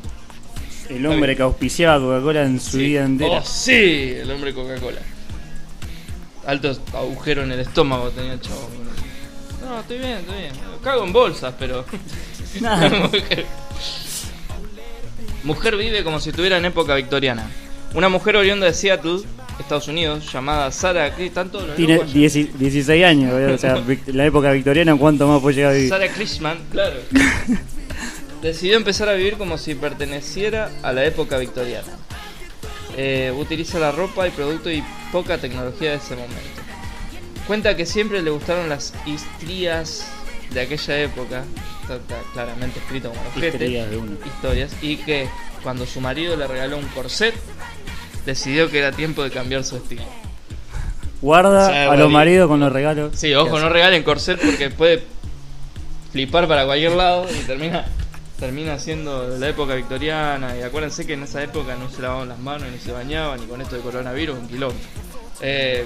El 0.89 1.05
hombre 1.05 1.35
que 1.35 1.43
auspiciaba 1.43 1.99
Coca-Cola 1.99 2.43
en 2.43 2.59
su 2.59 2.71
Sí. 2.71 2.77
vida 2.79 3.05
entera. 3.05 3.39
Oh, 3.39 3.45
sí, 3.45 4.13
el 4.17 4.29
hombre 4.31 4.53
Coca-Cola. 4.53 4.99
Alto 6.45 6.77
agujero 6.93 7.43
en 7.43 7.51
el 7.51 7.59
estómago 7.61 8.09
tenía 8.09 8.33
el 8.33 8.41
chavo. 8.41 8.69
No, 9.63 9.79
estoy 9.81 9.97
bien, 9.99 10.11
estoy 10.19 10.37
bien. 10.39 10.53
Cago 10.83 11.03
en 11.05 11.13
bolsas, 11.13 11.53
pero. 11.59 11.85
Nada. 12.61 12.89
mujer. 12.89 13.45
Mujer 15.43 15.77
vive 15.77 16.03
como 16.03 16.19
si 16.19 16.29
estuviera 16.29 16.57
en 16.57 16.65
época 16.65 16.95
victoriana. 16.95 17.47
Una 17.93 18.09
mujer 18.09 18.35
oriunda 18.37 18.65
de 18.65 18.73
Seattle, 18.73 19.21
Estados 19.59 19.87
Unidos, 19.87 20.31
llamada 20.31 20.71
Sarah. 20.71 21.15
¿Qué 21.15 21.31
los 21.33 21.75
Tiene 21.75 21.95
locos 21.95 22.09
allá? 22.09 22.19
10 22.19 22.59
16 22.59 23.05
años, 23.05 23.31
boludo, 23.31 23.55
o 23.55 23.57
sea, 23.57 23.83
la 24.07 24.25
época 24.25 24.51
victoriana, 24.51 24.95
¿cuánto 24.95 25.27
más 25.27 25.41
puede 25.41 25.55
llegar 25.55 25.71
a 25.71 25.75
vivir? 25.75 25.89
Sarah 25.89 26.09
Krishman, 26.09 26.57
claro. 26.71 26.95
Decidió 28.41 28.77
empezar 28.77 29.09
a 29.09 29.13
vivir 29.13 29.37
como 29.37 29.57
si 29.57 29.75
perteneciera 29.75 30.69
a 30.83 30.93
la 30.93 31.05
época 31.05 31.37
victoriana. 31.37 31.91
Eh, 32.95 33.33
utiliza 33.37 33.79
la 33.79 33.91
ropa 33.91 34.27
y 34.27 34.31
producto 34.31 34.71
y 34.71 34.83
poca 35.11 35.37
tecnología 35.37 35.91
de 35.91 35.97
ese 35.97 36.15
momento. 36.15 36.61
Cuenta 37.47 37.75
que 37.75 37.85
siempre 37.85 38.21
le 38.21 38.29
gustaron 38.29 38.69
las 38.69 38.93
histrías 39.05 40.07
de 40.51 40.61
aquella 40.61 41.01
época, 41.01 41.43
está, 41.81 41.99
claramente 42.33 42.79
escrito 42.79 43.09
como 43.09 43.21
una. 43.21 43.47
historias, 44.27 44.71
y 44.81 44.97
que 44.97 45.27
cuando 45.63 45.85
su 45.85 46.01
marido 46.01 46.35
le 46.35 46.47
regaló 46.47 46.77
un 46.77 46.87
corset, 46.87 47.35
decidió 48.27 48.69
que 48.69 48.79
era 48.79 48.91
tiempo 48.91 49.23
de 49.23 49.31
cambiar 49.31 49.63
su 49.63 49.77
estilo. 49.77 50.03
Guarda 51.21 51.63
O 51.63 51.71
sea, 51.71 51.91
a 51.91 51.95
los 51.95 52.11
maridos 52.11 52.47
con 52.47 52.59
los 52.59 52.71
regalos. 52.71 53.17
Sí, 53.17 53.33
ojo, 53.33 53.57
no 53.59 53.69
regalen 53.69 54.03
corset 54.03 54.39
porque 54.39 54.69
puede 54.69 55.03
flipar 56.11 56.47
para 56.47 56.65
cualquier 56.65 56.91
lado 56.91 57.25
y 57.29 57.45
termina 57.45 57.85
termina 58.37 58.77
siendo 58.77 59.29
de 59.29 59.39
la 59.39 59.49
época 59.49 59.73
victoriana. 59.75 60.55
Y 60.57 60.61
acuérdense 60.61 61.07
que 61.07 61.13
en 61.13 61.23
esa 61.23 61.41
época 61.41 61.75
no 61.75 61.89
se 61.89 62.01
lavaban 62.01 62.27
las 62.27 62.37
manos, 62.37 62.69
ni 62.69 62.77
se 62.77 62.91
bañaban, 62.91 63.41
y 63.41 63.47
con 63.47 63.61
esto 63.61 63.77
de 63.77 63.81
coronavirus, 63.81 64.37
un 64.37 64.47
quilombo. 64.47 64.77
Eh, 65.41 65.85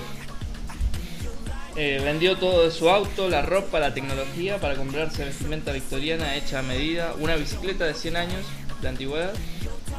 eh, 1.77 2.01
vendió 2.03 2.35
todo 2.37 2.65
de 2.65 2.71
su 2.71 2.89
auto, 2.89 3.29
la 3.29 3.43
ropa, 3.43 3.79
la 3.79 3.93
tecnología 3.93 4.57
para 4.57 4.75
comprarse 4.75 5.23
vestimenta 5.23 5.71
victoriana 5.71 6.35
hecha 6.35 6.59
a 6.59 6.63
medida, 6.63 7.13
una 7.19 7.35
bicicleta 7.35 7.85
de 7.85 7.93
100 7.93 8.17
años 8.17 8.45
de 8.81 8.89
antigüedad 8.89 9.31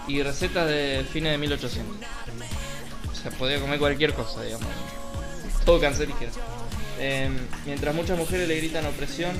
y 0.07 0.23
recetas 0.23 0.69
de 0.69 1.07
fines 1.11 1.33
de 1.33 1.39
1800. 1.39 1.97
Sea, 3.23 3.31
podía 3.33 3.61
comer 3.61 3.79
cualquier 3.79 4.13
cosa, 4.15 4.43
digamos. 4.43 4.67
Todo 5.65 5.81
cancerígeno. 5.81 6.31
Eh, 6.99 7.31
mientras 7.67 7.95
muchas 7.95 8.19
mujeres 8.19 8.49
le 8.49 8.57
gritan 8.57 8.85
opresión 8.87 9.31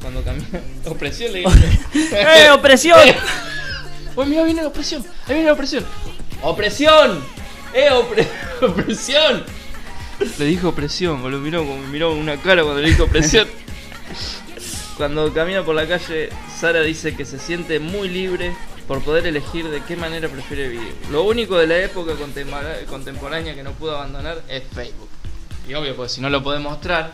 cuando 0.00 0.22
camina. 0.22 0.46
opresión 0.86 1.32
le 1.32 1.42
gritan. 1.42 1.78
¡Eh, 2.12 2.50
opresión! 2.50 2.98
¡Uy, 4.16 4.26
mira, 4.26 4.44
viene 4.44 4.62
la 4.62 4.68
opresión! 4.68 5.04
¡Ahí 5.26 5.34
viene 5.34 5.44
la 5.46 5.52
opresión! 5.52 5.84
¡Opresión! 6.42 7.22
¡Eh, 7.74 7.88
opre- 7.90 8.26
opresión! 8.62 9.44
Le 10.38 10.44
dijo 10.46 10.68
opresión, 10.70 11.20
boludo. 11.20 11.40
Miró, 11.40 11.60
como- 11.66 11.86
miró 11.88 12.12
una 12.12 12.36
cara 12.40 12.62
cuando 12.62 12.80
le 12.80 12.88
dijo 12.88 13.04
opresión. 13.04 13.46
Cuando 14.96 15.32
camina 15.34 15.62
por 15.62 15.74
la 15.74 15.86
calle, 15.86 16.30
Sara 16.58 16.80
dice 16.80 17.14
que 17.14 17.26
se 17.26 17.38
siente 17.38 17.78
muy 17.80 18.08
libre 18.08 18.54
por 18.86 19.02
poder 19.02 19.26
elegir 19.26 19.68
de 19.68 19.82
qué 19.82 19.96
manera 19.96 20.28
prefiere 20.28 20.68
vivir. 20.68 20.94
Lo 21.10 21.24
único 21.24 21.56
de 21.58 21.66
la 21.66 21.76
época 21.78 22.12
contemporánea 22.88 23.54
que 23.54 23.62
no 23.62 23.72
pudo 23.72 23.96
abandonar 23.96 24.42
es 24.48 24.62
Facebook. 24.74 25.08
Y 25.68 25.74
obvio, 25.74 25.96
pues 25.96 26.12
si 26.12 26.20
no 26.20 26.30
lo 26.30 26.42
puede 26.42 26.58
mostrar, 26.60 27.12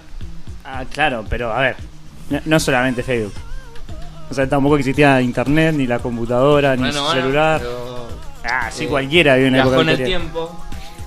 Ah, 0.65 0.85
claro, 0.93 1.25
pero 1.29 1.53
a 1.53 1.61
ver, 1.61 1.77
no, 2.31 2.41
no 2.45 2.61
solamente 2.61 3.03
Facebook. 3.03 3.33
O 4.31 4.35
sea, 4.35 4.49
tampoco 4.49 4.77
existía 4.79 5.21
internet, 5.21 5.75
ni 5.75 5.87
la 5.87 5.99
computadora, 5.99 6.77
ni 6.77 6.83
bueno, 6.83 7.11
celular. 7.11 7.61
pero 7.61 8.09
Ah, 8.45 8.71
sí, 8.71 8.85
eh, 8.85 8.89
cualquiera 8.89 9.35
vive 9.37 9.49
en 9.49 9.53
la 9.57 9.63
viajó 9.65 9.71
época 9.81 9.83
en 9.93 9.99
el 10.01 10.05
tiempo, 10.07 10.65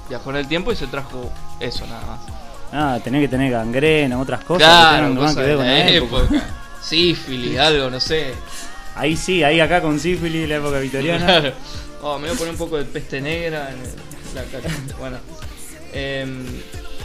viajó 0.09 0.29
en 0.31 0.35
el 0.37 0.47
tiempo 0.47 0.71
y 0.71 0.75
se 0.75 0.87
trajo 0.87 1.31
eso 1.59 1.85
nada 1.87 2.01
más. 2.05 2.19
Ah, 2.73 2.99
tenía 3.03 3.21
que 3.21 3.27
tener 3.29 3.51
gangrena, 3.51 4.19
otras 4.19 4.43
cosas 4.43 4.67
que 4.67 4.73
Claro, 4.73 5.07
tengan 5.07 5.23
más 5.23 5.33
cosas 5.33 5.35
que 5.35 5.41
de 5.41 5.47
ver 5.47 5.57
con 5.57 5.65
la 5.67 5.73
la 5.73 5.89
época. 5.89 6.17
época. 6.35 6.45
Sífilis, 6.81 7.57
algo, 7.59 7.89
no 7.89 7.99
sé. 7.99 8.33
Ahí 8.95 9.15
sí, 9.17 9.43
ahí 9.43 9.59
acá 9.59 9.81
con 9.81 9.99
sífilis, 9.99 10.47
la 10.47 10.55
época 10.55 10.79
victoriana. 10.79 11.25
Claro. 11.25 11.53
Oh, 12.01 12.17
me 12.19 12.27
voy 12.27 12.35
a 12.35 12.39
poner 12.39 12.51
un 12.53 12.57
poco 12.59 12.77
de 12.77 12.85
peste 12.85 13.19
negra 13.21 13.69
en 13.71 13.79
el- 13.81 14.35
la 14.35 14.43
cara. 14.43 14.69
Bueno. 14.99 15.17
Em, 15.93 16.45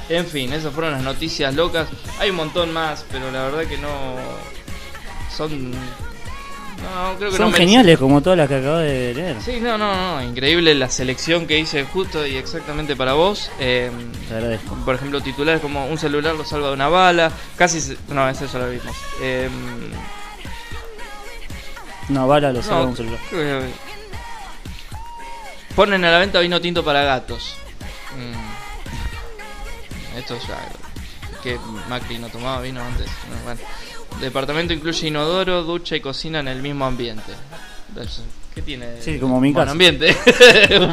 en 0.09 0.27
fin, 0.27 0.53
esas 0.53 0.73
fueron 0.75 0.93
las 0.93 1.03
noticias 1.03 1.55
locas. 1.55 1.89
Hay 2.19 2.31
un 2.31 2.37
montón 2.37 2.73
más, 2.73 3.05
pero 3.11 3.31
la 3.31 3.45
verdad 3.45 3.65
que 3.69 3.79
no. 3.79 3.89
Son. 5.37 5.71
No, 5.71 7.17
creo 7.19 7.31
que 7.31 7.37
Son 7.37 7.51
no 7.51 7.57
geniales 7.57 7.99
como 7.99 8.21
todas 8.23 8.39
las 8.39 8.49
que 8.49 8.57
acabo 8.57 8.79
de 8.79 9.15
leer. 9.15 9.37
Sí, 9.45 9.61
no, 9.61 9.77
no, 9.79 10.17
no. 10.17 10.23
Increíble 10.23 10.75
la 10.75 10.89
selección 10.89 11.47
que 11.47 11.59
hice 11.59 11.85
justo 11.85 12.27
y 12.27 12.37
exactamente 12.37 12.97
para 12.97 13.13
vos. 13.13 13.51
Em, 13.61 13.93
Te 14.29 14.35
agradezco. 14.35 14.75
por 14.85 14.95
ejemplo, 14.95 15.21
titulares 15.21 15.61
como 15.61 15.87
un 15.87 15.99
celular 15.99 16.35
lo 16.35 16.45
salva 16.45 16.69
de 16.69 16.75
una 16.75 16.89
bala. 16.89 17.31
Casi. 17.57 17.81
se- 17.81 17.97
No, 18.09 18.29
ese 18.29 18.47
ya 18.49 18.59
lo 18.59 18.71
vimos. 18.71 18.97
Em, 19.23 19.51
Una 22.11 22.25
bala 22.27 22.53
lo 22.53 22.63
salva 22.63 22.83
No, 22.83 22.89
un 22.89 22.97
celular. 22.97 23.19
Ponen 25.75 26.05
a 26.05 26.11
la 26.11 26.19
venta 26.19 26.41
vino 26.41 26.61
tinto 26.61 26.85
para 26.85 27.03
gatos. 27.05 27.55
Mm. 28.19 30.19
Esto 30.19 30.37
ya. 30.47 30.59
Que 31.43 31.59
Macri 31.89 32.19
no 32.19 32.29
tomaba 32.29 32.61
vino 32.61 32.83
antes. 32.83 33.07
No, 33.07 33.45
bueno. 33.45 33.61
Departamento 34.21 34.73
incluye 34.75 35.07
inodoro, 35.09 35.63
ducha 35.63 35.97
y 35.97 36.01
cocina 36.01 36.41
en 36.41 36.49
el 36.49 36.61
mismo 36.61 36.85
ambiente. 36.85 37.33
¿Qué 38.55 38.63
tiene? 38.63 39.01
Sí, 39.01 39.19
como 39.21 39.41
mi 39.41 39.55
casa. 39.55 39.71
ambiente. 39.71 40.15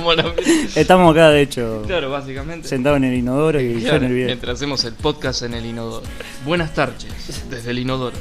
Buen 0.04 0.20
ambiente. 0.20 0.80
Estamos 0.80 1.12
acá, 1.14 1.30
de 1.30 1.42
hecho, 1.42 1.84
Claro, 1.88 2.12
básicamente. 2.12 2.68
sentados 2.68 2.98
en 2.98 3.06
el 3.06 3.16
inodoro 3.16 3.60
y 3.60 3.74
yo 3.74 3.80
Claro, 3.82 3.98
en 3.98 4.04
el 4.06 4.14
video. 4.14 4.28
Mientras 4.28 4.56
hacemos 4.58 4.84
el 4.86 4.94
podcast 4.94 5.42
en 5.42 5.56
el 5.56 5.66
inodoro. 5.66 6.06
Buenas 6.46 6.74
tardes, 6.76 7.08
desde 7.50 7.72
el 7.72 7.80
inodoro. 7.80 8.16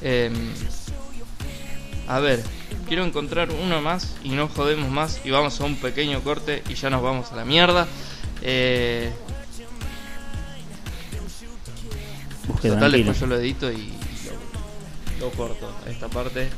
Em, 0.00 0.32
a 2.08 2.18
ver, 2.20 2.42
quiero 2.88 3.04
encontrar 3.04 3.50
uno 3.50 3.80
más 3.80 4.14
y 4.24 4.30
no 4.30 4.48
jodemos 4.48 4.90
más 4.90 5.20
y 5.24 5.30
vamos 5.30 5.60
a 5.60 5.64
un 5.64 5.76
pequeño 5.76 6.20
corte 6.22 6.62
y 6.68 6.74
ya 6.74 6.90
nos 6.90 7.02
vamos 7.02 7.32
a 7.32 7.36
la 7.36 7.44
mierda. 7.44 7.86
Eh, 8.42 9.12
Busque 12.46 12.68
total, 12.68 12.90
tranquilo. 12.90 12.96
después 13.12 13.20
yo 13.20 13.26
lo 13.26 13.36
edito 13.36 13.70
y 13.72 13.92
lo, 15.20 15.26
lo 15.26 15.32
corto. 15.32 15.72
Esta 15.88 16.08
parte. 16.08 16.48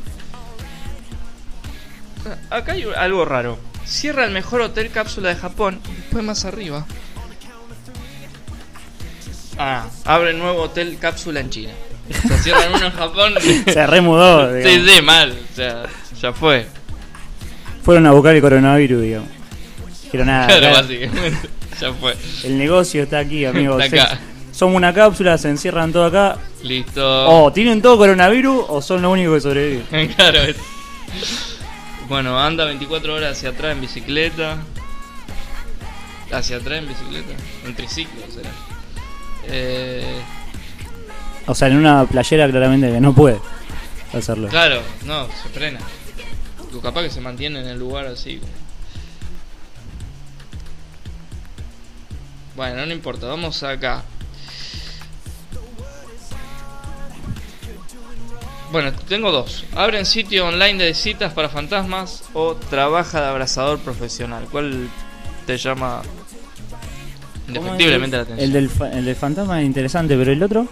Ah, 2.50 2.56
Acá 2.56 2.72
hay 2.72 2.84
algo 2.96 3.24
raro. 3.24 3.58
Cierra 3.84 4.24
el 4.24 4.30
mejor 4.30 4.62
hotel 4.62 4.90
cápsula 4.90 5.28
de 5.28 5.36
Japón. 5.36 5.80
Y 5.90 5.94
después 5.96 6.24
más 6.24 6.44
arriba. 6.46 6.86
Ah, 9.58 9.86
abre 10.04 10.32
nuevo 10.34 10.62
hotel 10.62 10.98
cápsula 10.98 11.40
en 11.40 11.50
China. 11.50 11.72
Se 12.10 12.38
cierran 12.38 12.74
uno 12.74 12.86
en 12.86 12.92
Japón. 12.92 13.34
Se 13.66 13.86
remudó, 13.86 14.52
digamos. 14.52 14.90
sí, 14.90 15.02
mal. 15.02 15.38
O 15.52 15.56
sea, 15.56 15.82
ya 16.20 16.32
fue. 16.32 16.66
Fueron 17.82 18.06
a 18.06 18.12
buscar 18.12 18.34
el 18.34 18.40
coronavirus, 18.42 19.02
digamos. 19.02 19.28
Dijeron 20.04 20.26
nada. 20.26 20.46
Claro, 20.46 20.70
básicamente. 20.72 21.48
Ya 21.80 21.92
fue. 21.92 22.14
el 22.44 22.56
negocio 22.56 23.02
está 23.02 23.18
aquí, 23.18 23.44
amigos. 23.44 23.82
Está 23.82 24.04
acá. 24.04 24.20
Somos 24.52 24.76
una 24.76 24.94
cápsula, 24.94 25.36
se 25.38 25.48
encierran 25.48 25.92
todo 25.92 26.04
acá. 26.04 26.38
Listo. 26.62 27.28
O 27.28 27.52
tienen 27.52 27.82
todo 27.82 27.98
coronavirus 27.98 28.66
o 28.68 28.80
son 28.80 29.02
los 29.02 29.10
únicos 29.12 29.34
que 29.34 29.40
sobreviven. 29.40 30.08
claro. 30.16 30.40
es- 30.42 30.56
Bueno, 32.08 32.38
anda 32.38 32.64
24 32.66 33.12
horas 33.14 33.36
hacia 33.36 33.48
atrás 33.50 33.72
en 33.72 33.80
bicicleta. 33.80 34.58
Hacia 36.30 36.58
atrás 36.58 36.78
en 36.78 36.86
bicicleta. 36.88 37.32
En 37.66 37.74
triciclo 37.74 38.22
será. 38.32 38.50
Eh, 39.48 40.20
O 41.46 41.54
sea, 41.54 41.68
en 41.68 41.76
una 41.76 42.04
playera 42.06 42.48
claramente 42.50 42.90
que 42.90 43.00
no 43.00 43.14
puede 43.14 43.38
hacerlo. 44.12 44.48
claro, 44.48 44.80
no, 45.04 45.26
se 45.42 45.48
frena. 45.50 45.80
O 46.76 46.80
capaz 46.80 47.02
que 47.02 47.10
se 47.10 47.20
mantiene 47.20 47.60
en 47.60 47.66
el 47.66 47.78
lugar 47.78 48.06
así. 48.06 48.40
Bueno, 52.56 52.86
no 52.86 52.92
importa, 52.92 53.26
vamos 53.26 53.62
acá. 53.62 54.02
Bueno, 58.72 58.92
tengo 59.08 59.30
dos. 59.30 59.64
Abren 59.76 60.04
sitio 60.04 60.46
online 60.48 60.82
de 60.82 60.94
citas 60.94 61.32
para 61.32 61.48
fantasmas 61.48 62.24
o 62.32 62.54
trabaja 62.56 63.20
de 63.20 63.26
abrazador 63.28 63.78
profesional. 63.78 64.46
¿Cuál 64.50 64.88
te 65.46 65.56
llama 65.58 66.02
indefectiblemente 67.46 68.16
la 68.16 68.22
atención? 68.24 68.44
El 68.46 68.52
del, 68.52 68.68
fa- 68.68 68.90
el 68.90 69.04
del 69.04 69.14
fantasma 69.16 69.60
es 69.60 69.66
interesante, 69.66 70.16
pero 70.16 70.32
el 70.32 70.42
otro. 70.42 70.66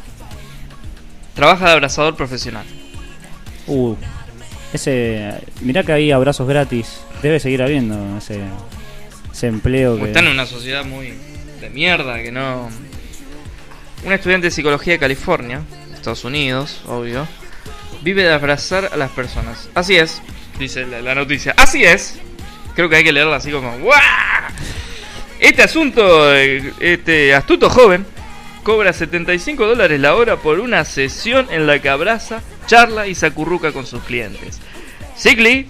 Trabaja 1.35 1.67
de 1.67 1.73
abrazador 1.73 2.17
profesional. 2.17 2.65
Uh, 3.67 3.97
ese. 4.73 5.35
Mirá 5.61 5.83
que 5.83 5.93
hay 5.93 6.13
abrazos 6.13 6.49
gratis. 6.49 7.01
Debe 7.23 7.41
seguir 7.41 7.63
habiendo 7.63 8.19
ese, 8.19 8.41
ese 9.33 9.47
empleo 9.47 9.99
que. 9.99 10.07
están 10.07 10.27
en 10.27 10.33
una 10.33 10.47
sociedad 10.47 10.85
muy 10.85 11.15
de 11.61 11.71
mierda 11.71 12.23
que 12.23 12.33
no. 12.33 12.69
Un 14.05 14.13
estudiante 14.13 14.49
de 14.49 14.51
psicología 14.51 14.95
de 14.95 14.99
California, 14.99 15.63
Estados 15.95 16.25
Unidos, 16.25 16.83
obvio, 16.87 17.29
vive 18.03 18.25
de 18.25 18.33
abrazar 18.33 18.91
a 18.93 18.97
las 18.97 19.11
personas. 19.13 19.69
Así 19.75 19.97
es, 19.97 20.21
dice 20.59 20.87
la, 20.87 21.01
la 21.01 21.15
noticia. 21.15 21.55
Así 21.57 21.85
es. 21.85 22.19
Creo 22.75 22.89
que 22.89 22.97
hay 22.97 23.05
que 23.05 23.13
leerla 23.13 23.37
así 23.37 23.51
como. 23.51 23.79
¡Guau! 23.79 24.01
Este 25.39 25.63
asunto, 25.63 26.35
eh, 26.35 26.73
este 26.81 27.35
astuto 27.35 27.69
joven, 27.69 28.07
cobra 28.63 28.93
75 28.93 29.67
dólares 29.67 30.01
la 30.01 30.15
hora 30.15 30.37
por 30.37 30.61
una 30.61 30.85
sesión 30.85 31.47
en 31.51 31.67
la 31.67 31.81
que 31.81 31.89
abraza, 31.89 32.43
charla 32.67 33.07
y 33.07 33.15
se 33.15 33.27
acurruca 33.27 33.73
con 33.73 33.87
sus 33.87 34.03
clientes. 34.03 34.61
Sigley, 35.17 35.67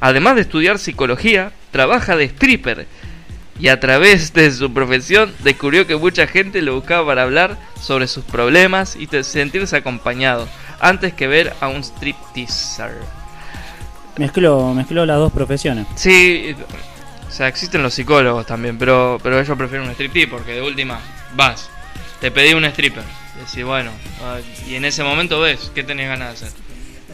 además 0.00 0.36
de 0.36 0.42
estudiar 0.42 0.78
psicología, 0.78 1.52
trabaja 1.70 2.16
de 2.16 2.24
stripper 2.24 2.86
y 3.58 3.68
a 3.68 3.80
través 3.80 4.32
de 4.32 4.50
su 4.50 4.72
profesión 4.72 5.32
descubrió 5.42 5.86
que 5.86 5.96
mucha 5.96 6.26
gente 6.26 6.60
lo 6.62 6.74
buscaba 6.74 7.06
para 7.06 7.22
hablar 7.22 7.56
sobre 7.80 8.06
sus 8.06 8.24
problemas 8.24 8.96
y 8.96 9.06
sentirse 9.22 9.76
acompañado 9.76 10.48
antes 10.80 11.14
que 11.14 11.28
ver 11.28 11.52
a 11.60 11.68
un 11.68 11.82
stripteaser. 11.82 12.92
Mezcló, 14.16 14.74
mezcló 14.74 15.06
las 15.06 15.18
dos 15.18 15.32
profesiones. 15.32 15.86
Sí, 15.96 16.54
sea, 17.34 17.48
existen 17.48 17.82
los 17.82 17.92
psicólogos 17.92 18.46
también, 18.46 18.78
pero, 18.78 19.18
pero 19.22 19.40
ellos 19.40 19.58
prefieren 19.58 19.88
un 19.88 19.92
striptease 19.92 20.28
porque 20.28 20.52
de 20.52 20.62
última 20.62 21.00
vas, 21.34 21.68
te 22.24 22.30
pedí 22.30 22.54
un 22.54 22.64
stripper. 22.64 23.04
Decís, 23.38 23.64
bueno, 23.66 23.90
y 24.66 24.76
en 24.76 24.86
ese 24.86 25.04
momento 25.04 25.40
ves, 25.40 25.70
¿qué 25.74 25.84
tenés 25.84 26.08
ganas 26.08 26.40
de 26.40 26.46
hacer? 26.46 26.58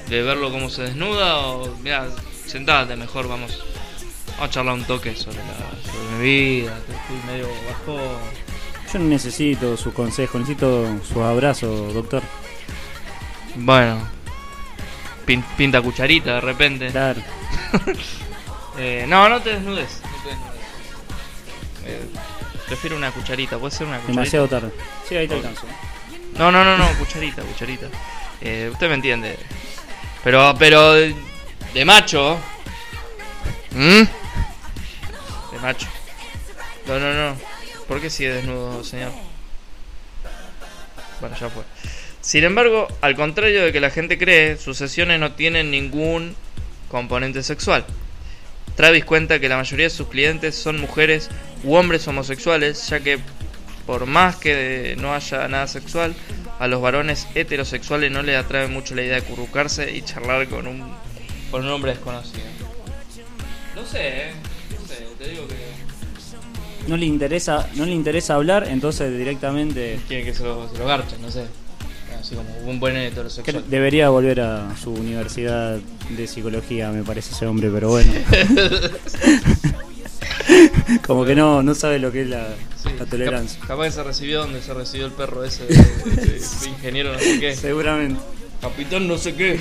¿De 0.08 0.22
verlo 0.22 0.52
cómo 0.52 0.70
se 0.70 0.82
desnuda 0.82 1.38
o, 1.38 1.74
mira, 1.82 2.06
sentate 2.46 2.94
mejor, 2.94 3.26
vamos, 3.26 3.58
vamos 4.36 4.40
a 4.40 4.48
charlar 4.50 4.74
un 4.74 4.84
toque 4.84 5.16
sobre, 5.16 5.38
la, 5.38 5.90
sobre 5.90 6.16
mi 6.16 6.22
vida, 6.22 6.78
que 6.86 6.92
estoy 6.92 7.16
medio 7.32 7.48
bajo. 7.68 7.98
Yo 8.92 8.98
no 9.00 9.04
necesito 9.06 9.76
sus 9.76 9.92
consejos, 9.92 10.40
necesito 10.42 10.86
sus 11.02 11.16
abrazos, 11.16 11.92
doctor. 11.92 12.22
Bueno, 13.56 14.06
pin- 15.26 15.44
pinta 15.56 15.82
cucharita 15.82 16.34
de 16.34 16.40
repente. 16.40 16.88
Claro. 16.90 17.20
Eh, 18.78 19.04
no, 19.06 19.28
no 19.28 19.42
te 19.42 19.50
desnudes. 19.54 20.00
No 20.00 20.22
te 20.22 20.28
desnudes. 20.30 20.60
Eh, 21.84 22.08
prefiero 22.70 22.96
una 22.96 23.10
cucharita, 23.10 23.58
puede 23.58 23.74
ser 23.74 23.88
una 23.88 23.96
cucharita. 23.96 24.20
Demasiado 24.20 24.46
tarde. 24.46 24.70
Sí, 25.08 25.16
ahí 25.16 25.26
te 25.26 25.34
alcanzo. 25.34 25.66
No, 26.38 26.52
no, 26.52 26.64
no, 26.64 26.78
no, 26.78 26.88
cucharita, 27.00 27.42
cucharita. 27.42 27.88
Eh, 28.40 28.70
usted 28.72 28.88
me 28.88 28.94
entiende. 28.94 29.36
Pero, 30.22 30.54
pero 30.56 30.92
de, 30.92 31.12
de 31.74 31.84
macho. 31.84 32.38
¿Mm? 33.72 34.04
De 35.52 35.58
macho. 35.60 35.88
No, 36.86 37.00
no, 37.00 37.12
no. 37.12 37.36
¿Por 37.88 38.00
qué 38.00 38.08
sigue 38.08 38.34
desnudo, 38.34 38.84
señor? 38.84 39.10
Bueno, 41.20 41.36
ya 41.40 41.48
fue. 41.48 41.64
Sin 42.20 42.44
embargo, 42.44 42.86
al 43.00 43.16
contrario 43.16 43.64
de 43.64 43.72
que 43.72 43.80
la 43.80 43.90
gente 43.90 44.16
cree, 44.16 44.58
sus 44.58 44.76
sesiones 44.76 45.18
no 45.18 45.32
tienen 45.32 45.72
ningún 45.72 46.36
componente 46.88 47.42
sexual. 47.42 47.84
Travis 48.76 49.04
cuenta 49.04 49.40
que 49.40 49.48
la 49.48 49.56
mayoría 49.56 49.86
de 49.86 49.90
sus 49.90 50.08
clientes 50.08 50.54
son 50.54 50.80
mujeres 50.80 51.28
u 51.64 51.74
hombres 51.74 52.06
homosexuales, 52.08 52.88
ya 52.88 53.00
que 53.00 53.18
por 53.86 54.06
más 54.06 54.36
que 54.36 54.96
no 54.98 55.14
haya 55.14 55.48
nada 55.48 55.66
sexual, 55.66 56.14
a 56.58 56.68
los 56.68 56.80
varones 56.80 57.26
heterosexuales 57.34 58.10
no 58.12 58.22
les 58.22 58.36
atrae 58.36 58.68
mucho 58.68 58.94
la 58.94 59.02
idea 59.02 59.16
de 59.16 59.22
currucarse 59.22 59.90
y 59.94 60.02
charlar 60.02 60.46
con 60.48 60.66
un, 60.66 60.94
con 61.50 61.64
un 61.64 61.70
hombre 61.70 61.92
desconocido. 61.92 62.44
No 63.74 63.84
sé, 63.86 63.98
¿eh? 64.08 64.32
No 64.78 64.86
sé, 64.86 65.06
te 65.18 65.28
digo 65.30 65.48
que 65.48 65.56
No 66.88 66.96
le 66.96 67.06
interesa, 67.06 67.68
no 67.74 67.84
le 67.84 67.92
interesa 67.92 68.34
hablar, 68.34 68.68
entonces 68.68 69.16
directamente 69.16 69.98
quiere 70.06 70.24
que 70.24 70.34
se 70.34 70.44
lo, 70.44 70.68
se 70.70 70.78
lo 70.78 70.86
garchen, 70.86 71.20
no 71.22 71.30
sé. 71.30 71.46
Así 72.30 72.36
como 72.36 72.70
un 72.70 72.78
buen 72.78 72.94
que 72.94 73.06
heterosexual. 73.08 73.64
debería 73.68 74.08
volver 74.08 74.40
a 74.40 74.76
su 74.80 74.92
universidad 74.92 75.78
de 76.10 76.26
psicología, 76.28 76.92
me 76.92 77.02
parece 77.02 77.32
ese 77.34 77.44
hombre, 77.46 77.70
pero 77.74 77.88
bueno. 77.88 78.12
Como 81.06 81.24
que 81.24 81.34
no, 81.34 81.60
no 81.62 81.74
sabe 81.74 81.98
lo 81.98 82.12
que 82.12 82.22
es 82.22 82.28
la, 82.28 82.46
Sí, 82.80 82.88
la 82.98 83.04
tolerancia. 83.06 83.58
cap- 83.60 83.68
capaz 83.68 83.84
que 83.86 83.90
se 83.92 84.02
recibió 84.04 84.40
donde 84.42 84.62
se 84.62 84.72
recibió 84.74 85.06
el 85.06 85.12
perro 85.12 85.42
ese 85.44 85.64
de, 85.66 85.74
de- 85.74 86.38
de 86.38 86.68
ingeniero 86.68 87.12
no 87.12 87.18
sé 87.18 87.40
qué. 87.40 87.56
Seguramente. 87.56 88.20
Capitán 88.60 89.08
no 89.08 89.18
sé 89.18 89.34
qué. 89.34 89.60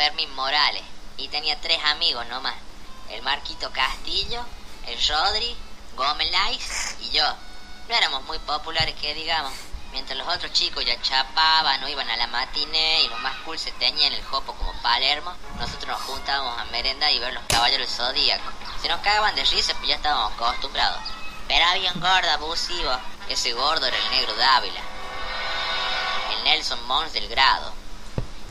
Fermín 0.00 0.34
Morales 0.34 0.82
y 1.18 1.28
tenía 1.28 1.60
tres 1.60 1.78
amigos 1.84 2.26
nomás. 2.28 2.54
El 3.10 3.20
Marquito 3.20 3.70
Castillo, 3.70 4.42
el 4.86 4.98
Rodri, 5.06 5.54
Gómez 5.94 6.30
Lais 6.30 6.96
y 7.00 7.10
yo. 7.10 7.24
No 7.86 7.94
éramos 7.94 8.22
muy 8.22 8.38
populares 8.38 8.94
que 8.94 9.12
digamos. 9.12 9.52
Mientras 9.92 10.16
los 10.16 10.26
otros 10.26 10.54
chicos 10.54 10.86
ya 10.86 10.98
chapaban 11.02 11.84
o 11.84 11.88
iban 11.90 12.08
a 12.08 12.16
la 12.16 12.28
matiné 12.28 13.02
y 13.02 13.08
los 13.08 13.20
más 13.20 13.36
cool 13.44 13.58
se 13.58 13.72
teñían 13.72 14.14
el 14.14 14.24
jopo 14.24 14.54
como 14.54 14.72
Palermo, 14.80 15.34
nosotros 15.58 15.88
nos 15.88 16.00
juntábamos 16.00 16.58
a 16.58 16.64
merenda 16.72 17.10
y 17.10 17.18
ver 17.18 17.34
los 17.34 17.44
caballeros 17.46 17.86
del 17.86 17.94
zodíaco. 17.94 18.50
Se 18.80 18.88
nos 18.88 19.00
cagaban 19.00 19.34
de 19.34 19.44
risa, 19.44 19.74
pues 19.74 19.88
ya 19.88 19.96
estábamos 19.96 20.32
acostumbrados. 20.32 21.02
Pero 21.46 21.66
había 21.66 21.92
un 21.92 22.00
gordo 22.00 22.30
abusivo. 22.30 22.96
Ese 23.28 23.52
gordo 23.52 23.84
era 23.84 23.98
el 23.98 24.10
negro 24.12 24.34
Dávila. 24.34 24.80
El 26.38 26.44
Nelson 26.44 26.86
Mons 26.86 27.12
del 27.12 27.28
grado. 27.28 27.79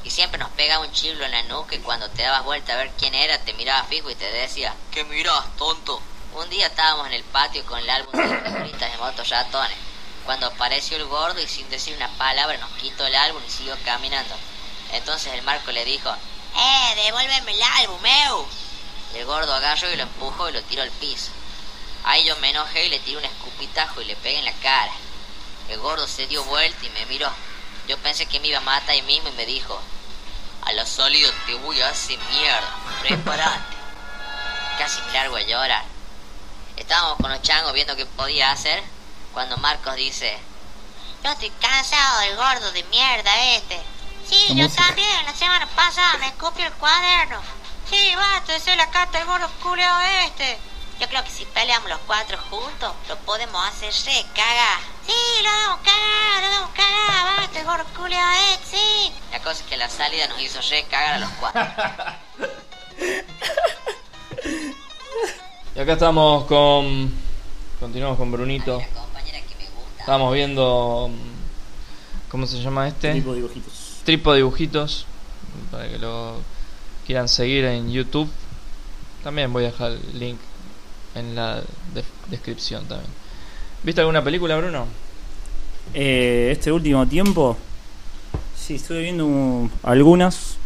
Y 0.04 0.10
siempre 0.10 0.40
nos 0.40 0.50
pegaba 0.52 0.86
un 0.86 0.92
chiblo 0.92 1.26
en 1.26 1.32
la 1.32 1.44
nuca 1.44 1.76
y 1.76 1.80
cuando 1.80 2.10
te 2.10 2.24
dabas 2.24 2.44
vuelta 2.44 2.74
a 2.74 2.78
ver 2.78 2.92
quién 2.98 3.14
era, 3.16 3.38
te 3.40 3.54
miraba 3.54 3.84
fijo 3.84 4.10
y 4.10 4.16
te 4.16 4.32
decía, 4.32 4.74
¿qué 4.92 5.04
mirás, 5.04 5.46
tonto? 5.58 6.02
Un 6.34 6.50
día 6.50 6.68
estábamos 6.68 7.08
en 7.08 7.14
el 7.14 7.24
patio 7.24 7.66
con 7.66 7.80
el 7.80 7.90
álbum 7.90 8.14
de 8.14 8.40
figuritas 8.40 8.92
de 8.92 8.98
motos 8.98 9.30
ratones, 9.30 9.78
cuando 10.26 10.48
apareció 10.48 10.96
el 10.98 11.06
gordo 11.06 11.42
y 11.42 11.48
sin 11.48 11.70
decir 11.70 11.96
una 11.96 12.08
palabra 12.18 12.58
nos 12.58 12.72
quitó 12.74 13.06
el 13.06 13.16
álbum 13.16 13.42
y 13.46 13.50
siguió 13.50 13.76
caminando. 13.84 14.36
Entonces 14.94 15.34
el 15.34 15.42
Marco 15.42 15.72
le 15.72 15.84
dijo, 15.86 16.10
¡Eh, 16.56 16.96
devuélveme 17.04 17.52
el 17.52 17.62
álbum, 17.62 18.02
meu! 18.02 18.46
Y 19.14 19.18
el 19.18 19.26
gordo 19.26 19.54
agarró 19.54 19.92
y 19.92 19.96
lo 19.96 20.04
empujó 20.04 20.50
y 20.50 20.54
lo 20.54 20.62
tiró 20.64 20.84
al 20.84 20.92
piso. 20.92 21.32
Ahí 22.04 22.26
yo 22.26 22.36
me 22.38 22.52
enojé 22.52 22.86
y 22.86 22.90
le 22.90 23.00
tiré 23.00 23.18
un 23.18 23.26
escupitajo 23.26 24.02
y 24.02 24.06
le 24.06 24.16
pegué 24.16 24.40
en 24.40 24.46
la 24.46 24.54
cara. 24.54 24.92
El 25.68 25.80
gordo 25.80 26.08
se 26.08 26.28
dio 26.28 26.44
vuelta 26.46 26.86
y 26.86 26.90
me 26.90 27.06
miró. 27.08 27.32
Yo 27.90 27.98
pensé 27.98 28.28
que 28.28 28.40
me 28.40 28.50
iba 28.50 28.60
a 28.60 28.62
matar 28.62 28.92
ahí 28.92 29.02
mismo 29.02 29.30
y 29.30 29.32
me 29.32 29.48
dijo, 29.48 29.82
a 30.62 30.72
la 30.74 30.86
salida 30.86 31.28
te 31.48 31.56
voy 31.56 31.82
a 31.82 31.90
hacer 31.90 32.20
mierda, 32.32 32.76
prepárate. 33.02 33.76
Casi 34.78 35.02
me 35.02 35.14
largo 35.14 35.36
a 35.36 35.42
llorar. 35.42 35.84
Estábamos 36.78 37.18
con 37.18 37.32
los 37.32 37.42
changos 37.42 37.74
viendo 37.74 37.96
qué 37.96 38.06
podía 38.06 38.52
hacer 38.52 38.84
cuando 39.34 39.58
Marcos 39.58 39.96
dice, 39.96 40.38
yo 41.24 41.32
estoy 41.32 41.50
cansado 41.50 42.20
del 42.20 42.36
gordo 42.36 42.72
de 42.74 42.84
mierda 42.84 43.56
este. 43.56 43.82
Sí, 44.30 44.54
yo 44.56 44.70
también, 44.70 45.26
la 45.26 45.34
semana 45.34 45.66
pasada 45.76 46.20
me 46.20 46.32
copió 46.36 46.68
el 46.68 46.74
cuaderno. 46.74 47.42
Sí, 47.90 48.14
basta 48.16 48.60
ser 48.60 48.78
la 48.78 48.92
carta 48.92 49.18
del 49.18 49.26
gordo 49.26 49.50
culeo 49.64 50.00
este. 50.28 50.60
Yo 51.00 51.08
creo 51.08 51.24
que 51.24 51.30
si 51.32 51.46
peleamos 51.46 51.90
los 51.90 52.00
cuatro 52.00 52.38
juntos, 52.50 52.94
lo 53.08 53.16
podemos 53.20 53.66
hacer 53.68 53.94
re 54.06 54.26
cagar. 54.36 54.80
Sí, 55.08 55.14
lo 55.44 55.50
damos 55.50 55.80
cagar, 55.80 56.44
lo 56.44 56.50
damos 56.50 56.70
cagar, 56.72 57.38
basta 57.38 57.60
el 57.60 57.66
gordo 57.66 57.86
culeo 57.96 58.20
este, 58.54 58.78
sí. 58.78 59.12
La 59.32 59.40
cosa 59.40 59.62
es 59.64 59.70
que 59.70 59.78
la 59.78 59.88
salida 59.90 60.28
nos 60.28 60.42
hizo 60.42 60.60
re 60.70 60.84
cagar 60.90 61.14
a 61.14 61.20
los 61.20 61.30
cuatro. 61.40 61.62
Y 65.76 65.80
acá 65.80 65.94
estamos 65.94 66.44
con. 66.46 67.14
Continuamos 67.80 68.18
con 68.18 68.32
Brunito. 68.32 68.82
Estamos 69.98 70.34
viendo. 70.34 71.10
mm, 71.10 72.30
¿Cómo 72.30 72.46
se 72.48 72.62
llama 72.62 72.88
este? 72.88 73.14
Tipo 73.14 73.34
dibujitos. 73.34 74.02
Tripo 74.04 74.34
Dibujitos. 74.34 75.06
Para 75.72 75.88
que 75.88 75.98
lo 75.98 76.36
quieran 77.06 77.30
seguir 77.30 77.64
en 77.64 77.90
YouTube. 77.92 78.30
También 79.24 79.54
voy 79.54 79.64
a 79.64 79.68
dejar 79.68 79.92
el 79.92 80.20
link 80.20 80.40
en 81.20 81.36
la 81.36 81.56
de- 81.94 82.04
descripción 82.30 82.86
también. 82.88 83.12
¿Viste 83.84 84.02
alguna 84.02 84.24
película, 84.24 84.58
Bruno? 84.58 84.86
Eh, 85.94 86.50
este 86.52 86.72
último 86.72 87.08
tiempo, 87.08 87.58
sí, 88.58 88.76
estuve 88.76 89.02
viendo 89.02 89.26
un- 89.26 89.72
algunas. 89.84 90.58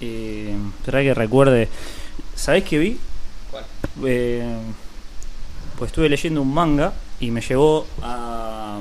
Eh, 0.00 0.54
espera 0.80 1.02
que 1.02 1.14
recuerde. 1.14 1.68
¿Sabés 2.34 2.64
qué 2.64 2.78
vi? 2.78 2.98
¿Cuál? 3.50 3.64
Eh, 4.04 4.56
pues 5.78 5.90
estuve 5.90 6.08
leyendo 6.08 6.42
un 6.42 6.52
manga 6.52 6.92
y 7.20 7.30
me 7.30 7.40
llevó 7.40 7.86
a. 8.02 8.78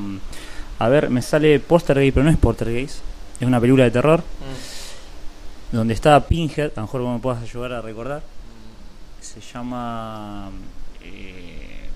A 0.79 0.89
ver, 0.89 1.09
me 1.09 1.21
sale 1.21 1.59
Poltergeist, 1.59 2.13
pero 2.15 2.23
no 2.25 2.31
es 2.31 2.37
Poltergeist. 2.37 2.97
Es 3.39 3.47
una 3.47 3.59
película 3.61 3.83
de 3.83 3.91
terror 3.91 4.23
donde 5.71 5.93
está 5.93 6.25
Pinhead. 6.25 6.71
A 6.75 6.81
lo 6.81 6.81
mejor 6.83 7.01
me 7.01 7.19
puedas 7.19 7.41
ayudar 7.43 7.73
a 7.73 7.81
recordar. 7.81 8.23
Se 9.21 9.39
llama. 9.41 10.49
Eh, 11.03 11.89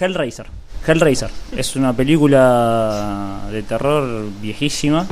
Hellraiser. 0.00 0.46
Hellraiser. 0.86 1.30
Es 1.56 1.76
una 1.76 1.92
película 1.92 3.42
de 3.50 3.62
terror 3.62 4.28
viejísima. 4.40 5.06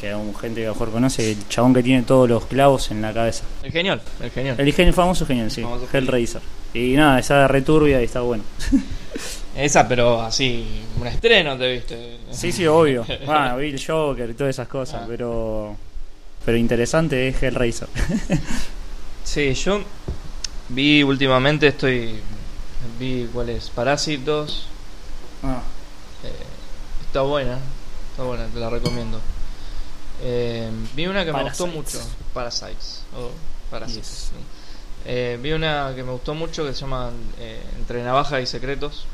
Que 0.00 0.10
a 0.10 0.16
un 0.18 0.34
gente 0.34 0.60
que 0.62 0.68
mejor 0.68 0.90
conoce. 0.90 1.32
El 1.32 1.48
chabón 1.48 1.72
que 1.74 1.82
tiene 1.82 2.02
todos 2.02 2.28
los 2.28 2.44
clavos 2.46 2.90
en 2.90 3.00
la 3.02 3.12
cabeza. 3.12 3.44
El 3.62 3.72
genial, 3.72 4.00
el 4.20 4.30
genial. 4.30 4.58
El 4.58 4.72
genio 4.72 4.92
famoso 4.92 5.24
genial, 5.26 5.50
sí. 5.50 5.62
Famoso 5.62 5.86
Hellraiser. 5.92 6.42
Y 6.74 6.94
nada, 6.96 7.18
esa 7.20 7.46
returbia 7.48 8.00
y 8.00 8.04
está 8.04 8.20
bueno. 8.20 8.42
Esa, 9.56 9.86
pero 9.86 10.20
así, 10.20 10.66
un 11.00 11.06
estreno 11.06 11.56
te 11.56 11.72
viste. 11.72 12.18
Sí, 12.32 12.50
sí, 12.52 12.66
obvio. 12.66 13.04
Bueno, 13.26 13.56
vi 13.58 13.68
el 13.70 13.84
Joker 13.84 14.28
y 14.30 14.34
todas 14.34 14.54
esas 14.56 14.66
cosas, 14.68 15.02
Ah. 15.02 15.06
pero. 15.08 15.76
Pero 16.44 16.58
interesante 16.58 17.28
es 17.28 17.42
Hellraiser. 17.42 17.88
Sí, 19.24 19.54
yo 19.54 19.80
vi 20.74 21.02
últimamente, 21.02 21.68
estoy. 21.68 22.20
Vi 22.98 23.28
cuál 23.32 23.50
es, 23.50 23.70
Parásitos. 23.70 24.66
Ah, 25.42 25.62
Eh, 26.22 26.32
está 27.06 27.22
buena, 27.22 27.58
está 28.10 28.22
buena, 28.22 28.46
te 28.46 28.58
la 28.58 28.70
recomiendo. 28.70 29.20
Eh, 30.22 30.70
vi 30.94 31.06
una 31.06 31.24
que 31.24 31.32
me 31.32 31.42
gustó 31.42 31.66
mucho, 31.66 31.98
Parasites. 32.32 33.02
O 33.16 33.30
Parasites. 33.70 34.08
Yes. 34.08 34.30
sí. 34.30 34.44
Eh, 35.06 35.38
vi 35.42 35.52
una 35.52 35.92
que 35.94 36.02
me 36.02 36.12
gustó 36.12 36.34
mucho 36.34 36.64
que 36.64 36.72
se 36.72 36.80
llama 36.80 37.10
eh, 37.38 37.62
Entre 37.78 38.02
Navaja 38.02 38.40
y 38.40 38.46
Secretos. 38.46 39.04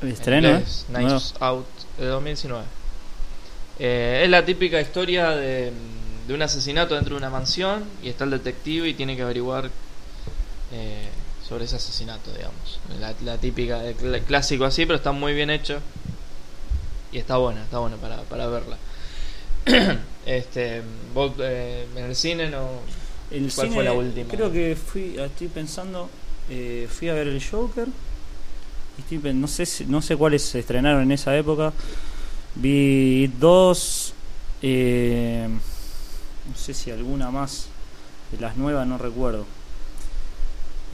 En 0.00 0.08
Estreno, 0.08 0.48
¿eh? 0.48 0.64
Nuevo. 0.88 1.06
Knives 1.08 1.34
Out 1.38 1.66
de 1.98 2.06
2019. 2.06 2.64
Eh, 3.78 4.22
es 4.24 4.30
la 4.30 4.44
típica 4.44 4.80
historia 4.80 5.30
de, 5.30 5.72
de 6.26 6.34
un 6.34 6.42
asesinato 6.42 6.94
dentro 6.96 7.14
de 7.14 7.18
una 7.18 7.30
mansión 7.30 7.84
y 8.02 8.08
está 8.08 8.24
el 8.24 8.30
detective 8.30 8.88
y 8.88 8.94
tiene 8.94 9.14
que 9.16 9.22
averiguar 9.22 9.70
eh, 10.72 11.08
sobre 11.48 11.64
ese 11.64 11.76
asesinato, 11.76 12.32
digamos. 12.32 12.80
La, 13.00 13.14
la 13.24 13.38
típica, 13.38 13.84
el 13.84 13.96
cl- 13.96 14.22
clásico 14.24 14.64
así, 14.64 14.86
pero 14.86 14.96
está 14.96 15.12
muy 15.12 15.34
bien 15.34 15.50
hecho 15.50 15.80
y 17.12 17.18
está 17.18 17.36
buena, 17.36 17.62
está 17.62 17.78
buena 17.78 17.96
para, 17.96 18.22
para 18.22 18.46
verla. 18.46 18.76
este, 20.26 20.82
vos 21.14 21.32
eh, 21.40 21.86
en 21.96 22.04
el 22.04 22.16
cine 22.16 22.48
no. 22.50 22.68
El 23.30 23.50
¿Cuál 23.52 23.66
cine, 23.68 23.74
fue 23.74 23.84
la 23.84 23.92
última? 23.92 24.28
Creo 24.30 24.52
que 24.52 24.76
fui, 24.76 25.16
estoy 25.18 25.48
pensando, 25.48 26.08
eh, 26.50 26.88
fui 26.90 27.08
a 27.08 27.14
ver 27.14 27.28
el 27.28 27.42
Joker. 27.44 27.88
y 28.98 29.00
estoy 29.00 29.18
pen- 29.18 29.40
no 29.40 29.48
sé 29.48 29.66
no 29.86 30.02
sé 30.02 30.16
cuáles 30.16 30.42
se 30.42 30.58
estrenaron 30.60 31.02
en 31.02 31.12
esa 31.12 31.36
época. 31.36 31.72
Vi 32.54 33.28
dos, 33.38 34.12
eh, 34.60 35.48
no 35.48 36.56
sé 36.56 36.74
si 36.74 36.90
alguna 36.90 37.30
más 37.30 37.66
de 38.32 38.38
las 38.40 38.56
nuevas 38.56 38.86
no 38.86 38.98
recuerdo. 38.98 39.46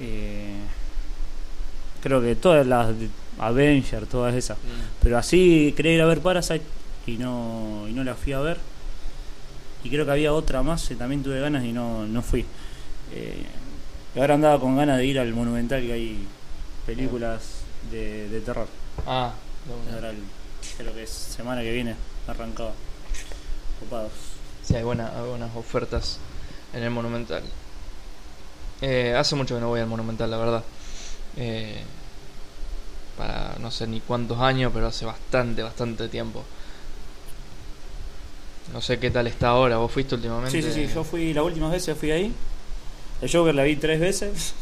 Eh, 0.00 0.54
creo 2.02 2.20
que 2.20 2.36
todas 2.36 2.66
las 2.66 2.88
de 2.98 3.08
Avenger, 3.38 4.06
todas 4.06 4.34
esas. 4.34 4.58
Pero 5.02 5.18
así 5.18 5.72
quería 5.76 5.92
ir 5.94 6.00
a 6.02 6.06
ver 6.06 6.20
Parasite 6.20 6.64
y 7.06 7.12
no, 7.18 7.86
y 7.88 7.92
no 7.92 8.04
la 8.04 8.14
fui 8.14 8.32
a 8.32 8.40
ver. 8.40 8.58
Y 9.84 9.90
creo 9.90 10.04
que 10.04 10.10
había 10.10 10.32
otra 10.32 10.62
más 10.62 10.88
que 10.88 10.96
también 10.96 11.22
tuve 11.22 11.40
ganas 11.40 11.64
y 11.64 11.72
no, 11.72 12.06
no 12.06 12.22
fui. 12.22 12.44
Eh, 13.12 13.44
y 14.14 14.18
ahora 14.20 14.34
andaba 14.34 14.58
con 14.60 14.76
ganas 14.76 14.98
de 14.98 15.06
ir 15.06 15.18
al 15.18 15.32
Monumental 15.32 15.80
que 15.82 15.92
hay 15.92 16.26
películas 16.86 17.42
de, 17.90 18.28
de 18.28 18.40
terror. 18.40 18.66
Ah, 19.06 19.32
una. 19.86 19.94
Ahora 19.94 20.10
el- 20.10 20.16
creo 20.76 20.92
que 20.94 21.02
es 21.04 21.10
semana 21.10 21.62
que 21.62 21.72
viene 21.72 21.94
arrancaba. 22.26 22.72
Copados. 23.80 24.12
Sí, 24.64 24.74
hay, 24.74 24.82
buena- 24.82 25.12
hay 25.16 25.26
buenas 25.28 25.54
ofertas 25.56 26.18
en 26.74 26.82
el 26.82 26.90
Monumental. 26.90 27.42
Eh, 28.80 29.14
hace 29.16 29.34
mucho 29.34 29.54
que 29.54 29.60
no 29.60 29.68
voy 29.68 29.80
al 29.80 29.86
Monumental, 29.86 30.30
la 30.30 30.36
verdad. 30.36 30.64
Eh, 31.36 31.80
para 33.16 33.56
no 33.60 33.70
sé 33.70 33.86
ni 33.86 34.00
cuántos 34.00 34.38
años, 34.38 34.70
pero 34.72 34.86
hace 34.86 35.04
bastante, 35.04 35.62
bastante 35.62 36.08
tiempo. 36.08 36.44
No 38.72 38.80
sé 38.80 38.98
qué 38.98 39.10
tal 39.10 39.26
está 39.26 39.48
ahora. 39.48 39.78
¿Vos 39.78 39.90
fuiste 39.90 40.14
últimamente? 40.14 40.50
Sí, 40.50 40.62
sí, 40.62 40.86
sí. 40.86 40.92
Yo 40.94 41.02
fui 41.02 41.32
las 41.32 41.44
últimas 41.44 41.72
veces 41.72 41.96
fui 41.98 42.10
ahí. 42.10 42.32
El 43.20 43.30
Joker 43.30 43.54
la 43.54 43.64
vi 43.64 43.76
tres 43.76 43.98
veces. 43.98 44.54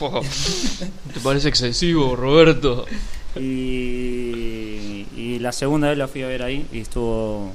¿Te 1.12 1.20
parece 1.20 1.48
excesivo, 1.48 2.16
Roberto? 2.16 2.86
Y, 3.36 5.06
y 5.14 5.38
la 5.40 5.52
segunda 5.52 5.88
vez 5.88 5.98
la 5.98 6.08
fui 6.08 6.22
a 6.22 6.28
ver 6.28 6.42
ahí 6.42 6.66
y 6.72 6.80
estuvo. 6.80 7.52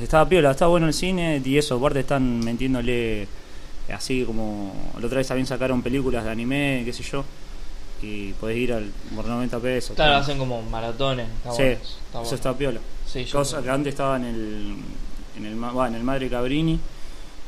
Estaba 0.00 0.28
piola, 0.28 0.52
estaba 0.52 0.70
bueno 0.70 0.86
el 0.86 0.94
cine 0.94 1.42
y 1.44 1.58
eso, 1.58 1.76
aparte 1.76 2.00
están 2.00 2.40
metiéndole 2.40 3.26
así 3.92 4.24
como. 4.24 4.74
La 4.98 5.06
otra 5.06 5.18
vez 5.18 5.28
también 5.28 5.46
sacaron 5.46 5.82
películas 5.82 6.24
de 6.24 6.30
anime, 6.30 6.82
qué 6.84 6.92
sé 6.92 7.02
yo, 7.02 7.24
y 8.02 8.32
podés 8.34 8.56
ir 8.58 8.72
al, 8.72 8.90
por 9.14 9.26
90 9.26 9.58
pesos. 9.60 9.96
Claro, 9.96 10.16
hacen 10.16 10.38
como 10.38 10.62
maratones. 10.62 11.28
Está 11.28 11.50
sí, 11.52 11.62
bueno, 11.62 11.72
está 11.72 11.88
eso 11.88 12.20
bueno. 12.20 12.34
está 12.34 12.58
piola. 12.58 12.80
Sí, 13.06 13.24
Cosa 13.30 13.62
que 13.62 13.70
antes 13.70 13.92
estaba 13.92 14.16
en 14.16 14.24
el. 14.24 14.76
En 15.36 15.46
el, 15.46 15.52
en 15.54 15.94
el 15.94 16.02
Madre 16.04 16.28
Cabrini 16.28 16.78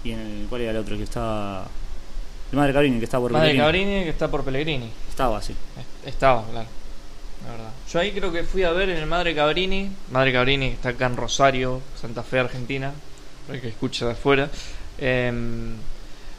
y 0.04 0.10
en 0.12 0.18
el. 0.20 0.46
¿Cuál 0.48 0.62
era 0.62 0.70
el 0.72 0.76
otro 0.78 0.96
que 0.96 1.02
estaba.? 1.04 1.66
El 2.52 2.58
Madre 2.58 2.72
Cabrini 2.72 2.98
que 2.98 3.04
estaba 3.04 3.22
por 3.24 3.32
Madre 3.32 3.48
Pellegrini. 3.48 3.64
Cabrini 3.66 4.04
que 4.04 4.10
está 4.10 4.30
por 4.30 4.44
Pellegrini. 4.44 4.90
Estaba. 5.08 5.38
Est- 5.38 5.50
Estaba, 6.06 6.44
claro. 6.50 6.68
La 7.44 7.50
verdad. 7.50 7.70
Yo 7.92 7.98
ahí 8.00 8.12
creo 8.12 8.32
que 8.32 8.42
fui 8.44 8.62
a 8.62 8.70
ver 8.72 8.88
en 8.90 8.98
el 8.98 9.06
Madre 9.06 9.34
Cabrini. 9.34 9.90
Madre 10.12 10.32
Cabrini 10.32 10.68
que 10.68 10.74
está 10.74 10.90
acá 10.90 11.06
en 11.06 11.16
Rosario, 11.16 11.80
Santa 12.00 12.22
Fe, 12.22 12.38
Argentina. 12.38 12.92
Para 13.46 13.56
el 13.56 13.62
que 13.62 13.68
escucha 13.68 14.06
de 14.06 14.12
afuera. 14.12 14.48
Em, 14.98 15.72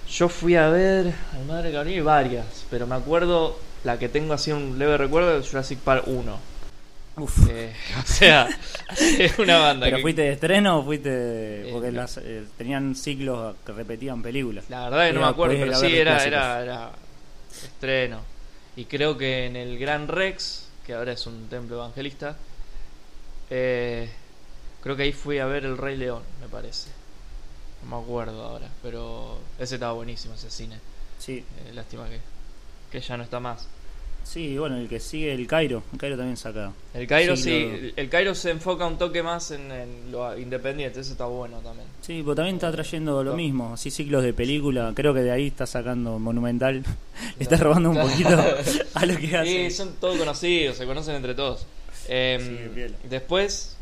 yo 0.09 0.29
fui 0.29 0.55
a 0.55 0.69
ver 0.69 1.13
al 1.33 1.45
Madre 1.45 1.71
Cabrini 1.71 2.01
varias. 2.01 2.65
Pero 2.69 2.87
me 2.87 2.95
acuerdo, 2.95 3.59
la 3.83 3.99
que 3.99 4.09
tengo 4.09 4.33
así 4.33 4.51
un 4.51 4.77
leve 4.79 4.97
recuerdo 4.97 5.39
de 5.39 5.47
Jurassic 5.47 5.79
Park 5.79 6.03
1. 6.07 6.39
Uf. 7.17 7.47
Eh, 7.49 7.73
o 8.03 8.05
sea, 8.05 8.47
es 8.99 9.39
una 9.39 9.57
banda 9.59 9.85
¿Pero 9.85 9.97
que. 9.97 10.01
fuiste 10.01 10.21
de 10.23 10.31
estreno 10.33 10.79
o 10.79 10.83
fuiste.? 10.83 11.67
Porque 11.71 11.89
Eh, 11.89 11.91
las, 11.91 12.17
eh, 12.17 12.43
tenían 12.57 12.95
ciclos 12.95 13.55
que 13.65 13.71
repetían 13.71 14.21
películas. 14.21 14.65
La 14.69 14.89
verdad 14.89 15.07
que 15.07 15.13
no 15.13 15.21
me 15.21 15.27
acuerdo, 15.27 15.55
pero 15.57 15.75
sí, 15.75 15.95
era, 15.95 16.23
era, 16.23 16.61
era 16.61 16.91
estreno. 17.63 18.21
Y 18.75 18.85
creo 18.85 19.17
que 19.17 19.45
en 19.45 19.55
el 19.55 19.77
Gran 19.79 20.07
Rex, 20.07 20.67
que 20.85 20.93
ahora 20.93 21.13
es 21.13 21.25
un 21.25 21.47
templo 21.47 21.77
evangelista, 21.77 22.35
eh, 23.49 24.09
creo 24.81 24.95
que 24.95 25.03
ahí 25.03 25.13
fui 25.13 25.39
a 25.39 25.45
ver 25.45 25.65
el 25.65 25.77
Rey 25.77 25.95
León, 25.97 26.23
me 26.41 26.47
parece. 26.47 26.89
No 27.87 27.97
me 27.97 28.03
acuerdo 28.03 28.43
ahora, 28.43 28.69
pero 28.81 29.37
ese 29.59 29.75
estaba 29.75 29.93
buenísimo, 29.93 30.33
ese 30.33 30.49
cine. 30.49 30.79
Sí, 31.19 31.37
Eh, 31.67 31.73
lástima 31.73 32.07
que, 32.09 32.19
que 32.91 32.99
ya 32.99 33.15
no 33.17 33.23
está 33.23 33.39
más. 33.39 33.67
sí, 34.23 34.57
bueno, 34.57 34.77
el 34.77 34.89
que 34.89 34.99
sigue 34.99 35.31
el 35.33 35.45
Cairo. 35.45 35.83
El 35.93 35.99
Cairo 35.99 36.17
también 36.17 36.35
saca. 36.35 36.71
El 36.95 37.05
Cairo 37.07 37.35
Sí, 37.37 37.43
sí, 37.43 37.49
lo- 37.95 38.01
el- 38.01 38.09
Cairo 38.09 38.33
se 38.33 38.49
enfoca 38.49 38.85
un 38.87 38.97
toque 38.97 39.21
más 39.21 39.51
en, 39.51 39.71
en 39.71 40.11
lo 40.11 40.35
independiente, 40.37 40.99
ese 41.01 41.11
está 41.11 41.25
bueno 41.25 41.59
también. 41.59 41.87
Sí, 42.01 42.21
pero 42.23 42.33
también 42.35 42.55
está 42.55 42.71
trayendo 42.71 43.23
lo 43.23 43.35
mismo. 43.35 43.73
Así 43.73 43.91
ciclos 43.91 44.23
de 44.23 44.33
película. 44.33 44.91
Creo 44.95 45.13
que 45.13 45.21
de 45.21 45.31
ahí 45.31 45.47
está 45.47 45.65
sacando 45.67 46.17
Monumental. 46.17 46.83
Le 47.37 47.43
está 47.43 47.57
robando 47.57 47.91
un 47.91 47.97
poquito 47.97 48.29
a 48.95 49.05
lo 49.05 49.15
que 49.17 49.37
hace. 49.37 49.69
Sí, 49.69 49.75
son 49.75 49.93
todos 50.01 50.17
conocidos, 50.17 50.75
se 50.77 50.85
conocen 50.87 51.15
entre 51.15 51.35
todos. 51.35 51.65
Em, 52.07 52.73
Sí, 52.73 52.81
después, 53.09 53.77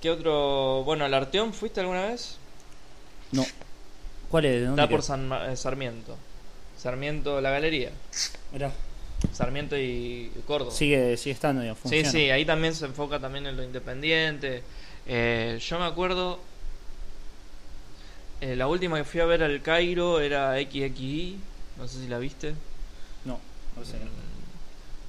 ¿qué 0.00 0.10
otro? 0.10 0.82
Bueno, 0.84 1.04
¿al 1.04 1.14
Arteón 1.14 1.52
fuiste 1.52 1.80
alguna 1.80 2.06
vez? 2.06 2.36
No. 3.32 3.44
¿Cuál 4.30 4.44
es? 4.46 4.52
¿De 4.60 4.66
dónde 4.66 4.82
Está 4.82 4.90
por 4.90 5.00
queda? 5.00 5.06
San 5.06 5.28
Ma- 5.28 5.52
eh, 5.52 5.56
Sarmiento. 5.56 6.16
Sarmiento, 6.78 7.40
la 7.40 7.50
galería. 7.50 7.90
Mirá, 8.52 8.72
Sarmiento 9.32 9.76
y 9.78 10.30
Córdoba. 10.46 10.72
sigue, 10.72 11.16
sigue 11.16 11.32
estando, 11.34 11.62
ya 11.64 11.74
sí, 11.74 11.80
funciona. 11.80 12.10
sí, 12.10 12.30
ahí 12.30 12.44
también 12.44 12.74
se 12.74 12.86
enfoca 12.86 13.18
también 13.18 13.46
en 13.46 13.56
lo 13.56 13.62
independiente. 13.62 14.62
Eh, 15.06 15.58
yo 15.60 15.78
me 15.78 15.84
acuerdo, 15.86 16.38
eh, 18.40 18.56
la 18.56 18.66
última 18.66 18.98
que 18.98 19.04
fui 19.04 19.20
a 19.20 19.24
ver 19.26 19.42
al 19.42 19.62
Cairo 19.62 20.20
era 20.20 20.54
XXI, 20.54 21.36
no 21.78 21.88
sé 21.88 22.00
si 22.00 22.08
la 22.08 22.18
viste. 22.18 22.54
No, 23.24 23.38
no 23.76 23.84
sé. 23.84 23.96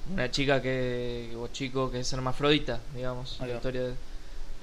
Mm, 0.08 0.12
una 0.14 0.30
chica 0.30 0.62
que 0.62 1.34
o 1.38 1.48
chico 1.48 1.90
que 1.90 2.00
es 2.00 2.10
hermafrodita 2.14 2.80
digamos 2.94 3.34
Ahí 3.40 3.48
la 3.48 3.52
va. 3.54 3.56
historia 3.58 3.82
de- 3.82 3.94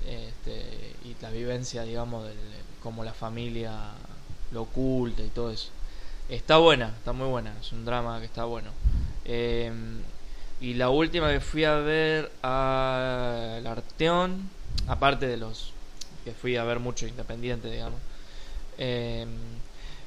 este, 0.05 0.95
y 1.03 1.15
la 1.21 1.29
vivencia 1.29 1.83
digamos 1.83 2.25
del 2.25 2.37
cómo 2.81 3.03
la 3.03 3.13
familia 3.13 3.73
lo 4.51 4.63
oculta 4.63 5.23
y 5.23 5.29
todo 5.29 5.51
eso 5.51 5.69
está 6.29 6.57
buena 6.57 6.93
está 6.97 7.13
muy 7.13 7.27
buena 7.27 7.53
es 7.59 7.71
un 7.71 7.85
drama 7.85 8.19
que 8.19 8.25
está 8.25 8.45
bueno 8.45 8.71
Eh, 9.27 9.71
y 10.61 10.75
la 10.75 10.89
última 10.89 11.31
que 11.31 11.39
fui 11.39 11.63
a 11.63 11.77
ver 11.77 12.31
al 12.43 13.65
Arteón 13.65 14.49
aparte 14.87 15.27
de 15.27 15.37
los 15.37 15.73
que 16.23 16.31
fui 16.31 16.57
a 16.57 16.63
ver 16.63 16.79
mucho 16.79 17.07
independiente 17.07 17.71
digamos 17.71 17.99
eh, 18.77 19.25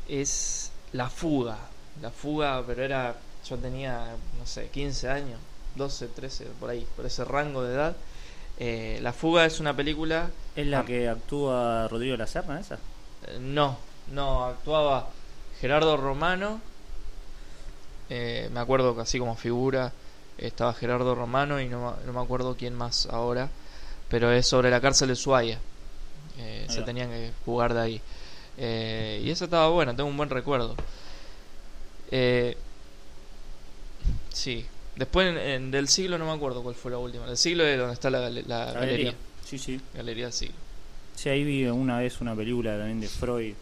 es 0.09 0.70
La 0.92 1.09
Fuga. 1.09 1.59
La 2.03 2.11
Fuga, 2.11 2.62
pero 2.66 2.82
era. 2.82 3.16
Yo 3.49 3.57
tenía, 3.57 4.14
no 4.38 4.46
sé, 4.46 4.68
15 4.68 5.09
años, 5.09 5.40
12, 5.76 6.09
13, 6.09 6.44
por 6.61 6.68
ahí, 6.70 6.86
por 6.96 7.07
ese 7.07 7.24
rango 7.24 7.62
de 7.62 7.74
edad. 7.74 7.96
Eh, 8.59 8.99
la 9.03 9.13
Fuga 9.13 9.45
es 9.47 9.61
una 9.61 9.75
película. 9.75 10.31
¿Es 10.57 10.67
la 10.67 10.81
Ah. 10.81 10.85
que 10.85 11.09
actúa 11.09 11.87
Rodrigo 11.89 12.17
La 12.17 12.27
Serna, 12.27 12.59
esa? 12.61 12.75
eh, 13.27 13.39
no, 13.41 13.79
no, 14.13 14.45
actuaba 14.45 15.09
Gerardo 15.61 15.97
Romano. 15.97 16.61
eh, 18.11 18.49
me 18.53 18.61
acuerdo 18.61 18.95
que 18.97 19.03
así 19.03 19.19
como 19.19 19.37
figura 19.37 19.93
estaba 20.39 20.73
Gerardo 20.73 21.15
Romano 21.15 21.61
y 21.61 21.69
no, 21.69 21.95
no 22.07 22.13
me 22.13 22.21
acuerdo 22.21 22.57
quién 22.57 22.75
más 22.75 23.07
ahora. 23.07 23.49
Pero 24.09 24.33
es 24.33 24.47
sobre 24.47 24.71
la 24.71 24.81
cárcel 24.81 25.09
de 25.09 25.13
Ushuaia. 25.13 25.59
Se 26.69 26.83
tenían 26.83 27.11
que 27.11 27.33
jugar 27.45 27.75
de 27.75 27.81
ahí. 27.81 28.01
Eh, 28.57 29.21
y 29.25 29.31
eso 29.31 29.45
estaba 29.45 29.69
bueno, 29.69 29.95
tengo 29.95 30.09
un 30.09 30.17
buen 30.17 30.31
recuerdo. 30.31 30.75
Eh, 32.11 32.57
sí. 34.33 34.65
Después 34.99 35.28
en- 35.28 35.38
en 35.38 35.70
del 35.70 35.88
siglo 35.88 36.18
no 36.18 36.26
me 36.26 36.32
acuerdo 36.32 36.62
cuál 36.62 36.74
fue 36.74 36.90
la 36.90 36.99
última. 36.99 37.26
Del 37.26 37.36
siglo 37.38 37.64
es 37.64 37.78
donde 37.78 37.94
está 37.94 38.11
la, 38.11 38.18
gale- 38.20 38.42
la 38.46 38.66
La 38.66 38.72
galería. 38.80 39.14
Sí, 39.46 39.59
sí. 39.59 39.80
Galería 39.94 40.24
del 40.26 40.32
siglo. 40.32 40.55
Sí, 41.14 41.28
ahí 41.28 41.44
vi 41.44 41.64
una 41.66 41.99
vez 41.99 42.20
una 42.20 42.34
película 42.34 42.76
también 42.76 43.01
de 43.01 43.09
Freud. 43.09 43.55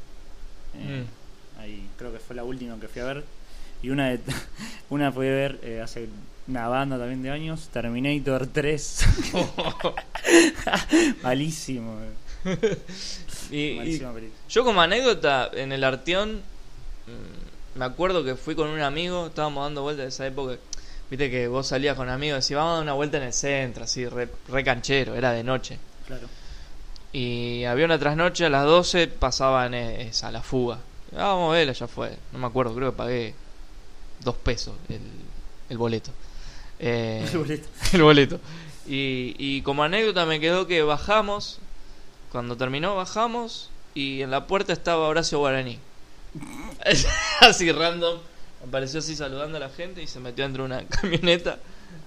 Eh, 0.74 1.04
Mm. 1.04 1.60
Ahí 1.60 1.88
creo 1.96 2.12
que 2.12 2.18
fue 2.18 2.36
la 2.36 2.44
última 2.44 2.78
que 2.80 2.88
fui 2.88 3.00
a 3.02 3.04
ver. 3.06 3.24
Y 3.82 3.90
una 3.90 4.08
de, 4.10 4.20
una 4.90 5.12
fui 5.12 5.26
a 5.26 5.30
ver 5.30 5.58
eh, 5.62 5.80
hace 5.82 6.08
una 6.48 6.68
banda 6.68 6.98
también 6.98 7.22
de 7.22 7.30
años, 7.30 7.68
Terminator 7.72 8.46
3. 8.46 9.04
Malísimo. 11.22 11.98
eh. 12.44 12.78
Y- 13.50 13.76
Malísima 13.76 14.12
película. 14.12 14.38
yo 14.48 14.64
como 14.64 14.80
anécdota, 14.80 15.50
en 15.54 15.72
el 15.72 15.82
Arteón 15.84 16.36
mm, 17.06 17.78
me 17.78 17.84
acuerdo 17.84 18.24
que 18.24 18.36
fui 18.36 18.54
con 18.54 18.68
un 18.68 18.80
amigo, 18.80 19.26
estábamos 19.26 19.64
dando 19.64 19.82
vueltas 19.82 20.04
de 20.04 20.08
esa 20.08 20.26
época. 20.26 20.56
Viste 21.10 21.30
que 21.30 21.46
vos 21.48 21.68
salías 21.68 21.96
con 21.96 22.08
amigos 22.08 22.36
y 22.36 22.40
decías, 22.40 22.58
vamos 22.58 22.72
a 22.72 22.74
dar 22.74 22.82
una 22.82 22.92
vuelta 22.94 23.16
en 23.18 23.24
el 23.24 23.32
centro, 23.32 23.84
así, 23.84 24.06
re, 24.06 24.28
re 24.48 24.64
canchero, 24.64 25.14
era 25.14 25.32
de 25.32 25.44
noche. 25.44 25.78
Claro. 26.06 26.28
Y 27.12 27.64
había 27.64 27.84
una 27.84 27.98
trasnoche 27.98 28.44
a 28.44 28.50
las 28.50 28.64
12, 28.64 29.06
pasaban 29.08 29.74
esa, 29.74 30.30
la 30.30 30.42
fuga. 30.42 30.78
Ah, 31.12 31.28
vamos 31.28 31.50
a 31.50 31.58
verla, 31.58 31.72
ya 31.72 31.86
fue. 31.86 32.16
No 32.32 32.38
me 32.38 32.46
acuerdo, 32.46 32.74
creo 32.74 32.90
que 32.90 32.96
pagué 32.96 33.34
dos 34.20 34.34
pesos 34.36 34.74
el, 34.88 35.00
el 35.68 35.78
boleto. 35.78 36.10
Eh, 36.78 37.24
El 37.32 37.38
boleto. 37.38 37.68
el 37.92 38.02
boleto. 38.02 38.40
Y, 38.86 39.34
y 39.38 39.62
como 39.62 39.82
anécdota 39.82 40.26
me 40.26 40.40
quedó 40.40 40.66
que 40.66 40.82
bajamos, 40.82 41.58
cuando 42.30 42.56
terminó 42.56 42.94
bajamos 42.94 43.70
y 43.94 44.22
en 44.22 44.30
la 44.30 44.46
puerta 44.46 44.72
estaba 44.72 45.08
Horacio 45.08 45.38
Guaraní. 45.38 45.78
así 47.40 47.72
random, 47.72 48.18
apareció 48.68 48.98
así 49.00 49.14
saludando 49.16 49.56
a 49.56 49.60
la 49.60 49.68
gente 49.70 50.02
y 50.02 50.06
se 50.06 50.20
metió 50.20 50.44
dentro 50.44 50.62
de 50.64 50.66
una 50.74 50.84
camioneta 51.00 51.58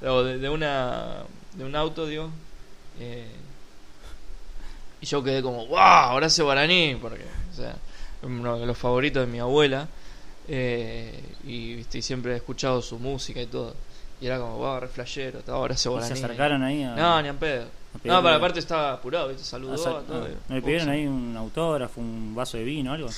o 0.05 0.24
de, 0.24 0.38
de 0.38 0.49
una 0.49 1.24
de 1.53 1.64
un 1.66 1.76
auto, 1.76 2.05
digo. 2.05 2.30
Eh, 2.99 3.28
y 5.01 5.05
yo 5.05 5.24
quedé 5.24 5.41
como, 5.41 5.66
wow, 5.68 6.14
Horacio 6.16 6.43
Guaraní, 6.45 6.97
porque, 7.01 7.24
o 7.51 7.55
sea, 7.55 7.76
uno 8.22 8.60
de 8.60 8.66
los 8.66 8.78
favoritos 8.78 9.26
de 9.26 9.32
mi 9.32 9.39
abuela. 9.39 9.88
eh, 10.47 11.24
y, 11.45 11.76
viste, 11.76 11.99
y 11.99 12.01
siempre 12.01 12.34
he 12.34 12.36
escuchado 12.36 12.82
su 12.82 12.99
música 12.99 13.41
y 13.41 13.45
todo. 13.45 13.74
Y 14.22 14.26
era 14.28 14.38
como, 14.39 14.57
wow, 14.57 14.82
re 14.82 14.88
flashero, 14.89 15.39
estaba 15.39 15.60
Horacio 15.60 15.91
¿Y 15.91 15.93
Guaraní. 15.93 16.16
se 16.18 16.26
acercaron 16.26 16.64
ahí 16.64 16.84
a... 16.84 16.95
No, 16.95 17.22
ni 17.22 17.30
en 17.30 17.38
pedo. 17.38 17.62
a 17.64 17.66
No, 17.66 17.72
pero 18.03 18.22
pedirle- 18.22 18.36
aparte 18.36 18.60
estaba 18.60 18.91
apurado, 18.93 19.30
¿viste? 19.30 19.43
Saludó 19.45 19.72
a 19.72 19.76
a 19.76 19.78
sal- 19.78 20.03
todo. 20.05 20.26
ah, 20.26 20.30
¿No 20.49 20.55
le 20.55 20.62
pidieron 20.62 20.89
ahí 20.89 21.07
un 21.07 21.38
autógrafo, 21.38 22.01
un 22.01 22.36
vaso 22.36 22.57
de 22.57 22.64
vino 22.66 22.91
algo? 22.91 23.10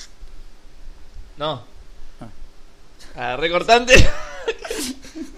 No. 1.38 1.64
Ah. 3.16 3.36
Recortante. 3.36 3.94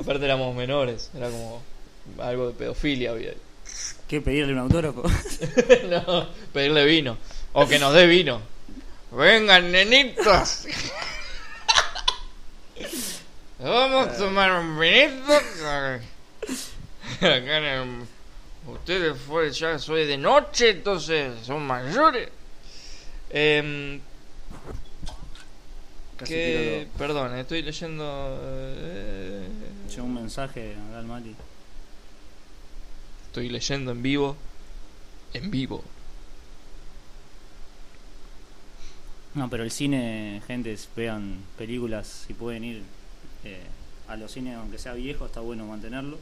aparte 0.01 0.25
éramos 0.25 0.55
menores, 0.55 1.11
era 1.17 1.29
como 1.31 1.63
algo 2.19 2.49
de 2.49 2.55
pedofilia 2.55 3.11
había. 3.11 3.35
¿Qué? 4.09 4.21
¿Pedirle 4.21 4.53
un 4.53 4.59
autógrafo? 4.61 5.03
no, 5.89 6.29
pedirle 6.53 6.85
vino. 6.85 7.17
O 7.53 7.67
que 7.67 7.79
nos 7.79 7.95
dé 7.95 8.07
vino. 8.07 8.41
Vengan, 9.11 9.71
nenitos. 9.71 10.67
Vamos 13.59 14.09
a 14.09 14.17
tomar 14.17 14.53
un 14.53 14.79
vinito. 14.79 15.33
Acá 17.21 17.57
en 17.57 17.65
el- 17.65 18.07
Ustedes 18.67 19.15
fue, 19.27 19.51
ya 19.53 19.79
soy 19.79 20.07
de 20.07 20.17
noche, 20.17 20.71
entonces 20.71 21.35
son 21.45 21.67
mayores. 21.67 22.29
Em, 23.31 24.01
Casi 26.17 26.33
que, 26.33 26.89
perdón, 26.97 27.37
estoy 27.37 27.63
leyendo. 27.63 28.05
eh, 28.41 29.49
Llegó 29.91 30.05
un 30.05 30.15
mensaje 30.15 30.75
al 30.97 31.05
Mati. 31.07 31.35
Estoy 33.27 33.49
leyendo 33.49 33.91
en 33.91 34.03
vivo. 34.03 34.37
En 35.33 35.51
vivo. 35.51 35.83
No, 39.35 39.51
pero 39.51 39.65
el 39.65 39.73
cine, 39.73 40.41
gente, 40.47 40.77
vean 40.95 41.39
películas, 41.59 42.25
si 42.27 42.35
pueden 42.35 42.63
ir 42.63 42.83
eh, 43.43 43.65
a 44.07 44.15
los 44.17 44.31
cines, 44.31 44.57
aunque 44.57 44.79
sea 44.79 44.95
viejo, 44.95 45.27
está 45.27 45.41
bueno 45.41 45.67
mantenerlo. 45.67 46.19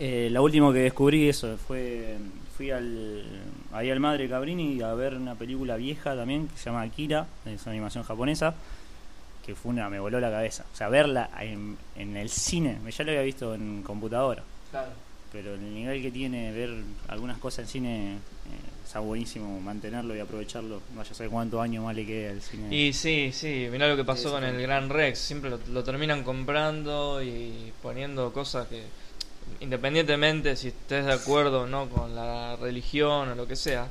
Eh, 0.00 0.28
lo 0.32 0.42
último 0.42 0.72
que 0.72 0.80
descubrí 0.80 1.28
eso 1.28 1.56
fue 1.56 2.16
fui 2.56 2.70
al 2.70 3.24
ahí 3.72 3.90
al 3.90 4.00
Madre 4.00 4.28
Cabrini 4.28 4.80
a 4.82 4.94
ver 4.94 5.14
una 5.16 5.34
película 5.34 5.76
vieja 5.76 6.14
también 6.14 6.48
que 6.48 6.56
se 6.56 6.66
llama 6.66 6.82
Akira, 6.82 7.26
es 7.46 7.62
una 7.62 7.72
animación 7.72 8.04
japonesa, 8.04 8.54
que 9.44 9.54
fue 9.54 9.72
una 9.72 9.88
me 9.90 9.98
voló 10.00 10.20
la 10.20 10.30
cabeza. 10.30 10.64
O 10.72 10.76
sea, 10.76 10.88
verla 10.88 11.30
en, 11.40 11.76
en 11.96 12.16
el 12.16 12.28
cine, 12.30 12.78
ya 12.90 13.04
lo 13.04 13.10
había 13.10 13.22
visto 13.22 13.54
en 13.54 13.82
computadora, 13.82 14.42
Claro. 14.70 14.90
pero 15.32 15.54
el 15.54 15.74
nivel 15.74 16.00
que 16.02 16.10
tiene 16.10 16.52
ver 16.52 16.70
algunas 17.08 17.38
cosas 17.38 17.60
en 17.60 17.68
cine 17.68 18.12
eh, 18.14 18.18
está 18.84 19.00
buenísimo 19.00 19.60
mantenerlo 19.60 20.14
y 20.14 20.20
aprovecharlo. 20.20 20.80
Vaya 20.94 21.10
a 21.10 21.14
saber 21.14 21.30
cuántos 21.30 21.60
años 21.60 21.84
más 21.84 21.94
le 21.96 22.06
queda 22.06 22.30
al 22.30 22.40
cine. 22.42 22.74
Y 22.74 22.92
sí, 22.92 23.30
sí, 23.32 23.68
mirá 23.70 23.88
lo 23.88 23.96
que 23.96 24.04
pasó 24.04 24.28
Sí, 24.28 24.34
con 24.34 24.44
el 24.44 24.60
Gran 24.62 24.88
Rex. 24.90 25.18
Siempre 25.18 25.50
lo, 25.50 25.58
lo 25.72 25.82
terminan 25.84 26.22
comprando 26.22 27.22
y 27.22 27.72
poniendo 27.82 28.32
cosas 28.32 28.66
que, 28.68 28.82
independientemente 29.60 30.56
si 30.56 30.68
estés 30.68 31.06
de 31.06 31.12
acuerdo 31.12 31.62
o 31.62 31.66
no 31.66 31.88
con 31.88 32.14
la 32.14 32.56
religión 32.56 33.30
o 33.30 33.34
lo 33.34 33.46
que 33.46 33.56
sea, 33.56 33.88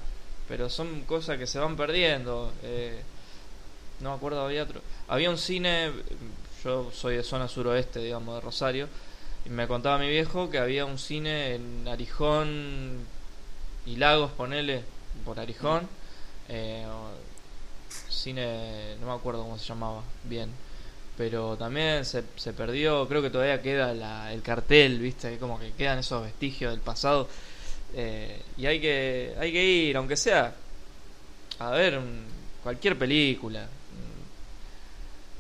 pero 0.48 0.70
son 0.70 1.02
cosas 1.02 1.38
que 1.38 1.48
se 1.48 1.60
van 1.60 1.76
perdiendo. 1.76 2.52
Eh, 2.64 3.02
no 4.00 4.12
me 4.12 4.16
acuerdo, 4.16 4.46
había 4.46 4.64
otro. 4.64 4.82
Había 5.08 5.30
un 5.30 5.38
cine, 5.38 5.92
yo 6.64 6.92
soy 6.92 7.18
de 7.18 7.24
zona 7.24 7.48
suroeste, 7.48 8.00
digamos, 8.00 8.36
de 8.36 8.42
Rosario, 8.42 8.88
y 9.46 9.50
me 9.50 9.68
contaba 9.68 9.98
mi 9.98 10.10
viejo 10.10 10.50
que 10.50 10.60
había 10.60 10.86
un 10.86 10.98
cine 11.00 11.56
en 11.56 11.88
Arijón 11.88 13.06
y 13.86 13.96
Lagos, 13.98 14.32
ponele, 14.32 14.84
por 15.26 15.40
Arijón. 15.40 15.88
eh, 16.50 16.86
cine, 18.10 18.96
no 19.00 19.08
me 19.08 19.14
acuerdo 19.14 19.44
cómo 19.44 19.58
se 19.58 19.66
llamaba 19.66 20.02
bien, 20.24 20.50
pero 21.18 21.56
también 21.58 22.06
se, 22.06 22.24
se 22.36 22.54
perdió, 22.54 23.08
creo 23.08 23.22
que 23.22 23.30
todavía 23.30 23.62
queda 23.62 23.94
la, 23.94 24.34
el 24.34 24.42
cartel, 24.42 25.00
viste, 25.00 25.38
como 25.38 25.60
que 25.60 25.72
quedan 25.74 26.00
esos 26.00 26.24
vestigios 26.24 26.72
del 26.72 26.82
pasado, 26.82 27.30
eh, 27.96 28.42
y 28.58 28.66
hay 28.66 28.80
que, 28.80 29.36
hay 29.40 29.52
que 29.52 29.64
ir, 29.64 29.98
aunque 29.98 30.18
sea, 30.18 30.56
a 31.60 31.70
ver 31.72 32.00
cualquier 32.64 32.98
película, 32.98 33.68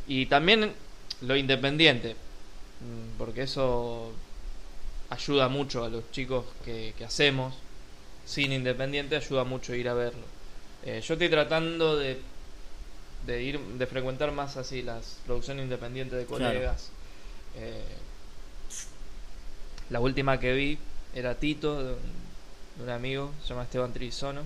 y 0.07 0.26
también 0.28 0.71
lo 1.21 1.36
independiente, 1.36 2.13
mm, 2.13 3.17
porque 3.17 3.43
eso 3.43 4.11
ayuda 5.09 5.47
mucho 5.47 5.84
a 5.84 5.89
los 5.89 6.11
chicos 6.11 6.45
que, 6.63 6.93
que 6.97 7.05
hacemos, 7.05 7.55
cine 8.26 8.55
independiente 8.55 9.15
ayuda 9.15 9.43
mucho 9.43 9.74
ir 9.76 9.89
a 9.89 9.93
verlo. 9.93 10.26
Eh, 10.86 11.01
yo 11.05 11.13
estoy 11.13 11.30
tratando 11.30 11.97
de, 11.97 12.19
de 13.26 13.41
ir 13.41 13.59
de 13.59 13.88
frecuentar 13.88 14.32
más 14.32 14.57
así 14.57 14.82
las 14.82 15.17
producciones 15.26 15.63
independientes 15.63 16.17
de 16.19 16.26
Claro. 16.26 16.43
colegas. 16.53 16.89
Eh, 17.57 17.82
la 19.89 19.99
última 19.99 20.39
que 20.39 20.53
vi 20.53 20.78
era 21.13 21.36
Tito, 21.36 21.78
de 21.84 21.93
un, 21.93 21.99
de 22.78 22.84
un 22.84 22.89
amigo, 22.89 23.32
se 23.43 23.49
llama 23.49 23.63
Esteban 23.63 23.93
Trisono. 23.93 24.41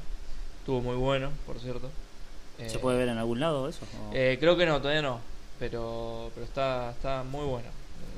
Estuvo 0.59 0.81
muy 0.81 0.95
bueno, 0.95 1.31
por 1.45 1.59
cierto. 1.59 1.89
¿Se 2.57 2.75
Eh, 2.75 2.79
puede 2.79 2.97
ver 2.97 3.09
en 3.09 3.17
algún 3.17 3.39
lado 3.39 3.69
eso? 3.69 3.85
¿O- 3.85 4.11
eh, 4.13 4.37
creo 4.39 4.57
que 4.57 4.65
no, 4.65 4.79
todavía 4.81 5.01
no. 5.01 5.21
Pero, 5.59 6.31
pero 6.33 6.45
está, 6.45 6.91
está 6.91 7.23
muy 7.23 7.45
bueno. 7.45 7.69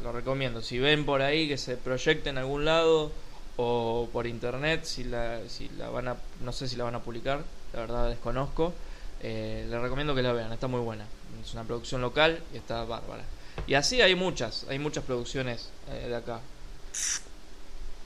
Lo 0.04 0.12
recomiendo. 0.12 0.62
Si 0.62 0.80
ven 0.80 1.06
por 1.06 1.22
ahí 1.22 1.48
que 1.48 1.58
se 1.58 1.78
proyecte 1.78 2.30
en 2.30 2.38
algún 2.38 2.66
lado 2.66 3.12
o 3.58 4.10
por 4.12 4.26
internet, 4.28 4.86
si 4.86 5.04
la, 5.04 5.40
si 5.48 5.70
la 5.78 5.90
van 5.90 6.08
a, 6.08 6.16
no 6.42 6.52
sé 6.54 6.68
si 6.68 6.76
la 6.78 6.86
van 6.86 6.96
a 6.96 7.00
publicar, 7.02 7.44
la 7.74 7.80
verdad 7.82 8.10
desconozco. 8.10 8.74
Eh, 9.22 9.68
les 9.70 9.82
recomiendo 9.82 10.16
que 10.16 10.22
la 10.22 10.34
vean, 10.34 10.52
está 10.52 10.68
muy 10.68 10.80
buena. 10.80 11.06
Es 11.44 11.54
una 11.54 11.64
producción 11.64 12.02
local 12.02 12.42
y 12.54 12.58
está 12.58 12.84
bárbara. 12.84 13.24
Y 13.68 13.74
así 13.74 14.02
hay 14.02 14.16
muchas, 14.16 14.66
hay 14.70 14.80
muchas 14.80 15.04
producciones 15.04 15.70
eh, 15.90 16.08
de 16.08 16.16
acá. 16.16 16.40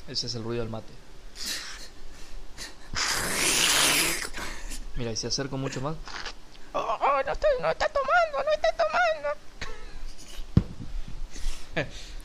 Ese 0.08 0.28
es 0.28 0.36
el 0.36 0.44
ruido 0.44 0.64
del 0.64 0.72
mate. 0.72 0.92
Mira, 4.96 5.12
y 5.12 5.16
si 5.16 5.28
acerco 5.28 5.58
mucho 5.58 5.82
más. 5.82 5.96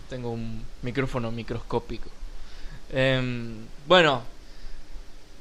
Tengo 0.09 0.31
un 0.31 0.65
micrófono 0.83 1.31
microscópico. 1.31 2.11
Em, 2.91 3.67
bueno, 3.87 4.23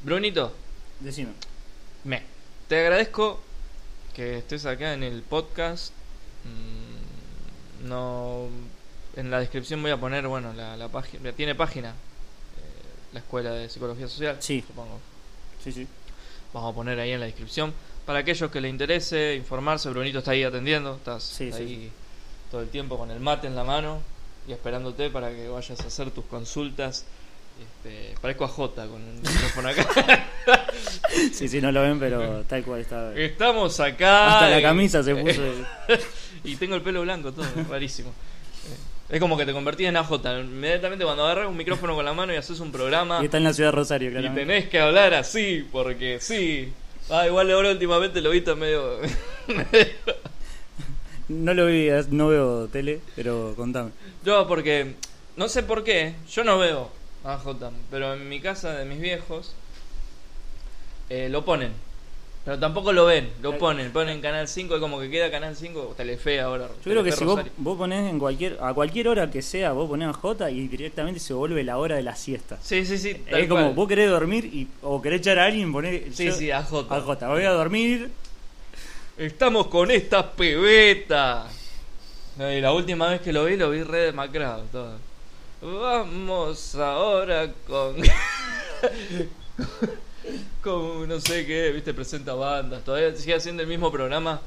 Brunito, 0.03 0.53
Decime. 0.99 1.31
me, 2.03 2.23
te 2.67 2.79
agradezco 2.79 3.39
que 4.15 4.37
estés 4.39 4.65
acá 4.65 4.93
en 4.93 5.03
el 5.03 5.21
podcast. 5.21 5.93
Mm, 6.43 7.87
no, 7.87 8.47
en 9.15 9.31
la 9.31 9.39
descripción 9.39 9.81
voy 9.81 9.91
a 9.91 9.97
poner, 9.97 10.27
bueno, 10.27 10.53
la, 10.53 10.75
la 10.77 10.87
página, 10.89 11.31
tiene 11.33 11.55
página, 11.55 11.89
eh, 11.89 11.93
la 13.13 13.19
escuela 13.19 13.51
de 13.51 13.69
psicología 13.69 14.07
social, 14.07 14.37
Sí. 14.39 14.63
supongo. 14.65 14.99
Sí, 15.63 15.71
sí. 15.71 15.87
Vamos 16.53 16.71
a 16.71 16.75
poner 16.75 16.99
ahí 16.99 17.11
en 17.11 17.19
la 17.19 17.25
descripción. 17.25 17.73
Para 18.05 18.19
aquellos 18.19 18.49
que 18.51 18.61
le 18.61 18.69
interese 18.69 19.35
informarse, 19.35 19.89
Brunito 19.89 20.19
está 20.19 20.31
ahí 20.31 20.43
atendiendo. 20.43 20.95
Estás 20.95 21.23
Sí, 21.23 21.51
sí, 21.51 21.57
ahí 21.57 21.91
todo 22.49 22.61
el 22.61 22.69
tiempo 22.69 22.97
con 22.97 23.11
el 23.11 23.19
mate 23.19 23.47
en 23.47 23.55
la 23.55 23.65
mano 23.65 23.99
y 24.47 24.53
esperándote 24.53 25.09
para 25.09 25.29
que 25.29 25.49
vayas 25.49 25.79
a 25.81 25.87
hacer 25.87 26.11
tus 26.11 26.23
consultas. 26.25 27.05
Este, 27.59 28.15
parezco 28.21 28.45
a 28.45 28.47
Jota 28.47 28.85
con 28.87 29.01
el 29.01 29.15
micrófono 29.21 29.69
acá. 29.69 30.25
Sí, 31.33 31.47
sí, 31.47 31.61
no 31.61 31.71
lo 31.71 31.81
ven, 31.81 31.99
pero 31.99 32.43
tal 32.43 32.63
cual 32.63 32.81
está. 32.81 33.13
Estamos 33.15 33.79
acá. 33.79 34.33
Hasta 34.35 34.49
la 34.49 34.59
y- 34.59 34.63
camisa 34.63 35.03
se 35.03 35.15
puso. 35.15 35.41
y 36.43 36.55
tengo 36.55 36.75
el 36.75 36.81
pelo 36.81 37.01
blanco, 37.01 37.31
todo, 37.31 37.45
rarísimo. 37.69 38.09
Eh, 38.09 39.15
Es 39.15 39.19
como 39.19 39.37
que 39.37 39.45
te 39.45 39.53
convertís 39.53 39.87
en 39.87 39.97
AJ. 39.97 40.11
Inmediatamente 40.41 41.05
cuando 41.05 41.23
agarras 41.25 41.47
un 41.47 41.57
micrófono 41.57 41.95
con 41.95 42.03
la 42.05 42.13
mano 42.13 42.33
y 42.33 42.35
haces 42.37 42.59
un 42.59 42.71
programa. 42.71 43.19
Y 43.21 43.25
está 43.25 43.37
en 43.37 43.43
la 43.45 43.53
ciudad 43.53 43.69
de 43.71 43.75
Rosario, 43.75 44.09
Y 44.09 44.11
claramente. 44.11 44.41
tenés 44.41 44.69
que 44.69 44.79
hablar 44.79 45.13
así, 45.13 45.65
porque 45.71 46.19
sí. 46.21 46.73
Ah, 47.09 47.25
igual 47.25 47.49
ahora 47.51 47.71
últimamente 47.71 48.19
lo 48.21 48.31
viste 48.31 48.53
medio. 48.55 48.99
No 51.29 51.53
lo 51.53 51.65
vi, 51.67 51.89
no 52.11 52.27
veo 52.29 52.67
tele, 52.67 53.01
pero 53.15 53.53
contame. 53.55 53.91
Yo 54.23 54.47
porque, 54.47 54.95
no 55.35 55.49
sé 55.49 55.63
por 55.63 55.83
qué, 55.83 56.15
yo 56.31 56.43
no 56.43 56.57
veo 56.57 56.89
a 57.27 57.37
J, 57.37 57.71
pero 57.91 58.13
en 58.13 58.29
mi 58.29 58.39
casa 58.39 58.73
de 58.73 58.85
mis 58.85 58.99
viejos 58.99 59.53
eh, 61.09 61.29
lo 61.29 61.43
ponen. 61.45 61.71
Pero 62.45 62.59
tampoco 62.59 62.93
lo 62.93 63.05
ven, 63.05 63.29
lo 63.41 63.57
ponen, 63.57 63.91
ponen 63.91 64.21
Canal 64.21 64.47
5 64.47 64.77
y 64.77 64.79
como 64.79 65.01
que 65.01 65.09
queda 65.09 65.29
Canal 65.29 65.53
5, 65.53 65.95
Telefe 65.97 66.39
ahora. 66.39 66.67
Yo 66.67 66.91
creo 66.91 67.03
que 67.03 67.11
si 67.11 67.25
vos, 67.25 67.41
vos 67.57 67.77
ponés 67.77 68.09
en 68.09 68.17
cualquier, 68.19 68.57
a 68.61 68.73
cualquier 68.73 69.09
hora 69.09 69.29
que 69.29 69.41
sea, 69.41 69.73
vos 69.73 69.89
ponés 69.89 70.07
a 70.07 70.13
J 70.13 70.49
y 70.51 70.69
directamente 70.69 71.19
se 71.19 71.33
vuelve 71.33 71.65
la 71.65 71.77
hora 71.77 71.97
de 71.97 72.03
la 72.03 72.15
siesta. 72.15 72.57
Sí, 72.63 72.85
sí, 72.85 72.97
sí. 72.97 73.21
Es 73.27 73.49
como, 73.49 73.63
cual. 73.63 73.73
vos 73.75 73.87
querés 73.89 74.09
dormir 74.09 74.45
y, 74.45 74.69
o 74.81 75.01
querés 75.01 75.19
echar 75.19 75.39
a 75.39 75.45
alguien, 75.45 75.73
ponés 75.73 76.15
Sí, 76.15 76.27
yo- 76.27 76.33
sí, 76.33 76.49
a 76.49 76.63
J. 76.63 76.95
a 76.95 77.01
J. 77.01 77.27
Voy 77.27 77.43
a 77.43 77.51
dormir. 77.51 78.11
Estamos 79.17 79.67
con 79.67 79.91
esta 79.91 80.31
pebeta. 80.31 81.47
Y 82.39 82.61
la 82.61 82.71
última 82.71 83.09
vez 83.09 83.19
que 83.19 83.33
lo 83.33 83.43
vi, 83.43 83.57
lo 83.57 83.71
vi 83.71 83.83
re 83.83 83.97
demacrado 84.03 84.63
todo. 84.71 85.06
Vamos 85.61 86.75
ahora 86.75 87.51
con. 87.67 87.95
con 90.63 91.07
no 91.09 91.19
sé 91.19 91.45
qué, 91.45 91.71
viste, 91.71 91.93
presenta 91.93 92.33
bandas. 92.33 92.83
Todavía 92.83 93.15
sigue 93.15 93.35
haciendo 93.35 93.63
el 93.63 93.69
mismo 93.69 93.91
programa 93.91 94.39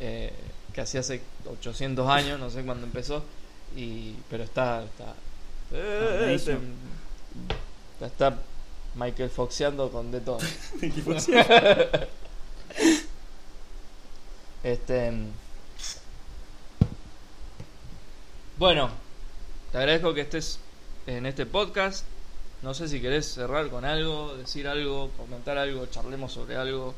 eh, 0.00 0.32
que 0.72 0.80
hacía 0.80 1.00
hace 1.00 1.20
800 1.50 2.08
años, 2.08 2.38
no 2.38 2.48
sé 2.50 2.62
cuándo 2.62 2.86
empezó. 2.86 3.24
Y, 3.76 4.14
pero 4.30 4.44
está. 4.44 4.84
Está, 4.84 5.14
eh, 5.72 6.32
este- 6.36 6.58
está 8.00 8.38
Michael 8.94 9.30
Foxeando 9.30 9.90
con 9.90 10.10
de 10.12 10.20
todo. 10.20 10.38
Este. 14.62 15.12
Bueno, 18.58 18.90
te 19.72 19.78
agradezco 19.78 20.14
que 20.14 20.20
estés 20.22 20.58
en 21.06 21.26
este 21.26 21.46
podcast. 21.46 22.04
No 22.62 22.74
sé 22.74 22.88
si 22.88 23.00
querés 23.00 23.26
cerrar 23.26 23.68
con 23.68 23.84
algo, 23.84 24.36
decir 24.36 24.68
algo, 24.68 25.10
comentar 25.16 25.58
algo, 25.58 25.86
charlemos 25.86 26.32
sobre 26.32 26.56
algo. 26.56 26.94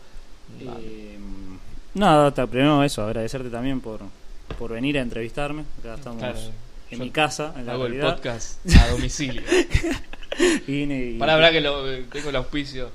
Eh, 0.60 1.16
nada, 1.94 2.32
te- 2.34 2.46
primero 2.46 2.82
eso, 2.84 3.02
agradecerte 3.02 3.48
también 3.48 3.80
por, 3.80 4.00
por 4.58 4.72
venir 4.72 4.98
a 4.98 5.00
entrevistarme. 5.02 5.64
Acá 5.80 5.94
estamos 5.94 6.18
Claro, 6.18 6.38
en 6.90 6.98
mi 6.98 7.10
casa, 7.10 7.54
en 7.56 7.64
la 7.66 7.72
Hago 7.72 7.86
el 7.86 7.98
podcast 8.00 8.58
a 8.78 8.88
domicilio. 8.88 9.42
Y- 10.66 11.16
Para 11.16 11.34
hablar 11.34 11.52
que 11.52 11.60
lo, 11.60 11.84
tengo 12.06 12.30
el 12.30 12.34
auspicio. 12.36 12.90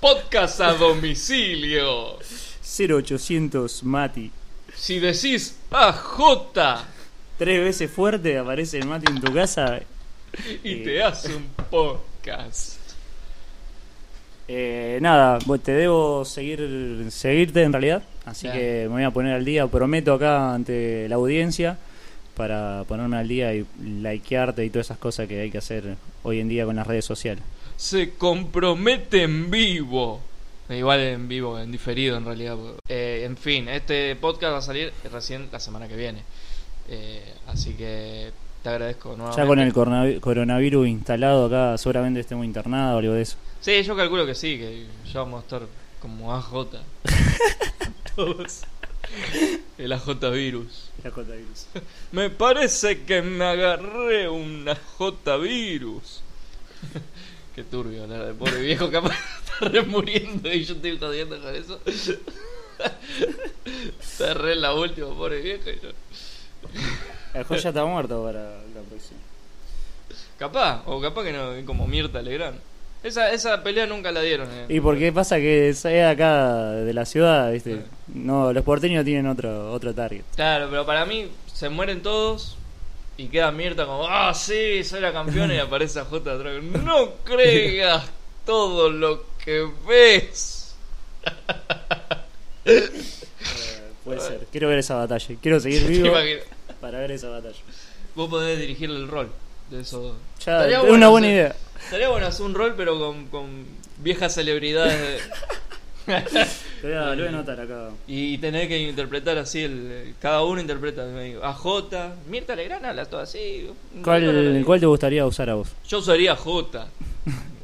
Podcast 0.00 0.60
a 0.60 0.74
domicilio. 0.74 2.18
0800 2.78 3.82
Mati. 3.82 4.30
Si 4.76 5.00
decís 5.00 5.56
AJ 5.72 6.84
Tres 7.38 7.60
veces 7.64 7.90
fuerte 7.90 8.38
aparece 8.38 8.78
el 8.78 8.86
Mati 8.86 9.10
en 9.10 9.20
tu 9.20 9.32
casa. 9.32 9.80
y 10.64 10.72
Eh. 10.72 10.82
te 10.84 11.02
hace 11.02 11.34
un 11.34 11.46
podcast. 11.70 12.74
Eh, 14.46 14.98
nada, 15.00 15.38
vos- 15.46 15.62
te 15.62 15.72
debo 15.72 16.24
seguir 16.24 17.06
seguirte 17.10 17.62
en 17.62 17.72
realidad. 17.72 18.02
Así 18.26 18.48
que 18.50 18.82
me 18.88 18.94
voy 18.94 19.02
a 19.04 19.10
poner 19.10 19.34
al 19.34 19.44
día. 19.44 19.66
Prometo 19.66 20.14
acá 20.14 20.54
ante 20.54 21.08
la 21.08 21.16
audiencia 21.16 21.78
para 22.36 22.84
ponerme 22.88 23.16
al 23.18 23.28
día 23.28 23.54
y 23.54 23.64
likearte 23.82 24.64
y 24.64 24.70
todas 24.70 24.86
esas 24.88 24.98
cosas 24.98 25.28
que 25.28 25.40
hay 25.40 25.50
que 25.50 25.58
hacer 25.58 25.96
hoy 26.24 26.40
en 26.40 26.48
día 26.48 26.64
con 26.64 26.76
las 26.76 26.86
redes 26.86 27.04
sociales. 27.04 27.42
se 27.76 28.10
compromete 28.14 29.22
en 29.24 29.50
vivo. 29.50 30.20
Eh, 30.68 30.78
Igual 30.78 31.00
en 31.00 31.28
vivo, 31.28 31.58
en 31.58 31.70
diferido 31.72 32.16
en 32.16 32.24
realidad. 32.24 32.56
Eh, 32.88 33.22
en 33.26 33.36
fin, 33.36 33.68
este 33.68 34.14
podcast 34.16 34.52
va 34.54 34.58
a 34.58 34.62
salir 34.62 34.92
recién 35.12 35.48
la 35.52 35.58
semana 35.60 35.86
que 35.88 35.96
viene. 35.96 36.22
Eh, 36.88 37.34
así 37.46 37.74
que 37.74 38.32
te 38.62 38.68
agradezco 38.68 39.10
nuevamente. 39.16 39.40
Ya 39.42 39.46
con 39.46 39.58
el 39.58 39.72
corona- 39.72 40.20
coronavirus 40.20 40.88
instalado 40.88 41.46
acá, 41.46 41.76
seguramente 41.78 42.20
estemos 42.20 42.44
internados 42.44 42.96
o 42.96 42.98
algo 42.98 43.12
de 43.14 43.22
eso. 43.22 43.36
Sí, 43.60 43.82
yo 43.82 43.96
calculo 43.96 44.26
que 44.26 44.34
sí, 44.34 44.58
que 44.58 44.86
ya 45.12 45.20
vamos 45.20 45.40
a 45.40 45.44
estar 45.44 45.62
como 46.00 46.34
AJ. 46.34 46.52
Todos. 48.16 48.60
El 49.78 49.92
AJ 49.92 50.08
virus. 50.32 50.88
Me 52.12 52.30
parece 52.30 53.02
que 53.04 53.20
me 53.22 53.44
agarré 53.44 54.28
un 54.28 54.66
AJ 54.68 55.38
virus. 55.42 56.20
Qué 57.54 57.62
turbio 57.64 58.02
hablar 58.04 58.26
de 58.26 58.34
pobre 58.34 58.60
viejo 58.60 58.90
capaz 58.90 59.14
está 59.44 59.68
re 59.68 59.82
muriendo 59.82 60.52
y 60.52 60.64
yo 60.64 60.74
estoy 60.74 60.98
jodiendo 60.98 61.40
con 61.40 61.54
eso. 61.54 61.80
Está 64.00 64.34
re 64.34 64.54
la 64.56 64.74
última, 64.74 65.08
pobre 65.08 65.40
viejo. 65.40 65.70
y 65.70 65.74
yo- 65.82 65.90
El 67.34 67.44
joya 67.44 67.68
está 67.70 67.84
muerto 67.84 68.24
para 68.24 68.40
la 68.40 68.82
próxima. 68.88 69.18
Capaz, 70.38 70.82
o 70.86 71.00
capaz 71.00 71.24
que 71.24 71.32
no, 71.32 71.52
como 71.66 71.86
Mirta 71.86 72.22
Legrand. 72.22 72.58
Esa, 73.02 73.32
esa 73.32 73.62
pelea 73.62 73.86
nunca 73.86 74.10
la 74.12 74.22
dieron. 74.22 74.48
eh. 74.50 74.66
Y 74.68 74.80
porque 74.80 75.12
pasa 75.12 75.36
que 75.36 75.68
es 75.68 75.84
acá 75.84 76.70
de 76.70 76.92
la 76.94 77.04
ciudad, 77.04 77.52
¿viste? 77.52 77.82
No, 78.08 78.52
los 78.52 78.64
porteños 78.64 79.04
tienen 79.04 79.26
otro 79.26 79.72
otro 79.72 79.94
target. 79.94 80.22
Claro, 80.34 80.68
pero 80.70 80.86
para 80.86 81.04
mí 81.04 81.28
se 81.52 81.68
mueren 81.68 82.02
todos 82.02 82.56
y 83.16 83.26
queda 83.28 83.50
Mirta 83.52 83.84
como, 83.84 84.06
ah, 84.08 84.32
sí, 84.32 84.82
soy 84.84 85.00
la 85.00 85.12
campeona 85.12 85.54
y 85.54 85.58
aparece 85.58 86.00
a 86.00 86.04
J 86.04 86.32
atrás. 86.32 86.62
No 86.62 87.10
creas 87.24 88.04
todo 88.46 88.90
lo 88.90 89.24
que 89.44 89.68
ves. 89.86 90.74
Puede 94.04 94.20
ser. 94.20 94.46
Quiero 94.52 94.68
ver 94.68 94.78
esa 94.78 94.96
batalla. 94.96 95.36
Quiero 95.40 95.60
seguir 95.60 95.82
¿Te 95.86 95.88
vivo 95.92 96.14
para 96.80 96.98
ver 96.98 97.12
esa 97.12 97.28
batalla. 97.28 97.56
Vos 98.14 98.28
podés 98.28 98.58
dirigirle 98.58 98.96
el 98.96 99.08
rol 99.08 99.28
de 99.70 99.80
eso. 99.80 100.16
Ya, 100.44 100.56
Estaría 100.58 100.76
es 100.76 100.80
bueno 100.82 100.94
una 100.94 101.08
buena 101.08 101.26
hacer- 101.28 101.36
idea. 101.36 101.56
Estaría 101.84 102.08
bueno 102.08 102.26
hacer 102.26 102.46
un 102.46 102.54
rol, 102.54 102.74
pero 102.76 102.98
con, 102.98 103.26
con 103.28 103.64
viejas 103.98 104.34
celebridades. 104.34 105.00
de- 105.00 105.20
Lo 106.82 106.88
voy, 106.90 106.98
a, 106.98 107.04
lo 107.14 107.16
voy 107.16 107.24
a 107.24 107.28
anotar 107.30 107.58
acá. 107.60 107.88
y 108.06 108.36
tener 108.36 108.68
que 108.68 108.76
interpretar 108.76 109.38
así, 109.38 109.62
el, 109.62 110.14
cada 110.20 110.42
uno 110.44 110.60
interpreta 110.60 111.02
a 111.42 111.52
J. 111.54 112.14
Mirta 112.28 112.54
Legrand 112.54 112.84
habla 112.84 113.06
todo 113.06 113.20
así. 113.20 113.70
¿Cuál, 114.02 114.62
¿Cuál 114.66 114.80
te 114.80 114.84
gustaría 114.86 115.24
usar 115.24 115.48
a 115.48 115.54
vos? 115.54 115.68
Yo 115.88 116.00
usaría 116.00 116.36
J. 116.36 116.86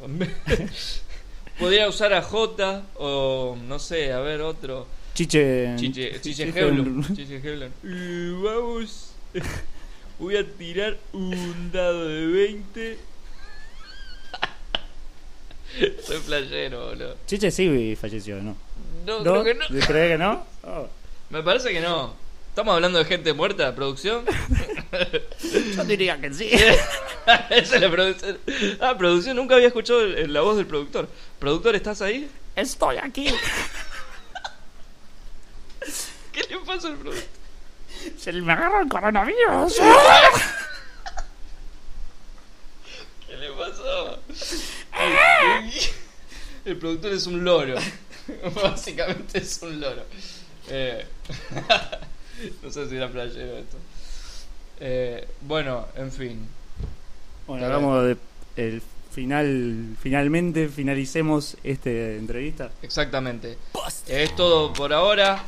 Podría 1.59 1.87
usar 1.89 2.15
a 2.15 2.23
J 2.23 2.83
o 2.97 3.57
no 3.69 3.79
sé, 3.79 4.13
a 4.13 4.21
ver 4.21 4.41
otro. 4.41 4.87
Chiche. 5.21 5.75
Chiche, 5.77 6.19
Chiche. 6.23 6.49
Heblum. 6.49 7.03
Chiche. 7.15 7.43
Y 7.85 8.31
vamos. 8.43 9.13
Voy 10.19 10.37
a 10.37 10.45
tirar 10.45 10.97
un 11.13 11.71
dado 11.71 12.09
de 12.09 12.27
20. 12.27 12.99
Soy 16.03 16.19
playero, 16.21 16.87
boludo. 16.87 17.17
Chiche 17.27 17.51
sí 17.51 17.97
falleció, 18.01 18.43
¿no? 18.43 18.57
No, 19.07 19.21
creo 19.21 19.45
que 19.45 19.55
no. 19.55 19.67
¿Crees 19.67 19.87
que 19.87 20.17
no? 20.17 20.47
Oh. 20.63 20.89
Me 21.29 21.43
parece 21.43 21.71
que 21.71 21.83
no. 21.83 22.15
¿Estamos 22.49 22.75
hablando 22.75 22.99
de 22.99 23.05
gente 23.05 23.35
muerta, 23.35 23.75
producción? 23.75 24.25
Yo 25.77 25.85
diría 25.85 26.19
que 26.19 26.33
sí. 26.33 26.49
Esa 26.51 27.77
es 27.77 27.81
la 27.81 27.91
producción. 27.91 28.39
Ah, 28.81 28.97
producción, 28.97 29.37
nunca 29.37 29.57
había 29.57 29.69
escuchado 29.69 30.03
la 30.07 30.41
voz 30.41 30.57
del 30.57 30.67
productor. 30.67 31.11
¿Productor, 31.39 31.77
estás 31.77 32.01
ahí? 32.01 32.27
Estoy 32.57 32.97
aquí. 32.97 33.29
¿Qué 36.33 36.43
le 36.49 36.59
pasa 36.59 36.89
al 36.89 36.97
productor? 36.97 37.29
Se 38.19 38.33
me 38.33 38.53
agarra 38.53 38.83
el 38.83 38.89
coronavirus. 38.89 39.75
¿Qué 43.27 43.37
le 43.37 43.51
pasó? 43.53 44.19
El 46.65 46.77
productor 46.77 47.13
es 47.13 47.27
un 47.27 47.45
loro. 47.45 47.75
Básicamente 48.63 49.39
es 49.39 49.61
un 49.63 49.81
loro. 49.81 50.05
Eh, 50.69 51.05
no 52.63 52.71
sé 52.71 52.89
si 52.89 52.97
era 52.97 53.09
playero 53.09 53.59
esto. 53.59 53.77
Eh, 54.81 55.27
bueno, 55.43 55.89
en 55.97 56.13
fin. 56.13 56.49
Bueno, 57.47 57.67
hagamos 57.67 58.05
de- 58.05 58.17
el 58.57 58.83
final. 59.11 59.97
Finalmente 60.01 60.69
finalicemos 60.69 61.57
esta 61.65 61.91
entrevista. 61.91 62.71
Exactamente. 62.83 63.59
Es 64.07 64.35
todo 64.37 64.73
por 64.73 64.93
ahora. 64.93 65.43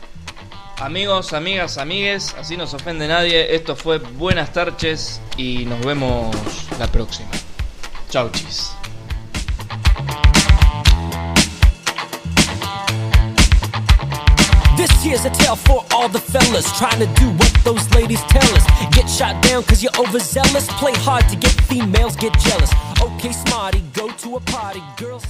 Amigos, 0.83 1.33
amigas, 1.33 1.79
amigues, 1.79 2.35
así 2.37 2.57
no 2.57 2.67
se 2.67 2.75
ofende 2.75 3.07
nadie. 3.07 3.55
Esto 3.55 3.77
fue 3.77 3.99
Buenas 3.99 4.53
tardes 4.53 5.21
y 5.37 5.65
nos 5.65 5.81
vemos 5.87 6.35
la 6.77 6.89
próxima. 6.89 7.31
Chau, 8.11 8.29
chis. 8.31 8.73
This 14.77 14.91
here's 15.05 15.25
a 15.25 15.31
tale 15.31 15.55
for 15.55 15.85
all 15.93 16.09
the 16.09 16.19
fellas 16.19 16.67
trying 16.77 16.99
to 16.99 17.07
do 17.15 17.31
what 17.31 17.53
those 17.63 17.89
ladies 17.95 18.21
tell 18.25 18.53
us. 18.57 18.65
Get 18.91 19.09
shot 19.09 19.41
down 19.45 19.63
cause 19.63 19.85
you're 19.85 19.97
overzealous. 19.97 20.67
Play 20.81 20.95
hard 20.95 21.29
to 21.29 21.37
get 21.37 21.53
females, 21.71 22.17
get 22.17 22.37
jealous. 22.41 22.73
Okay, 23.01 23.31
smarty, 23.31 23.85
go 23.93 24.09
to 24.09 24.35
a 24.35 24.41
party. 24.41 24.83
Girls, 24.97 25.25